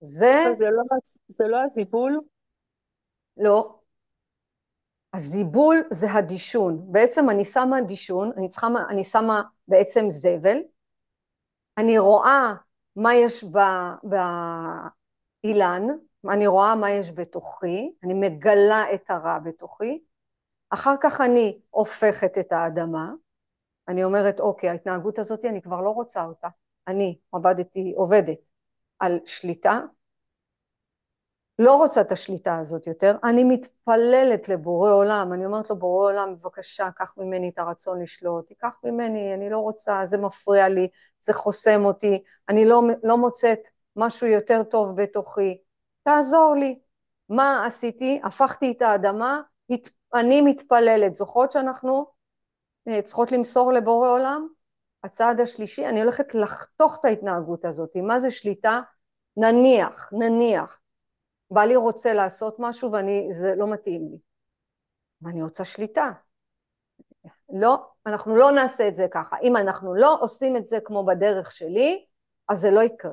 זה... 0.00 0.44
זה 0.58 0.64
לא, 0.64 0.82
זה 1.38 1.44
לא 1.48 1.58
הזיבול? 1.62 2.20
לא. 3.36 3.80
הזיבול 5.14 5.76
זה 5.90 6.12
הדישון. 6.12 6.92
בעצם 6.92 7.30
אני 7.30 7.44
שמה 7.44 7.80
דישון, 7.80 8.32
אני, 8.36 8.48
צריכה, 8.48 8.66
אני 8.88 9.04
שמה 9.04 9.42
בעצם 9.68 10.10
זבל, 10.10 10.58
אני 11.78 11.98
רואה 11.98 12.54
מה 12.96 13.14
יש 13.14 13.44
באילן, 15.44 15.86
אני 16.30 16.46
רואה 16.46 16.74
מה 16.74 16.90
יש 16.90 17.12
בתוכי, 17.12 17.92
אני 18.04 18.14
מגלה 18.14 18.94
את 18.94 19.10
הרע 19.10 19.38
בתוכי, 19.38 20.02
אחר 20.70 20.94
כך 21.00 21.20
אני 21.20 21.60
הופכת 21.70 22.38
את 22.38 22.52
האדמה, 22.52 23.12
אני 23.88 24.04
אומרת 24.04 24.40
אוקיי 24.40 24.68
ההתנהגות 24.68 25.18
הזאת 25.18 25.44
אני 25.44 25.62
כבר 25.62 25.80
לא 25.80 25.90
רוצה 25.90 26.24
אותה, 26.24 26.48
אני 26.88 27.18
עבדתי, 27.32 27.92
עובדת 27.96 28.38
על 28.98 29.18
שליטה, 29.26 29.80
לא 31.58 31.74
רוצה 31.76 32.00
את 32.00 32.12
השליטה 32.12 32.58
הזאת 32.58 32.86
יותר, 32.86 33.16
אני 33.24 33.44
מתפללת 33.44 34.48
לבורא 34.48 34.92
עולם, 34.92 35.32
אני 35.32 35.46
אומרת 35.46 35.70
לו 35.70 35.76
בורא 35.78 36.04
עולם 36.04 36.34
בבקשה 36.36 36.90
קח 36.90 37.14
ממני 37.18 37.48
את 37.48 37.58
הרצון 37.58 38.02
לשלוט, 38.02 38.48
תיקח 38.48 38.74
ממני, 38.84 39.34
אני 39.34 39.50
לא 39.50 39.58
רוצה, 39.58 40.00
זה 40.04 40.18
מפריע 40.18 40.68
לי, 40.68 40.88
זה 41.20 41.32
חוסם 41.32 41.84
אותי, 41.84 42.22
אני 42.48 42.64
לא, 42.64 42.82
לא 43.02 43.18
מוצאת 43.18 43.68
משהו 43.96 44.26
יותר 44.26 44.62
טוב 44.62 45.02
בתוכי, 45.02 45.58
תעזור 46.02 46.54
לי. 46.58 46.78
מה 47.28 47.66
עשיתי? 47.66 48.20
הפכתי 48.24 48.72
את 48.76 48.82
האדמה, 48.82 49.40
אני 50.14 50.40
מתפללת. 50.40 51.14
זוכרות 51.14 51.52
שאנחנו 51.52 52.06
אה, 52.88 53.02
צריכות 53.02 53.32
למסור 53.32 53.72
לבורא 53.72 54.08
עולם? 54.08 54.48
הצעד 55.04 55.40
השלישי, 55.40 55.86
אני 55.86 56.02
הולכת 56.02 56.34
לחתוך 56.34 56.96
את 57.00 57.04
ההתנהגות 57.04 57.64
הזאת. 57.64 57.96
מה 57.96 58.20
זה 58.20 58.30
שליטה? 58.30 58.80
נניח, 59.36 60.12
נניח, 60.12 60.80
בעלי 61.50 61.76
רוצה 61.76 62.12
לעשות 62.12 62.56
משהו 62.58 62.90
וזה 62.92 63.54
לא 63.56 63.72
מתאים 63.72 64.08
לי. 64.10 64.18
ואני 65.22 65.42
רוצה 65.42 65.64
שליטה. 65.64 66.10
לא, 67.52 67.86
אנחנו 68.06 68.36
לא 68.36 68.52
נעשה 68.52 68.88
את 68.88 68.96
זה 68.96 69.06
ככה. 69.10 69.36
אם 69.42 69.56
אנחנו 69.56 69.94
לא 69.94 70.18
עושים 70.20 70.56
את 70.56 70.66
זה 70.66 70.78
כמו 70.84 71.06
בדרך 71.06 71.52
שלי, 71.52 72.06
אז 72.48 72.60
זה 72.60 72.70
לא 72.70 72.80
יקרה. 72.80 73.12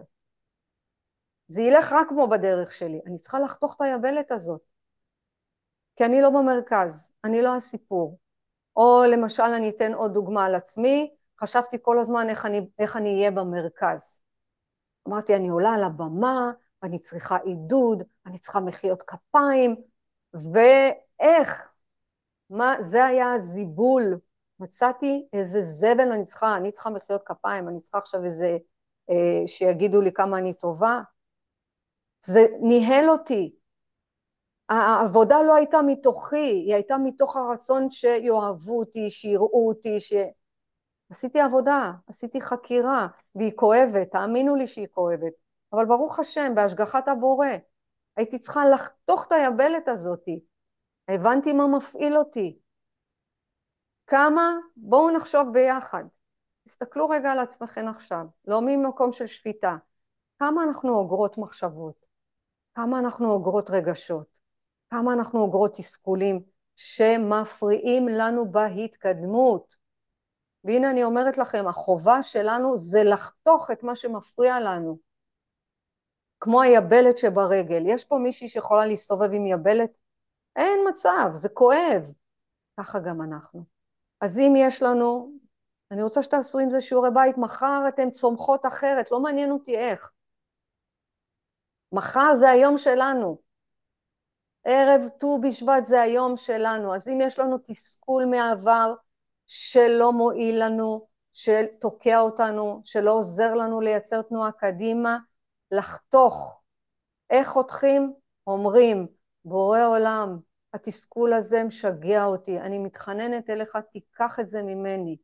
זה 1.47 1.61
ילך 1.61 1.93
רק 1.93 2.09
כמו 2.09 2.27
בדרך 2.27 2.73
שלי. 2.73 3.01
אני 3.05 3.19
צריכה 3.19 3.39
לחתוך 3.39 3.75
את 3.75 3.81
היבלת 3.81 4.31
הזאת. 4.31 4.61
כי 5.97 6.05
אני 6.05 6.21
לא 6.21 6.29
במרכז, 6.29 7.13
אני 7.23 7.41
לא 7.41 7.55
הסיפור. 7.55 8.19
או 8.75 9.03
למשל, 9.11 9.43
אני 9.43 9.69
אתן 9.69 9.93
עוד 9.93 10.13
דוגמה 10.13 10.45
על 10.45 10.55
עצמי, 10.55 11.15
חשבתי 11.41 11.77
כל 11.81 11.99
הזמן 11.99 12.29
איך 12.29 12.45
אני, 12.45 12.67
איך 12.79 12.97
אני 12.97 13.15
אהיה 13.15 13.31
במרכז. 13.31 14.21
אמרתי, 15.07 15.35
אני 15.35 15.47
עולה 15.47 15.69
על 15.69 15.83
הבמה, 15.83 16.51
אני 16.83 16.99
צריכה 16.99 17.37
עידוד, 17.37 18.03
אני 18.25 18.39
צריכה 18.39 18.59
מחיאות 18.59 19.03
כפיים, 19.03 19.75
ואיך? 20.33 21.69
מה, 22.49 22.75
זה 22.81 23.05
היה 23.05 23.33
הזיבול. 23.33 24.19
מצאתי 24.59 25.27
איזה 25.33 25.61
זבל 25.61 26.11
אני 26.11 26.25
צריכה, 26.25 26.55
אני 26.55 26.71
צריכה 26.71 26.89
מחיאות 26.89 27.21
כפיים, 27.25 27.69
אני 27.69 27.81
צריכה 27.81 27.97
עכשיו 27.97 28.23
איזה, 28.23 28.57
אה, 29.09 29.47
שיגידו 29.47 30.01
לי 30.01 30.13
כמה 30.13 30.37
אני 30.37 30.53
טובה. 30.53 31.01
זה 32.21 32.45
ניהל 32.61 33.09
אותי. 33.09 33.55
העבודה 34.69 35.43
לא 35.43 35.55
הייתה 35.55 35.81
מתוכי, 35.81 36.35
היא 36.37 36.73
הייתה 36.73 36.97
מתוך 36.97 37.35
הרצון 37.35 37.91
שיאהבו 37.91 38.79
אותי, 38.79 39.09
שיראו 39.09 39.67
אותי, 39.67 39.99
ש... 39.99 40.13
עשיתי 41.11 41.39
עבודה, 41.39 41.91
עשיתי 42.07 42.41
חקירה, 42.41 43.07
והיא 43.35 43.51
כואבת, 43.55 44.11
תאמינו 44.11 44.55
לי 44.55 44.67
שהיא 44.67 44.87
כואבת, 44.91 45.33
אבל 45.73 45.85
ברוך 45.85 46.19
השם, 46.19 46.55
בהשגחת 46.55 47.07
הבורא, 47.07 47.47
הייתי 48.15 48.39
צריכה 48.39 48.65
לחתוך 48.65 49.27
את 49.27 49.31
היבלת 49.31 49.87
הזאתי, 49.87 50.39
הבנתי 51.07 51.53
מה 51.53 51.67
מפעיל 51.67 52.17
אותי. 52.17 52.59
כמה, 54.07 54.51
בואו 54.75 55.11
נחשוב 55.11 55.53
ביחד, 55.53 56.03
תסתכלו 56.65 57.09
רגע 57.09 57.31
על 57.31 57.39
עצמכם 57.39 57.87
עכשיו, 57.87 58.25
לא 58.47 58.61
ממקום 58.61 59.11
של 59.11 59.25
שפיטה, 59.25 59.77
כמה 60.39 60.63
אנחנו 60.63 60.93
אוגרות 60.95 61.37
מחשבות, 61.37 62.05
כמה 62.75 62.99
אנחנו 62.99 63.31
אוגרות 63.31 63.69
רגשות, 63.69 64.36
כמה 64.89 65.13
אנחנו 65.13 65.39
אוגרות 65.39 65.75
תסכולים 65.75 66.41
שמפריעים 66.75 68.07
לנו 68.07 68.51
בהתקדמות. 68.51 69.75
והנה 70.63 70.89
אני 70.89 71.03
אומרת 71.03 71.37
לכם, 71.37 71.67
החובה 71.67 72.23
שלנו 72.23 72.77
זה 72.77 73.03
לחתוך 73.03 73.71
את 73.71 73.83
מה 73.83 73.95
שמפריע 73.95 74.59
לנו. 74.59 74.97
כמו 76.39 76.61
היבלת 76.61 77.17
שברגל. 77.17 77.83
יש 77.85 78.05
פה 78.05 78.17
מישהי 78.17 78.47
שיכולה 78.47 78.85
להסתובב 78.85 79.29
עם 79.33 79.47
יבלת? 79.47 79.91
אין 80.55 80.79
מצב, 80.89 81.29
זה 81.33 81.49
כואב. 81.49 82.11
ככה 82.77 82.99
גם 82.99 83.21
אנחנו. 83.21 83.63
אז 84.21 84.39
אם 84.39 84.53
יש 84.57 84.83
לנו, 84.83 85.31
אני 85.91 86.03
רוצה 86.03 86.23
שתעשו 86.23 86.59
עם 86.59 86.69
זה 86.69 86.81
שיעורי 86.81 87.09
בית, 87.13 87.37
מחר 87.37 87.81
אתן 87.89 88.09
צומחות 88.11 88.65
אחרת, 88.65 89.11
לא 89.11 89.19
מעניין 89.19 89.51
אותי 89.51 89.77
איך. 89.77 90.11
מחר 91.91 92.35
זה 92.35 92.49
היום 92.49 92.77
שלנו. 92.77 93.46
ערב 94.69 95.07
ט"ו 95.19 95.41
בשבט 95.41 95.85
זה 95.85 96.01
היום 96.01 96.37
שלנו, 96.37 96.95
אז 96.95 97.07
אם 97.07 97.19
יש 97.21 97.39
לנו 97.39 97.57
תסכול 97.63 98.25
מהעבר 98.25 98.93
שלא 99.47 100.13
מועיל 100.13 100.63
לנו, 100.65 101.07
שתוקע 101.33 102.19
אותנו, 102.19 102.81
שלא 102.85 103.11
עוזר 103.11 103.53
לנו 103.53 103.81
לייצר 103.81 104.21
תנועה 104.21 104.51
קדימה, 104.51 105.17
לחתוך. 105.71 106.61
איך 107.29 107.47
חותכים? 107.47 108.13
אומרים, 108.47 109.07
בורא 109.45 109.85
עולם, 109.85 110.39
התסכול 110.73 111.33
הזה 111.33 111.63
משגע 111.63 112.25
אותי, 112.25 112.59
אני 112.59 112.77
מתחננת 112.77 113.49
אליך, 113.49 113.77
תיקח 113.91 114.39
את 114.39 114.49
זה 114.49 114.63
ממני. 114.63 115.17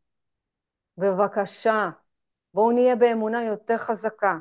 בבקשה, 0.97 1.89
בואו 2.53 2.71
נהיה 2.71 2.95
באמונה 2.95 3.43
יותר 3.43 3.77
חזקה. 3.77 4.37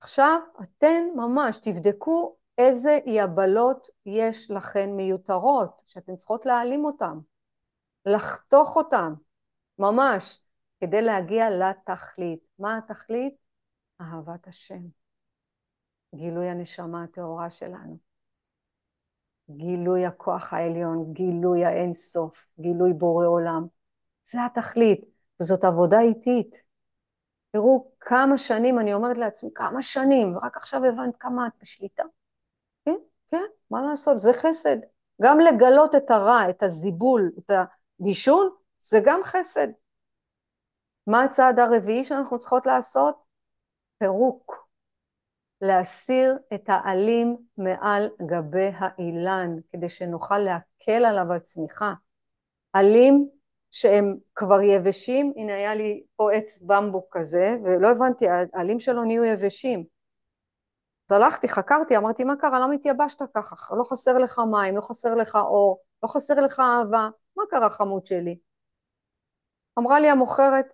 עכשיו 0.00 0.40
אתן 0.62 1.04
ממש 1.16 1.58
תבדקו 1.58 2.36
איזה 2.68 2.98
יבלות 3.06 3.88
יש 4.06 4.50
לכן 4.50 4.90
מיותרות, 4.90 5.82
שאתן 5.86 6.16
צריכות 6.16 6.46
להעלים 6.46 6.84
אותן, 6.84 7.18
לחתוך 8.06 8.76
אותן, 8.76 9.12
ממש, 9.78 10.42
כדי 10.80 11.02
להגיע 11.02 11.50
לתכלית. 11.50 12.40
מה 12.58 12.78
התכלית? 12.78 13.34
אהבת 14.00 14.48
השם. 14.48 14.82
גילוי 16.14 16.48
הנשמה 16.48 17.02
הטהורה 17.02 17.50
שלנו. 17.50 17.98
גילוי 19.50 20.06
הכוח 20.06 20.52
העליון, 20.52 21.12
גילוי 21.12 21.64
האינסוף, 21.64 22.46
גילוי 22.60 22.92
בורא 22.92 23.26
עולם. 23.26 23.66
זה 24.30 24.38
התכלית, 24.44 25.04
וזאת 25.40 25.64
עבודה 25.64 26.00
איטית. 26.00 26.62
תראו 27.50 27.92
כמה 28.00 28.38
שנים, 28.38 28.78
אני 28.78 28.94
אומרת 28.94 29.18
לעצמי, 29.18 29.50
כמה 29.54 29.82
שנים, 29.82 30.36
ורק 30.36 30.56
עכשיו 30.56 30.84
הבנת 30.84 31.16
כמה 31.18 31.46
את 31.46 31.52
בשליטה. 31.62 32.02
מה 33.72 33.82
לעשות, 33.82 34.20
זה 34.20 34.32
חסד. 34.32 34.76
גם 35.22 35.40
לגלות 35.40 35.94
את 35.94 36.10
הרע, 36.10 36.50
את 36.50 36.62
הזיבול, 36.62 37.32
את 37.38 37.50
הדישון, 38.00 38.50
זה 38.80 39.00
גם 39.04 39.20
חסד. 39.24 39.68
מה 41.06 41.22
הצעד 41.22 41.58
הרביעי 41.58 42.04
שאנחנו 42.04 42.38
צריכות 42.38 42.66
לעשות? 42.66 43.26
פירוק. 43.98 44.68
להסיר 45.60 46.38
את 46.54 46.64
העלים 46.66 47.36
מעל 47.58 48.08
גבי 48.26 48.70
האילן, 48.74 49.56
כדי 49.72 49.88
שנוכל 49.88 50.38
להקל 50.38 51.04
עליו 51.04 51.32
הצמיחה. 51.32 51.92
עלים 52.72 53.28
שהם 53.70 54.16
כבר 54.34 54.60
יבשים, 54.60 55.32
הנה 55.36 55.54
היה 55.54 55.74
לי 55.74 56.02
פה 56.16 56.32
עץ 56.32 56.62
במבוק 56.62 57.06
כזה, 57.10 57.56
ולא 57.64 57.90
הבנתי, 57.90 58.26
העלים 58.28 58.80
שלו 58.80 59.04
נהיו 59.04 59.24
יבשים. 59.24 59.84
הלכתי, 61.12 61.48
חקרתי, 61.48 61.96
אמרתי, 61.96 62.24
מה 62.24 62.36
קרה? 62.36 62.60
למה 62.60 62.74
התייבשת 62.74 63.22
ככה? 63.34 63.76
לא 63.76 63.84
חסר 63.84 64.18
לך 64.18 64.40
מים, 64.50 64.76
לא 64.76 64.80
חסר 64.80 65.14
לך 65.14 65.36
אור, 65.36 65.80
לא 66.02 66.08
חסר 66.08 66.34
לך 66.34 66.60
אהבה, 66.60 67.08
מה 67.36 67.42
קרה 67.50 67.70
חמוד 67.70 68.06
שלי? 68.06 68.38
אמרה 69.78 70.00
לי 70.00 70.10
המוכרת, 70.10 70.66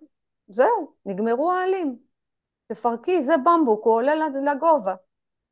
זהו, 0.47 0.93
נגמרו 1.05 1.51
העלים. 1.51 1.97
תפרקי, 2.67 3.23
זה 3.23 3.33
במבוק, 3.37 3.85
הוא 3.85 3.93
עולה 3.93 4.15
לגובה. 4.15 4.95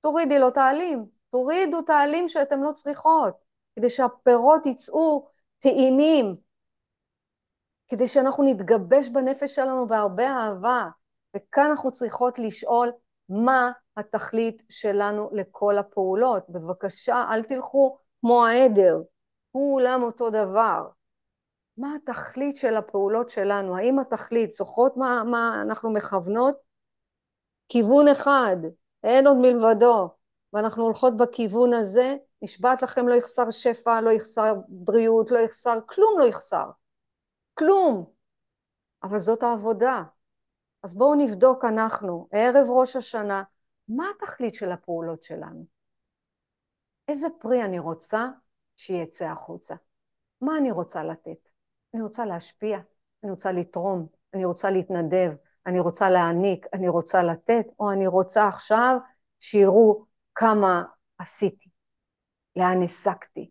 תורידי 0.02 0.40
לו 0.40 0.48
את 0.48 0.58
העלים, 0.58 1.06
תורידו 1.32 1.80
את 1.80 1.90
העלים 1.90 2.28
שאתם 2.28 2.64
לא 2.64 2.72
צריכות, 2.72 3.34
כדי 3.76 3.90
שהפירות 3.90 4.66
יצאו 4.66 5.28
טעימים, 5.60 6.36
כדי 7.88 8.08
שאנחנו 8.08 8.44
נתגבש 8.44 9.10
בנפש 9.10 9.56
שלנו 9.56 9.88
בהרבה 9.88 10.28
אהבה. 10.28 10.88
וכאן 11.36 11.66
אנחנו 11.70 11.92
צריכות 11.92 12.40
לשאול 12.40 12.92
מה 13.30 13.72
התכלית 13.98 14.64
שלנו 14.70 15.30
לכל 15.34 15.78
הפעולות. 15.78 16.50
בבקשה, 16.50 17.26
אל 17.32 17.44
תלכו 17.44 17.98
כמו 18.22 18.46
העדר, 18.46 19.02
כולם 19.52 20.04
אותו 20.04 20.30
דבר. 20.30 20.88
מה 21.78 21.88
התכלית 21.96 22.56
של 22.56 22.76
הפעולות 22.76 23.30
שלנו? 23.30 23.78
האם 23.78 24.00
התכלית, 24.00 24.52
זוכרות 24.52 24.98
מה, 24.98 25.24
מה 25.26 25.62
אנחנו 25.62 25.94
מכוונות? 25.94 26.56
כיוון 27.70 28.08
אחד, 28.08 28.56
אין 29.04 29.28
עוד 29.28 29.38
מלבדו, 29.38 30.10
ואנחנו 30.54 30.84
הולכות 30.84 31.18
בכיוון 31.18 31.74
הזה, 31.74 32.16
נשבעת 32.42 32.82
לכם 32.82 33.08
לא 33.08 33.14
יחסר 33.14 33.52
שפע, 33.52 34.02
לא 34.02 34.10
יחסר 34.10 34.54
בריאות, 34.68 35.32
לא 35.32 35.40
יחסר, 35.40 35.80
כלום 35.86 36.20
לא 36.20 36.24
יחסר. 36.24 36.70
כלום. 37.54 38.06
אבל 39.04 39.20
זאת 39.20 39.44
העבודה. 39.44 40.04
אז 40.88 40.96
בואו 40.96 41.16
נבדוק 41.16 41.66
אנחנו, 41.66 42.28
ערב 42.32 42.68
ראש 42.70 42.96
השנה, 42.96 43.44
מה 43.88 44.06
התכלית 44.16 44.54
של 44.54 44.72
הפעולות 44.72 45.24
שלנו? 45.24 45.66
איזה 47.08 47.28
פרי 47.40 47.64
אני 47.64 47.80
רוצה 47.80 48.26
שיצא 48.76 49.26
החוצה? 49.26 49.76
מה 50.42 50.58
אני 50.58 50.72
רוצה 50.72 51.04
לתת? 51.04 51.50
אני 51.94 52.02
רוצה 52.02 52.26
להשפיע, 52.26 52.80
אני 53.24 53.32
רוצה 53.32 53.52
לתרום, 53.52 54.08
אני 54.34 54.46
רוצה 54.46 54.72
להתנדב, 54.72 55.32
אני 55.66 55.80
רוצה 55.80 56.10
להעניק, 56.10 56.66
אני 56.74 56.90
רוצה 56.90 57.24
לתת, 57.24 57.66
או 57.80 57.92
אני 57.92 58.08
רוצה 58.08 58.48
עכשיו 58.48 58.98
שיראו 59.40 60.06
כמה 60.36 60.84
עשיתי, 61.18 61.70
לאן 62.56 62.84
הסקתי. 62.84 63.50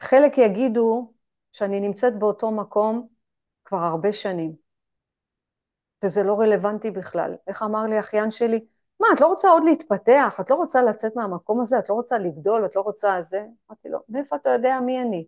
חלק 0.00 0.38
יגידו 0.38 1.12
שאני 1.52 1.80
נמצאת 1.80 2.18
באותו 2.18 2.50
מקום 2.50 3.08
כבר 3.64 3.78
הרבה 3.78 4.12
שנים. 4.12 4.65
וזה 6.04 6.22
לא 6.22 6.40
רלוונטי 6.40 6.90
בכלל. 6.90 7.34
איך 7.46 7.62
אמר 7.62 7.86
לי 7.86 8.00
אחיין 8.00 8.30
שלי? 8.30 8.66
מה, 9.00 9.06
את 9.14 9.20
לא 9.20 9.26
רוצה 9.26 9.50
עוד 9.50 9.64
להתפתח? 9.64 10.38
את 10.40 10.50
לא 10.50 10.54
רוצה 10.54 10.82
לצאת 10.82 11.16
מהמקום 11.16 11.60
הזה? 11.60 11.78
את 11.78 11.88
לא 11.88 11.94
רוצה 11.94 12.18
לגדול? 12.18 12.64
את 12.64 12.76
לא 12.76 12.80
רוצה 12.80 13.22
זה? 13.22 13.46
אמרתי 13.70 13.88
לו, 13.88 13.98
מאיפה 14.08 14.36
אתה 14.36 14.50
יודע 14.50 14.80
מי 14.80 15.02
אני? 15.02 15.26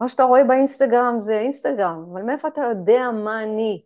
מה 0.00 0.08
שאתה 0.08 0.22
רואה 0.22 0.44
באינסטגרם 0.44 1.14
זה 1.18 1.38
אינסטגרם, 1.38 2.04
אבל 2.12 2.22
מאיפה 2.22 2.48
אתה 2.48 2.60
יודע 2.60 3.10
מה 3.24 3.42
אני? 3.42 3.84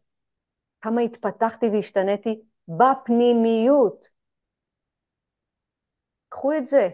כמה 0.80 1.00
התפתחתי 1.00 1.66
והשתניתי 1.68 2.42
בפנימיות. 2.68 4.10
קחו 6.28 6.52
את 6.52 6.68
זה. 6.68 6.88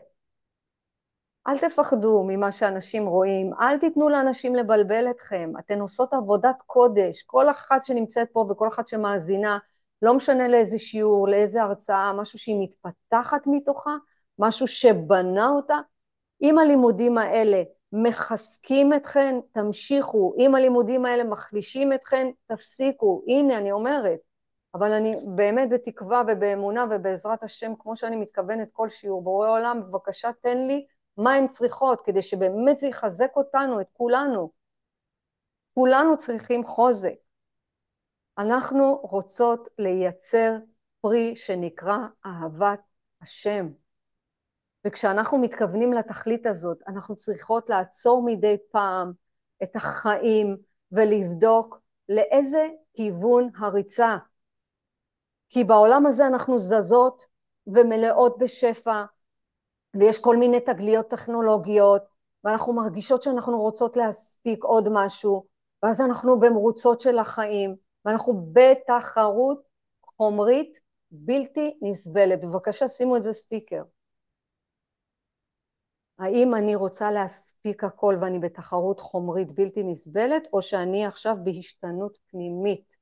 אל 1.49 1.59
תפחדו 1.59 2.25
ממה 2.29 2.53
שאנשים 2.53 3.07
רואים, 3.07 3.51
אל 3.61 3.79
תיתנו 3.79 4.09
לאנשים 4.09 4.55
לבלבל 4.55 5.11
אתכם, 5.11 5.53
אתן 5.59 5.81
עושות 5.81 6.13
עבודת 6.13 6.63
קודש, 6.67 7.23
כל 7.23 7.51
אחת 7.51 7.85
שנמצאת 7.85 8.29
פה 8.33 8.47
וכל 8.51 8.69
אחת 8.69 8.87
שמאזינה, 8.87 9.59
לא 10.03 10.15
משנה 10.15 10.49
לאיזה 10.49 10.79
שיעור, 10.79 11.29
לאיזה 11.29 11.63
הרצאה, 11.63 12.13
משהו 12.13 12.39
שהיא 12.39 12.57
מתפתחת 12.61 13.47
מתוכה, 13.47 13.97
משהו 14.39 14.67
שבנה 14.67 15.49
אותה, 15.49 15.79
אם 16.43 16.59
הלימודים 16.59 17.19
האלה 17.19 17.63
מחזקים 17.93 18.93
אתכן, 18.93 19.37
תמשיכו, 19.53 20.35
אם 20.39 20.55
הלימודים 20.55 21.05
האלה 21.05 21.25
מחלישים 21.25 21.93
אתכן, 21.93 22.29
תפסיקו, 22.47 23.23
הנה 23.27 23.57
אני 23.57 23.73
אומרת, 23.73 24.19
אבל 24.75 24.93
אני 24.93 25.17
באמת 25.27 25.69
בתקווה 25.71 26.23
ובאמונה 26.29 26.85
ובעזרת 26.91 27.43
השם, 27.43 27.73
כמו 27.79 27.97
שאני 27.97 28.17
מתכוונת 28.17 28.69
כל 28.73 28.89
שיעור, 28.89 29.23
בורא 29.23 29.51
עולם, 29.51 29.81
בבקשה 29.83 30.31
תן 30.43 30.59
לי 30.67 30.87
מה 31.17 31.35
הן 31.35 31.49
צריכות, 31.49 32.01
כדי 32.01 32.23
שבאמת 32.23 32.79
זה 32.79 32.87
יחזק 32.87 33.31
אותנו, 33.37 33.81
את 33.81 33.89
כולנו. 33.93 34.51
כולנו 35.75 36.19
צריכים 36.19 36.65
חוזק. 36.65 37.15
אנחנו 38.39 39.01
רוצות 39.03 39.69
לייצר 39.79 40.57
פרי 41.01 41.37
שנקרא 41.37 41.99
אהבת 42.27 42.81
השם. 43.23 43.69
וכשאנחנו 44.87 45.39
מתכוונים 45.39 45.93
לתכלית 45.93 46.47
הזאת, 46.47 46.79
אנחנו 46.89 47.17
צריכות 47.17 47.71
לעצור 47.71 48.23
מדי 48.27 48.57
פעם 48.71 49.13
את 49.63 49.77
החיים 49.77 50.57
ולבדוק 50.93 51.79
לאיזה 52.09 52.69
כיוון 52.95 53.51
הריצה. 53.57 54.17
כי 55.49 55.65
בעולם 55.65 56.07
הזה 56.07 56.27
אנחנו 56.27 56.59
זזות 56.59 57.27
ומלאות 57.67 58.39
בשפע, 58.39 59.05
ויש 59.95 60.19
כל 60.19 60.37
מיני 60.37 60.61
תגליות 60.61 61.09
טכנולוגיות, 61.09 62.03
ואנחנו 62.45 62.73
מרגישות 62.73 63.23
שאנחנו 63.23 63.61
רוצות 63.61 63.97
להספיק 63.97 64.65
עוד 64.65 64.89
משהו, 64.91 65.47
ואז 65.83 66.01
אנחנו 66.01 66.41
במרוצות 66.41 67.01
של 67.01 67.19
החיים, 67.19 67.77
ואנחנו 68.05 68.47
בתחרות 68.53 69.63
חומרית 70.17 70.79
בלתי 71.11 71.79
נסבלת. 71.83 72.41
בבקשה 72.41 72.89
שימו 72.89 73.17
את 73.17 73.23
זה 73.23 73.33
סטיקר. 73.33 73.83
האם 76.19 76.55
אני 76.55 76.75
רוצה 76.75 77.11
להספיק 77.11 77.85
הכל 77.85 78.17
ואני 78.21 78.39
בתחרות 78.39 79.01
חומרית 79.01 79.53
בלתי 79.55 79.83
נסבלת, 79.83 80.43
או 80.53 80.63
שאני 80.63 81.07
עכשיו 81.07 81.37
בהשתנות 81.45 82.19
פנימית? 82.27 83.02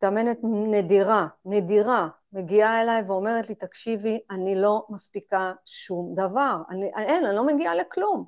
מתאמנת 0.00 0.38
נדירה, 0.44 1.26
נדירה, 1.44 2.08
מגיעה 2.32 2.82
אליי 2.82 3.02
ואומרת 3.02 3.48
לי, 3.48 3.54
תקשיבי, 3.54 4.20
אני 4.30 4.54
לא 4.54 4.86
מספיקה 4.88 5.52
שום 5.64 6.14
דבר. 6.14 6.56
אני, 6.70 6.90
אין, 6.96 7.26
אני 7.26 7.36
לא 7.36 7.46
מגיעה 7.46 7.74
לכלום. 7.74 8.26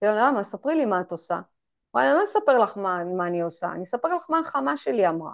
תראה, 0.00 0.28
למה? 0.28 0.44
ספרי 0.44 0.74
לי 0.74 0.86
מה 0.86 1.00
את 1.00 1.10
עושה. 1.12 1.40
אבל 1.94 2.02
אני 2.02 2.14
לא 2.14 2.22
אספר 2.24 2.58
לך 2.58 2.76
מה, 2.76 3.04
מה 3.04 3.26
אני 3.26 3.40
עושה, 3.40 3.72
אני 3.72 3.82
אספר 3.82 4.14
לך 4.14 4.26
מה 4.28 4.38
החמה 4.38 4.76
שלי 4.76 5.08
אמרה. 5.08 5.32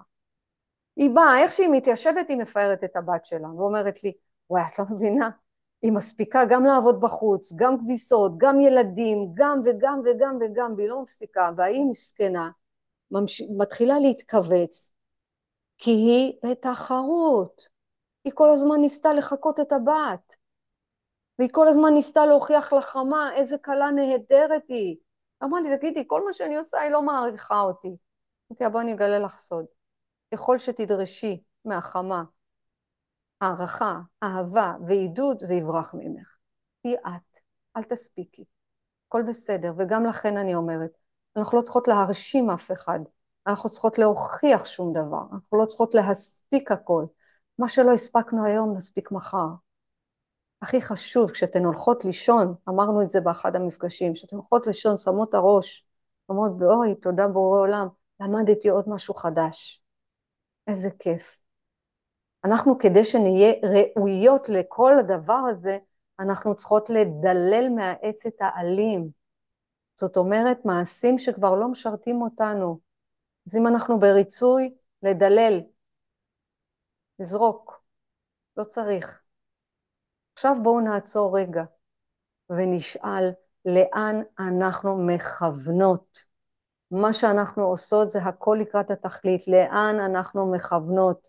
היא 0.97 1.11
באה, 1.11 1.41
איך 1.43 1.53
שהיא 1.53 1.69
מתיישבת, 1.73 2.29
היא 2.29 2.37
מפארת 2.37 2.85
את 2.85 2.97
הבת 2.97 3.25
שלה, 3.25 3.49
ואומרת 3.49 4.05
לי, 4.05 4.13
וואי, 4.51 4.63
את 4.73 4.79
לא 4.79 4.85
מבינה? 4.91 5.31
היא 5.83 5.93
מספיקה 5.93 6.45
גם 6.51 6.65
לעבוד 6.65 7.01
בחוץ, 7.01 7.53
גם 7.57 7.79
כביסות, 7.79 8.33
גם 8.39 8.61
ילדים, 8.61 9.31
גם 9.35 9.63
וגם 9.65 10.01
וגם 10.05 10.39
וגם, 10.41 10.75
והיא 10.77 10.89
לא 10.89 11.03
מפסיקה, 11.03 11.51
והיא 11.57 11.85
מסכנה, 11.85 12.51
ממש... 13.11 13.43
מתחילה 13.59 13.99
להתכווץ, 13.99 14.98
כי 15.79 15.91
היא 15.91 16.33
בתחרות. 16.45 17.69
היא 18.25 18.33
כל 18.37 18.51
הזמן 18.51 18.81
ניסתה 18.81 19.13
לחקות 19.13 19.61
את 19.61 19.73
הבת, 19.73 20.37
והיא 21.39 21.51
כל 21.53 21.69
הזמן 21.69 21.95
ניסתה 21.95 22.27
להוכיח 22.27 22.73
לחמה 22.73 23.31
איזה 23.35 23.59
כלה 23.59 23.91
נהדרת 23.91 24.63
היא. 24.69 24.97
אמרה 25.45 25.61
לי, 25.61 25.77
תגידי, 25.79 26.05
כל 26.07 26.25
מה 26.25 26.33
שאני 26.33 26.57
עושה 26.57 26.81
היא 26.81 26.91
לא 26.91 27.03
מעריכה 27.03 27.61
אותי. 27.61 27.97
אמרתי 28.53 28.73
בואי 28.73 28.85
אני 28.85 28.93
אגלה 28.93 29.19
לך 29.19 29.37
סוד. 29.37 29.65
ככל 30.35 30.59
שתדרשי 30.59 31.43
מהחמה 31.65 32.25
הערכה, 33.41 33.99
אהבה 34.23 34.75
ועידוד, 34.87 35.45
זה 35.45 35.55
יברח 35.55 35.95
ממך. 35.95 36.37
תהיי 36.83 36.95
את, 36.95 37.39
אל 37.77 37.83
תספיקי. 37.83 38.45
הכל 39.09 39.23
בסדר, 39.29 39.73
וגם 39.79 40.07
לכן 40.07 40.37
אני 40.37 40.55
אומרת, 40.55 40.91
אנחנו 41.37 41.59
לא 41.59 41.63
צריכות 41.63 41.89
להרשים 41.89 42.51
אף 42.51 42.73
אחד, 42.73 43.01
אנחנו 43.49 43.71
צריכות 43.71 43.99
להוכיח 43.99 44.65
שום 44.65 44.93
דבר, 44.93 45.23
אנחנו 45.33 45.59
לא 45.59 45.67
צריכות 45.67 45.95
להספיק 45.95 46.73
הכל. 46.73 47.05
מה 47.59 47.69
שלא 47.69 47.93
הספקנו 47.93 48.45
היום 48.45 48.77
נספיק 48.77 49.13
מחר. 49.13 49.47
הכי 50.63 50.83
חשוב, 50.83 51.31
כשאתן 51.31 51.65
הולכות 51.65 52.05
לישון, 52.05 52.55
אמרנו 52.69 53.03
את 53.03 53.11
זה 53.11 53.21
באחד 53.21 53.57
המפגשים, 53.57 54.15
כשאתן 54.15 54.37
הולכות 54.37 54.67
לישון, 54.67 54.99
שמות 54.99 55.35
הראש, 55.35 55.87
אומרות, 56.29 56.53
אוי, 56.63 56.95
תודה 56.95 57.29
בורא 57.29 57.61
עולם, 57.61 57.89
למדתי 58.21 58.69
עוד 58.69 58.85
משהו 58.89 59.15
חדש. 59.15 59.83
איזה 60.67 60.91
כיף. 60.99 61.39
אנחנו 62.45 62.79
כדי 62.79 63.05
שנהיה 63.05 63.53
ראויות 63.63 64.49
לכל 64.49 64.99
הדבר 64.99 65.41
הזה, 65.51 65.79
אנחנו 66.21 66.55
צריכות 66.55 66.91
לדלל 66.91 67.69
מהעץ 67.77 68.27
את 68.27 68.37
העלים. 68.41 69.11
זאת 69.97 70.17
אומרת, 70.17 70.65
מעשים 70.65 71.19
שכבר 71.19 71.55
לא 71.55 71.69
משרתים 71.69 72.23
אותנו. 72.23 72.88
אז 73.49 73.57
אם 73.57 73.67
אנחנו 73.67 74.01
בריצוי, 74.01 74.75
לדלל, 75.03 75.61
לזרוק, 77.19 77.83
לא 78.57 78.65
צריך. 78.65 79.23
עכשיו 80.35 80.57
בואו 80.63 80.81
נעצור 80.81 81.39
רגע 81.39 81.65
ונשאל 82.51 83.31
לאן 83.65 84.23
אנחנו 84.39 85.07
מכוונות. 85.07 86.25
מה 86.91 87.13
שאנחנו 87.13 87.65
עושות 87.65 88.11
זה 88.11 88.23
הכל 88.23 88.59
לקראת 88.61 88.91
התכלית, 88.91 89.49
לאן 89.49 90.01
אנחנו 90.01 90.53
מכוונות. 90.53 91.29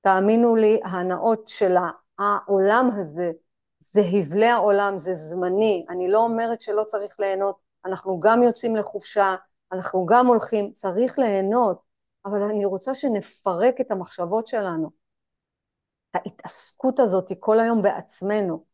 תאמינו 0.00 0.56
לי, 0.56 0.80
ההנאות 0.84 1.48
של 1.48 1.74
העולם 2.18 2.90
הזה, 2.96 3.32
זה 3.78 4.00
הבלי 4.18 4.48
העולם, 4.48 4.98
זה 4.98 5.14
זמני. 5.14 5.86
אני 5.88 6.10
לא 6.10 6.18
אומרת 6.18 6.60
שלא 6.60 6.84
צריך 6.84 7.20
ליהנות, 7.20 7.56
אנחנו 7.84 8.20
גם 8.20 8.42
יוצאים 8.42 8.76
לחופשה, 8.76 9.36
אנחנו 9.72 10.06
גם 10.06 10.26
הולכים, 10.26 10.72
צריך 10.72 11.18
ליהנות, 11.18 11.82
אבל 12.24 12.42
אני 12.42 12.64
רוצה 12.64 12.94
שנפרק 12.94 13.80
את 13.80 13.90
המחשבות 13.90 14.46
שלנו. 14.46 14.90
ההתעסקות 16.14 17.00
הזאת 17.00 17.32
כל 17.40 17.60
היום 17.60 17.82
בעצמנו. 17.82 18.64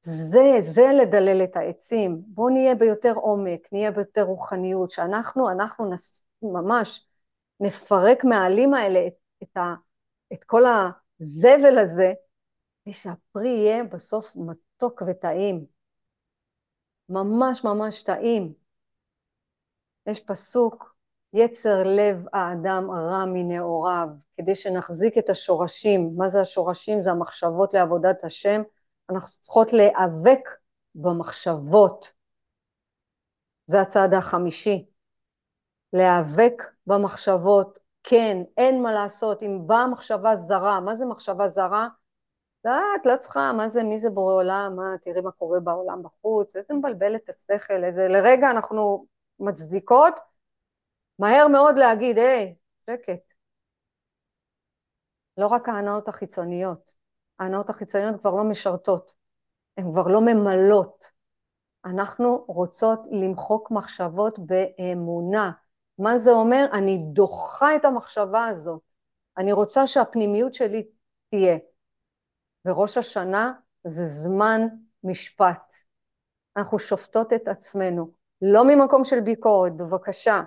זה, 0.00 0.58
זה 0.60 0.86
לדלל 1.02 1.44
את 1.44 1.56
העצים. 1.56 2.22
בואו 2.26 2.48
נהיה 2.48 2.74
ביותר 2.74 3.12
עומק, 3.14 3.68
נהיה 3.72 3.90
ביותר 3.90 4.22
רוחניות, 4.22 4.90
שאנחנו, 4.90 5.50
אנחנו 5.50 5.92
נס, 5.92 6.22
ממש 6.42 7.06
נפרק 7.60 8.24
מהעלים 8.24 8.74
האלה 8.74 9.06
את 9.06 9.20
את, 9.42 9.56
ה, 9.56 9.74
את 10.32 10.44
כל 10.44 10.62
הזבל 11.20 11.78
הזה, 11.78 12.12
ושהפרי 12.88 13.48
יהיה 13.48 13.84
בסוף 13.84 14.36
מתוק 14.36 15.02
וטעים. 15.06 15.66
ממש 17.08 17.64
ממש 17.64 18.02
טעים. 18.02 18.54
יש 20.06 20.20
פסוק, 20.20 20.94
יצר 21.32 21.82
לב 21.84 22.24
האדם 22.32 22.90
רע 22.90 23.24
מנעוריו, 23.24 24.08
כדי 24.36 24.54
שנחזיק 24.54 25.18
את 25.18 25.30
השורשים. 25.30 26.10
מה 26.16 26.28
זה 26.28 26.40
השורשים? 26.40 27.02
זה 27.02 27.10
המחשבות 27.10 27.74
לעבודת 27.74 28.24
השם. 28.24 28.62
אנחנו 29.10 29.40
צריכות 29.40 29.72
להיאבק 29.72 30.48
במחשבות. 30.94 32.12
זה 33.66 33.80
הצעד 33.80 34.14
החמישי. 34.14 34.86
להיאבק 35.92 36.62
במחשבות, 36.86 37.78
כן, 38.02 38.38
אין 38.56 38.82
מה 38.82 38.92
לעשות, 38.92 39.42
אם 39.42 39.62
באה 39.66 39.86
מחשבה 39.86 40.36
זרה, 40.36 40.80
מה 40.80 40.96
זה 40.96 41.04
מחשבה 41.04 41.48
זרה? 41.48 41.88
לא, 42.64 42.72
את 43.00 43.06
לא 43.06 43.16
צריכה, 43.16 43.52
מה 43.56 43.68
זה, 43.68 43.82
מי 43.82 43.98
זה 43.98 44.10
בורא 44.10 44.34
עולם, 44.34 44.76
מה, 44.76 44.94
תראי 45.04 45.20
מה 45.20 45.30
קורה 45.30 45.60
בעולם 45.60 46.02
בחוץ, 46.02 46.56
איזה 46.56 46.74
מבלבל 46.74 47.16
את 47.16 47.28
השכל, 47.28 47.84
איזה, 47.84 48.08
לרגע 48.08 48.50
אנחנו 48.50 49.06
מצדיקות, 49.40 50.14
מהר 51.18 51.48
מאוד 51.48 51.78
להגיד, 51.78 52.18
היי, 52.18 52.54
שקט. 52.86 53.32
לא 55.36 55.46
רק 55.46 55.68
ההנאות 55.68 56.08
החיצוניות, 56.08 56.94
ההנאות 57.38 57.70
החיצוניות 57.70 58.20
כבר 58.20 58.34
לא 58.34 58.44
משרתות, 58.44 59.12
הן 59.76 59.92
כבר 59.92 60.08
לא 60.08 60.20
ממלאות. 60.20 61.10
אנחנו 61.84 62.44
רוצות 62.48 63.00
למחוק 63.10 63.70
מחשבות 63.70 64.38
באמונה, 64.38 65.50
מה 65.98 66.18
זה 66.18 66.30
אומר? 66.30 66.66
אני 66.72 66.98
דוחה 67.12 67.76
את 67.76 67.84
המחשבה 67.84 68.46
הזאת. 68.46 68.82
אני 69.38 69.52
רוצה 69.52 69.86
שהפנימיות 69.86 70.54
שלי 70.54 70.88
תהיה. 71.30 71.58
וראש 72.64 72.98
השנה 72.98 73.52
זה 73.84 74.06
זמן 74.06 74.60
משפט. 75.04 75.74
אנחנו 76.56 76.78
שופטות 76.78 77.32
את 77.32 77.48
עצמנו, 77.48 78.10
לא 78.42 78.64
ממקום 78.64 79.04
של 79.04 79.20
ביקורת, 79.20 79.76
בבקשה, 79.76 80.42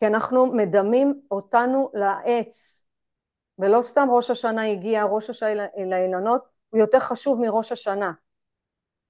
כי 0.00 0.06
אנחנו 0.06 0.46
מדמים 0.46 1.20
אותנו 1.30 1.90
לעץ, 1.94 2.84
ולא 3.58 3.82
סתם 3.82 4.08
ראש 4.10 4.30
השנה 4.30 4.66
הגיע, 4.66 5.04
ראש 5.04 5.30
השנה 5.30 5.66
לאילנות, 5.86 6.44
הוא 6.70 6.80
יותר 6.80 6.98
חשוב 6.98 7.40
מראש 7.40 7.72
השנה. 7.72 8.12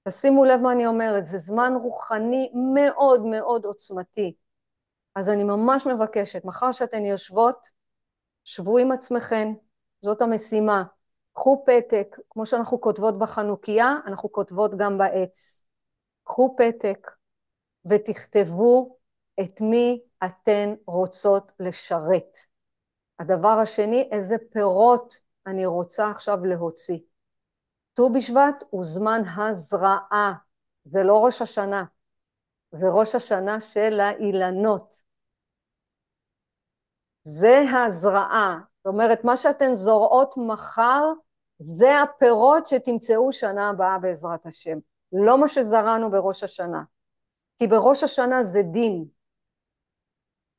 תשימו 0.07 0.45
לב 0.45 0.61
מה 0.61 0.71
אני 0.71 0.87
אומרת, 0.87 1.25
זה 1.25 1.37
זמן 1.37 1.73
רוחני 1.81 2.51
מאוד 2.73 3.25
מאוד 3.25 3.65
עוצמתי. 3.65 4.35
אז 5.15 5.29
אני 5.29 5.43
ממש 5.43 5.87
מבקשת, 5.87 6.45
מחר 6.45 6.71
שאתן 6.71 7.05
יושבות, 7.05 7.69
שבו 8.43 8.77
עם 8.77 8.91
עצמכן, 8.91 9.47
זאת 10.01 10.21
המשימה. 10.21 10.83
קחו 11.33 11.63
פתק, 11.65 12.17
כמו 12.29 12.45
שאנחנו 12.45 12.81
כותבות 12.81 13.19
בחנוכיה, 13.19 13.95
אנחנו 14.05 14.31
כותבות 14.31 14.77
גם 14.77 14.97
בעץ. 14.97 15.63
קחו 16.23 16.55
פתק 16.57 17.11
ותכתבו 17.85 18.97
את 19.39 19.61
מי 19.61 20.01
אתן 20.25 20.73
רוצות 20.87 21.51
לשרת. 21.59 22.37
הדבר 23.19 23.57
השני, 23.63 24.09
איזה 24.11 24.35
פירות 24.53 25.19
אני 25.47 25.65
רוצה 25.65 26.09
עכשיו 26.09 26.45
להוציא. 26.45 26.99
ט"ו 27.93 28.09
בשבט 28.13 28.63
הוא 28.69 28.85
זמן 28.85 29.21
הזרעה, 29.37 30.33
זה 30.85 31.03
לא 31.03 31.25
ראש 31.25 31.41
השנה, 31.41 31.83
זה 32.71 32.87
ראש 32.89 33.15
השנה 33.15 33.61
של 33.61 33.99
האילנות. 33.99 34.95
זה 37.23 37.61
הזרעה, 37.73 38.59
זאת 38.77 38.85
אומרת, 38.85 39.23
מה 39.23 39.37
שאתן 39.37 39.73
זורעות 39.73 40.35
מחר, 40.37 41.03
זה 41.59 42.01
הפירות 42.01 42.67
שתמצאו 42.67 43.33
שנה 43.33 43.69
הבאה 43.69 43.99
בעזרת 43.99 44.45
השם. 44.45 44.77
לא 45.13 45.41
מה 45.41 45.47
שזרענו 45.47 46.11
בראש 46.11 46.43
השנה. 46.43 46.83
כי 47.61 47.67
בראש 47.67 48.03
השנה 48.03 48.43
זה 48.43 48.61
דין. 48.61 49.05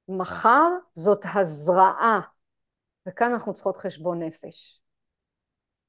מחר 0.09 0.69
זאת 0.95 1.25
הזרעה, 1.35 2.21
וכאן 3.09 3.33
אנחנו 3.33 3.55
צריכות 3.55 3.77
חשבון 3.77 4.23
נפש. 4.23 4.81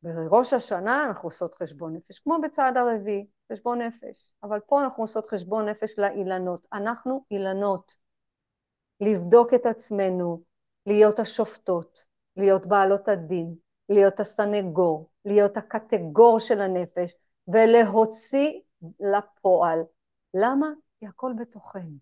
בראש 0.02 0.54
השנה 0.54 1.06
אנחנו 1.06 1.28
עושות 1.28 1.56
חשבון 1.56 1.96
נפש, 1.96 2.20
כמו 2.20 2.38
בצעד 2.44 2.78
הרביעי, 2.78 3.28
חשבון 3.54 3.82
נפש. 3.82 4.34
אבל 4.44 4.60
פה 4.60 4.82
אנחנו 4.84 5.04
עושות 5.04 5.26
חשבון 5.26 5.70
נפש 5.70 6.00
לאילנות. 6.00 6.68
אנחנו 6.74 7.26
אילנות. 7.32 7.96
לבדוק 9.02 9.54
את 9.54 9.66
עצמנו, 9.66 10.42
להיות 10.86 11.20
השופטות, 11.20 12.06
להיות 12.38 12.66
בעלות 12.66 13.08
הדין, 13.08 13.56
להיות 13.90 14.20
הסנגור, 14.20 15.10
להיות 15.26 15.58
הקטגור 15.58 16.40
של 16.40 16.62
הנפש, 16.62 17.12
ולהוציא 17.48 18.60
לפועל. 19.00 19.80
למה? 20.34 20.68
כי 21.04 21.08
הכל 21.08 21.34
בתוכנו. 21.40 21.98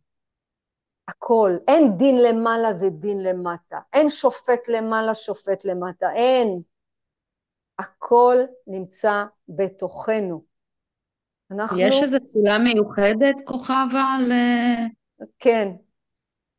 הכל. 1.07 1.51
אין 1.67 1.97
דין 1.97 2.15
למעלה 2.21 2.69
ודין 2.79 3.23
למטה. 3.23 3.79
אין 3.93 4.09
שופט 4.09 4.67
למעלה, 4.67 5.15
שופט 5.15 5.65
למטה. 5.65 6.11
אין. 6.13 6.61
הכל 7.79 8.37
נמצא 8.67 9.23
בתוכנו. 9.49 10.43
אנחנו... 11.51 11.79
יש 11.79 12.03
איזו 12.03 12.17
תפילה 12.19 12.57
מיוחדת, 12.57 13.35
כוכבה, 13.45 14.17
ל... 14.27 14.33
כן. 15.39 15.71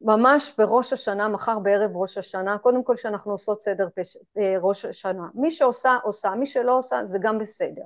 ממש 0.01 0.55
בראש 0.59 0.93
השנה, 0.93 1.29
מחר 1.29 1.59
בערב 1.59 1.97
ראש 1.97 2.19
השנה, 2.19 2.59
קודם 2.59 2.85
כל 2.85 2.97
שאנחנו 2.97 3.33
עושות 3.33 3.63
סדר 3.63 3.89
פש... 3.95 4.17
אה, 4.39 4.55
ראש 4.61 4.85
השנה. 4.85 5.29
מי 5.35 5.51
שעושה, 5.51 5.97
עושה, 6.03 6.31
מי 6.31 6.47
שלא 6.47 6.79
עושה, 6.79 7.05
זה 7.05 7.19
גם 7.23 7.39
בסדר. 7.39 7.85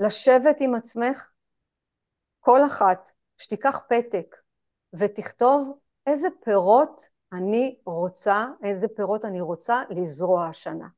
לשבת 0.00 0.56
עם 0.60 0.74
עצמך, 0.74 1.30
כל 2.40 2.66
אחת, 2.66 3.11
שתיקח 3.42 3.80
פתק 3.88 4.36
ותכתוב 4.92 5.78
איזה 6.06 6.28
פירות 6.44 7.08
אני 7.32 7.76
רוצה, 7.86 8.46
איזה 8.62 8.88
פירות 8.88 9.24
אני 9.24 9.40
רוצה 9.40 9.82
לזרוע 9.90 10.46
השנה. 10.46 10.88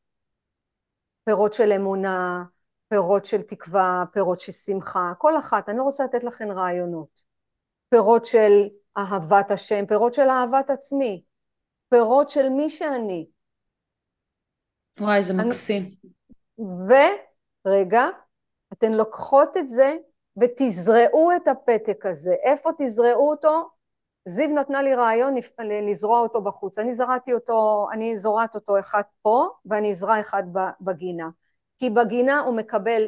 פירות 1.25 1.55
של 1.55 1.73
אמונה, 1.73 2.45
פירות 2.89 3.25
של 3.25 3.43
תקווה, 3.43 4.05
פירות 4.13 4.41
של 4.41 4.53
שמחה, 4.53 5.13
כל 5.19 5.39
אחת, 5.39 5.69
אני 5.69 5.81
רוצה 5.81 6.05
לתת 6.05 6.25
לכן 6.25 6.51
רעיונות. 6.51 7.23
פירות 7.89 8.25
של 8.25 8.69
אהבת 8.97 9.51
השם, 9.51 9.87
פירות 9.87 10.15
של 10.15 10.29
אהבת 10.29 10.71
עצמי, 10.71 11.25
פירות 11.89 12.31
של 12.31 12.49
מי 12.49 12.71
שאני. 12.71 13.27
וואי, 15.01 15.23
זה 15.23 15.35
מקסים. 15.35 15.95
ורגע, 17.67 18.05
אתן 18.73 18.93
לוקחות 18.93 19.57
את 19.57 19.69
זה 19.69 19.97
ותזרעו 20.37 21.33
את 21.37 21.49
הפתק 21.49 22.07
הזה. 22.07 22.33
איפה 22.33 22.71
תזרעו 22.79 23.31
אותו? 23.31 23.69
זיו 24.29 24.49
נתנה 24.49 24.83
לי 24.83 24.95
רעיון 24.95 25.35
לזרוע 25.89 26.21
אותו 26.21 26.43
בחוץ. 26.43 26.79
אני 26.79 26.95
זרעתי 26.95 27.33
אותו, 27.33 27.87
אני 27.93 28.19
זורעת 28.19 28.55
אותו 28.55 28.79
אחד 28.79 29.03
פה, 29.23 29.49
ואני 29.67 29.91
אזרע 29.91 30.21
אחד 30.21 30.43
בגינה. 30.81 31.29
כי 31.79 31.91
בגינה 31.91 32.41
הוא 32.41 32.57
מקבל 32.57 33.07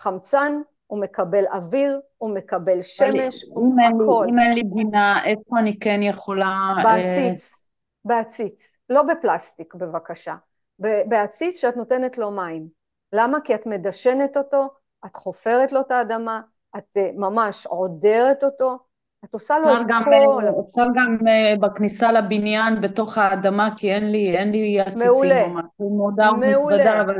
חמצן, 0.00 0.60
הוא 0.86 1.00
מקבל 1.00 1.44
אוויר, 1.46 2.00
הוא 2.18 2.34
מקבל 2.34 2.82
שמש, 2.82 3.44
הוא 3.44 3.74
הכל. 3.88 4.26
אם 4.28 4.38
אין 4.38 4.52
לי 4.52 4.62
גינה, 4.62 5.24
איפה 5.24 5.58
אני 5.58 5.78
כן 5.78 6.00
יכולה... 6.02 6.74
בעציץ, 6.82 7.52
אה... 7.52 7.58
בעציץ. 8.04 8.76
לא 8.90 9.02
בפלסטיק, 9.02 9.74
בבקשה. 9.74 10.34
בעציץ 10.78 11.60
שאת 11.60 11.76
נותנת 11.76 12.18
לו 12.18 12.30
מים. 12.30 12.68
למה? 13.12 13.40
כי 13.40 13.54
את 13.54 13.66
מדשנת 13.66 14.36
אותו, 14.36 14.68
את 15.06 15.16
חופרת 15.16 15.72
לו 15.72 15.80
את 15.80 15.90
האדמה, 15.90 16.40
את 16.76 16.96
אה, 16.96 17.10
ממש 17.14 17.66
עודרת 17.66 18.44
אותו, 18.44 18.78
את 19.24 19.34
עושה 19.34 19.58
לו 19.58 19.72
את 19.72 19.86
גם, 19.88 20.04
כל... 20.04 20.38
אפשר 20.48 20.86
גם 20.94 21.16
uh, 21.20 21.60
בכניסה 21.60 22.12
לבניין, 22.12 22.80
בתוך 22.80 23.18
האדמה, 23.18 23.68
כי 23.76 23.92
אין 23.92 24.12
לי, 24.12 24.36
אין 24.36 24.50
לי 24.50 24.80
עציצים 24.80 25.06
מעולה. 25.06 25.48
ממש. 25.48 25.64
מודר 25.80 26.32
מעולה. 26.32 27.00
אבל 27.00 27.14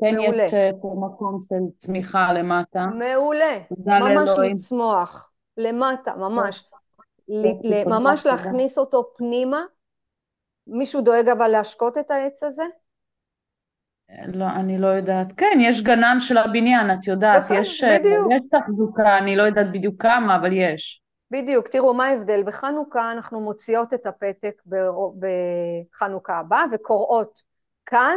כן 0.00 0.16
מעולה. 0.16 0.42
יש 0.42 0.52
פה 0.82 0.94
מקום 1.06 1.44
של 1.48 1.78
צמיחה 1.78 2.32
למטה. 2.32 2.86
מעולה. 2.86 3.58
ממש 3.86 4.28
לאלוהים. 4.28 4.54
לצמוח, 4.54 5.30
למטה, 5.56 6.14
ממש. 6.16 6.64
תודה, 7.26 7.84
ממש. 7.86 8.26
להכניס 8.26 8.78
אותו 8.78 9.04
פנימה. 9.16 9.62
מישהו 10.66 11.00
דואג 11.00 11.28
אבל 11.28 11.48
להשקות 11.48 11.98
את 11.98 12.10
העץ 12.10 12.42
הזה? 12.42 12.64
לא, 14.26 14.44
אני 14.56 14.78
לא 14.78 14.86
יודעת. 14.86 15.32
כן, 15.36 15.58
יש 15.60 15.82
גנן 15.82 16.16
של 16.18 16.38
הבניין, 16.38 16.90
את 16.90 17.06
יודעת, 17.06 17.42
בסדר, 17.42 17.58
יש, 17.58 17.84
אה, 17.84 17.98
בדיוק. 17.98 18.32
יש 18.32 18.42
תחזוקה, 18.50 19.18
אני 19.18 19.36
לא 19.36 19.42
יודעת 19.42 19.72
בדיוק 19.72 20.02
כמה, 20.02 20.36
אבל 20.36 20.50
יש. 20.52 21.02
בדיוק, 21.30 21.68
תראו 21.68 21.94
מה 21.94 22.06
ההבדל, 22.06 22.42
בחנוכה 22.46 23.12
אנחנו 23.12 23.40
מוציאות 23.40 23.94
את 23.94 24.06
הפתק 24.06 24.62
בחנוכה 25.18 26.38
הבא 26.38 26.64
וקוראות 26.72 27.42
כאן, 27.86 28.16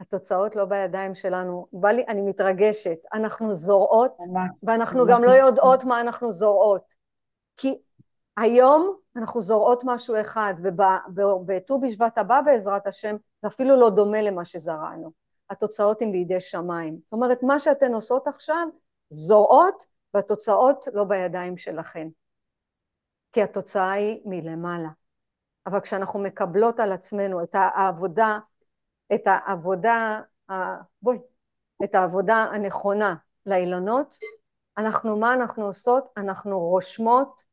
התוצאות 0.00 0.56
לא 0.56 0.64
בידיים 0.64 1.14
שלנו, 1.14 1.66
בא 1.72 1.88
לי, 1.88 2.04
אני 2.08 2.22
מתרגשת, 2.22 2.98
אנחנו 3.12 3.54
זורעות. 3.54 4.16
ואנחנו 4.62 5.06
גם 5.06 5.24
לא 5.24 5.30
יודעות 5.30 5.84
מה 5.84 6.00
אנחנו 6.00 6.32
זורעות, 6.32 6.94
כי 7.56 7.74
היום 8.38 8.96
אנחנו 9.16 9.40
זורעות 9.40 9.82
משהו 9.84 10.20
אחד 10.20 10.54
ובט"ו 11.16 11.80
בשבט 11.80 12.18
הבא 12.18 12.40
בעזרת 12.40 12.86
השם 12.86 13.16
זה 13.42 13.48
אפילו 13.48 13.76
לא 13.76 13.90
דומה 13.90 14.22
למה 14.22 14.44
שזרענו, 14.44 15.12
התוצאות 15.50 16.02
הן 16.02 16.12
בידי 16.12 16.40
שמיים, 16.40 16.98
זאת 17.04 17.12
אומרת 17.12 17.42
מה 17.42 17.58
שאתן 17.58 17.94
עושות 17.94 18.28
עכשיו 18.28 18.68
זורעות 19.10 19.86
והתוצאות 20.14 20.86
לא 20.94 21.04
בידיים 21.04 21.56
שלכן, 21.56 22.08
כי 23.32 23.42
התוצאה 23.42 23.92
היא 23.92 24.22
מלמעלה. 24.24 24.88
אבל 25.66 25.80
כשאנחנו 25.80 26.18
מקבלות 26.18 26.80
על 26.80 26.92
עצמנו 26.92 27.42
את 27.42 27.54
העבודה, 27.54 28.38
את 29.14 29.22
העבודה, 29.26 30.20
בואי, 31.02 31.18
את 31.84 31.94
העבודה 31.94 32.36
הנכונה 32.36 33.14
לאילנות, 33.46 34.16
אנחנו, 34.78 35.16
מה 35.16 35.34
אנחנו 35.34 35.64
עושות? 35.64 36.08
אנחנו 36.16 36.60
רושמות 36.60 37.47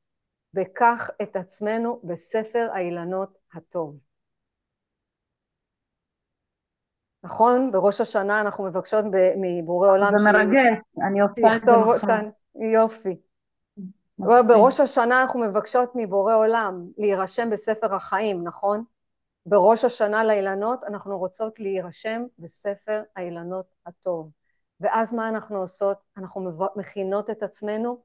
בכך 0.55 1.09
את 1.21 1.35
עצמנו 1.35 1.99
בספר 2.03 2.67
האילנות 2.73 3.37
הטוב. 3.53 3.99
נכון? 7.23 7.71
בראש 7.71 8.01
השנה 8.01 8.41
אנחנו 8.41 8.63
מבקשות 8.63 9.05
מבורא 9.41 9.89
עולם 9.89 10.17
זה 10.17 10.31
מרגש, 10.31 10.77
אני 11.07 11.19
עושה 11.19 11.55
את 11.55 11.61
זה 11.65 11.71
מחר. 11.71 11.93
אותן, 11.93 12.29
יופי. 12.73 13.21
מקסים. 14.19 14.47
בראש 14.47 14.79
השנה 14.79 15.21
אנחנו 15.21 15.39
מבקשות 15.39 15.91
מבורא 15.95 16.35
עולם 16.35 16.85
להירשם 16.97 17.49
בספר 17.49 17.95
החיים, 17.95 18.43
נכון? 18.43 18.83
בראש 19.45 19.85
השנה 19.85 20.23
לאילנות 20.23 20.83
אנחנו 20.83 21.17
רוצות 21.17 21.59
להירשם 21.59 22.23
בספר 22.39 23.03
האילנות 23.15 23.65
הטוב. 23.85 24.31
ואז 24.79 25.13
מה 25.13 25.29
אנחנו 25.29 25.57
עושות? 25.57 26.03
אנחנו 26.17 26.51
מכינות 26.75 27.29
את 27.29 27.43
עצמנו 27.43 28.01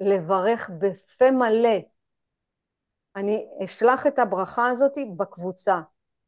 לברך 0.00 0.70
בפה 0.78 1.30
מלא. 1.30 1.78
אני 3.16 3.46
אשלח 3.64 4.06
את 4.06 4.18
הברכה 4.18 4.68
הזאת 4.68 4.98
בקבוצה. 5.16 5.80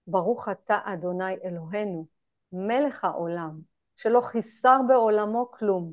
ברוך 0.06 0.48
אתה 0.48 0.78
אדוני 0.84 1.34
אלוהינו, 1.44 2.06
מלך 2.52 3.04
העולם, 3.04 3.60
שלא 3.96 4.20
חיסר 4.20 4.78
בעולמו 4.88 5.50
כלום, 5.50 5.92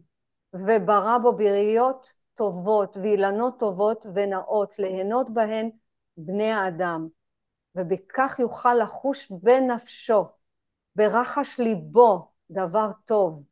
וברא 0.54 1.18
בו 1.18 1.34
בראיות 1.34 2.14
טובות 2.36 2.98
ואילנות 2.98 3.60
טובות 3.60 4.06
ונאות, 4.14 4.80
ליהנות 4.80 5.30
בהן 5.30 5.70
בני 6.18 6.52
האדם, 6.52 7.08
ובכך 7.76 8.36
יוכל 8.40 8.74
לחוש 8.74 9.32
בנפשו, 9.32 10.26
ברחש 10.96 11.60
ליבו, 11.60 12.32
דבר 12.52 12.90
טוב, 13.06 13.44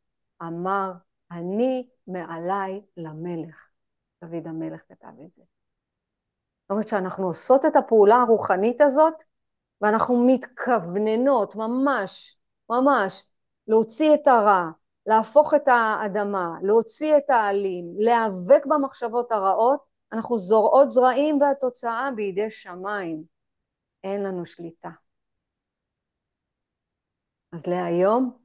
אמר, 0.42 0.92
אני 1.30 1.88
מעליי 2.06 2.80
למלך. 2.96 3.68
דוד 4.24 4.46
המלך 4.46 4.80
כתב 4.88 5.12
את 5.24 5.34
זה. 5.36 5.51
זאת 6.72 6.74
אומרת 6.74 6.88
שאנחנו 6.88 7.26
עושות 7.26 7.64
את 7.64 7.76
הפעולה 7.76 8.16
הרוחנית 8.16 8.80
הזאת, 8.80 9.14
ואנחנו 9.80 10.26
מתכווננות 10.26 11.56
ממש, 11.56 12.36
ממש, 12.70 13.24
להוציא 13.66 14.14
את 14.14 14.26
הרע, 14.26 14.70
להפוך 15.06 15.54
את 15.54 15.68
האדמה, 15.68 16.50
להוציא 16.62 17.16
את 17.16 17.30
העלים, 17.30 17.94
להיאבק 17.98 18.66
במחשבות 18.66 19.32
הרעות, 19.32 19.80
אנחנו 20.12 20.38
זורעות 20.38 20.90
זרעים 20.90 21.40
והתוצאה 21.40 22.10
בידי 22.16 22.50
שמיים. 22.50 23.24
אין 24.04 24.22
לנו 24.22 24.46
שליטה. 24.46 24.90
אז 27.52 27.66
להיום, 27.66 28.38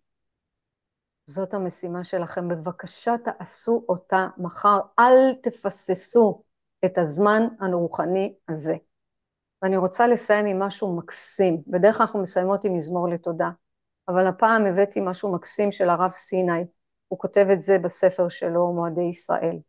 זאת 1.25 1.53
המשימה 1.53 2.03
שלכם. 2.03 2.47
בבקשה 2.47 3.15
תעשו 3.17 3.85
אותה 3.89 4.27
מחר. 4.37 4.79
אל 4.99 5.35
תפספסו 5.43 6.43
את 6.85 6.97
הזמן 6.97 7.47
הרוחני 7.59 8.33
הזה. 8.49 8.75
ואני 9.61 9.77
רוצה 9.77 10.07
לסיים 10.07 10.45
עם 10.45 10.59
משהו 10.59 10.97
מקסים. 10.97 11.61
בדרך 11.67 11.97
כלל 11.97 12.03
אנחנו 12.03 12.21
מסיימות 12.21 12.63
עם 12.63 12.73
מזמור 12.73 13.09
לתודה, 13.09 13.49
אבל 14.07 14.27
הפעם 14.27 14.65
הבאתי 14.65 15.01
משהו 15.01 15.33
מקסים 15.33 15.71
של 15.71 15.89
הרב 15.89 16.11
סיני. 16.11 16.65
הוא 17.07 17.19
כותב 17.19 17.47
את 17.53 17.61
זה 17.61 17.79
בספר 17.79 18.29
שלו, 18.29 18.73
מועדי 18.73 19.01
ישראל. 19.01 19.59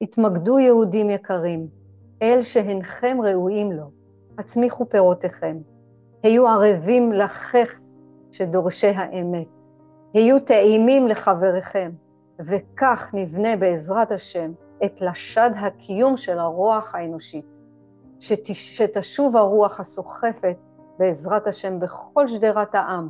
התמקדו 0.00 0.58
יהודים 0.58 1.10
יקרים, 1.10 1.68
אל 2.22 2.42
שהנכם 2.42 3.18
ראויים 3.22 3.72
לו, 3.72 3.90
הצמיחו 4.38 4.88
פירותיכם. 4.88 5.58
היו 6.22 6.48
ערבים 6.48 7.12
לחך 7.12 7.80
שדורשי 8.32 8.86
האמת. 8.86 9.48
היו 10.14 10.40
טעימים 10.40 11.08
לחבריכם, 11.08 11.92
וכך 12.40 13.10
נבנה 13.14 13.56
בעזרת 13.56 14.12
השם 14.12 14.52
את 14.84 15.00
לשד 15.00 15.50
הקיום 15.56 16.16
של 16.16 16.38
הרוח 16.38 16.94
האנושית. 16.94 17.44
שתש... 18.20 18.76
שתשוב 18.76 19.36
הרוח 19.36 19.80
הסוחפת 19.80 20.56
בעזרת 20.98 21.46
השם 21.46 21.80
בכל 21.80 22.28
שדרת 22.28 22.74
העם. 22.74 23.08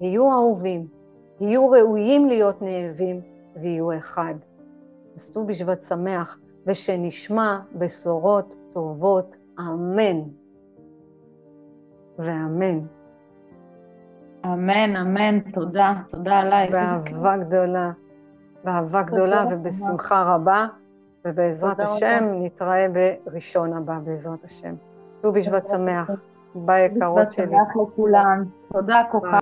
היו 0.00 0.32
אהובים, 0.32 0.86
יהיו 1.40 1.70
ראויים 1.70 2.26
להיות 2.26 2.62
נאבים 2.62 3.20
ויהיו 3.56 3.98
אחד. 3.98 4.34
אז 5.16 5.30
ט"ו 5.30 5.46
בשבט 5.46 5.82
שמח, 5.82 6.38
ושנשמע 6.66 7.58
בשורות 7.74 8.54
טובות, 8.72 9.36
אמן 9.60 10.20
ואמן. 12.18 12.80
אמן, 14.44 14.96
אמן, 14.96 15.40
תודה, 15.52 15.94
תודה 16.08 16.38
עלייך. 16.38 16.72
באהבה 16.72 17.36
גדולה, 17.36 17.90
באהבה 18.64 19.02
גדולה 19.02 19.44
ובשמחה 19.50 20.34
רבה, 20.34 20.66
ובעזרת 21.26 21.80
השם 21.80 22.24
נתראה 22.42 22.86
בראשון 23.26 23.72
הבא, 23.72 23.98
בעזרת 24.04 24.44
השם. 24.44 24.74
ט"ו 25.20 25.32
בשבט 25.32 25.66
שמח, 25.66 26.10
ביי 26.54 26.84
יקרות 26.84 27.32
שלי. 27.32 27.46
שמח 27.46 27.76
לכולם, 27.76 28.44
תודה 28.72 29.02
כל 29.10 29.18
כך. 29.32 29.38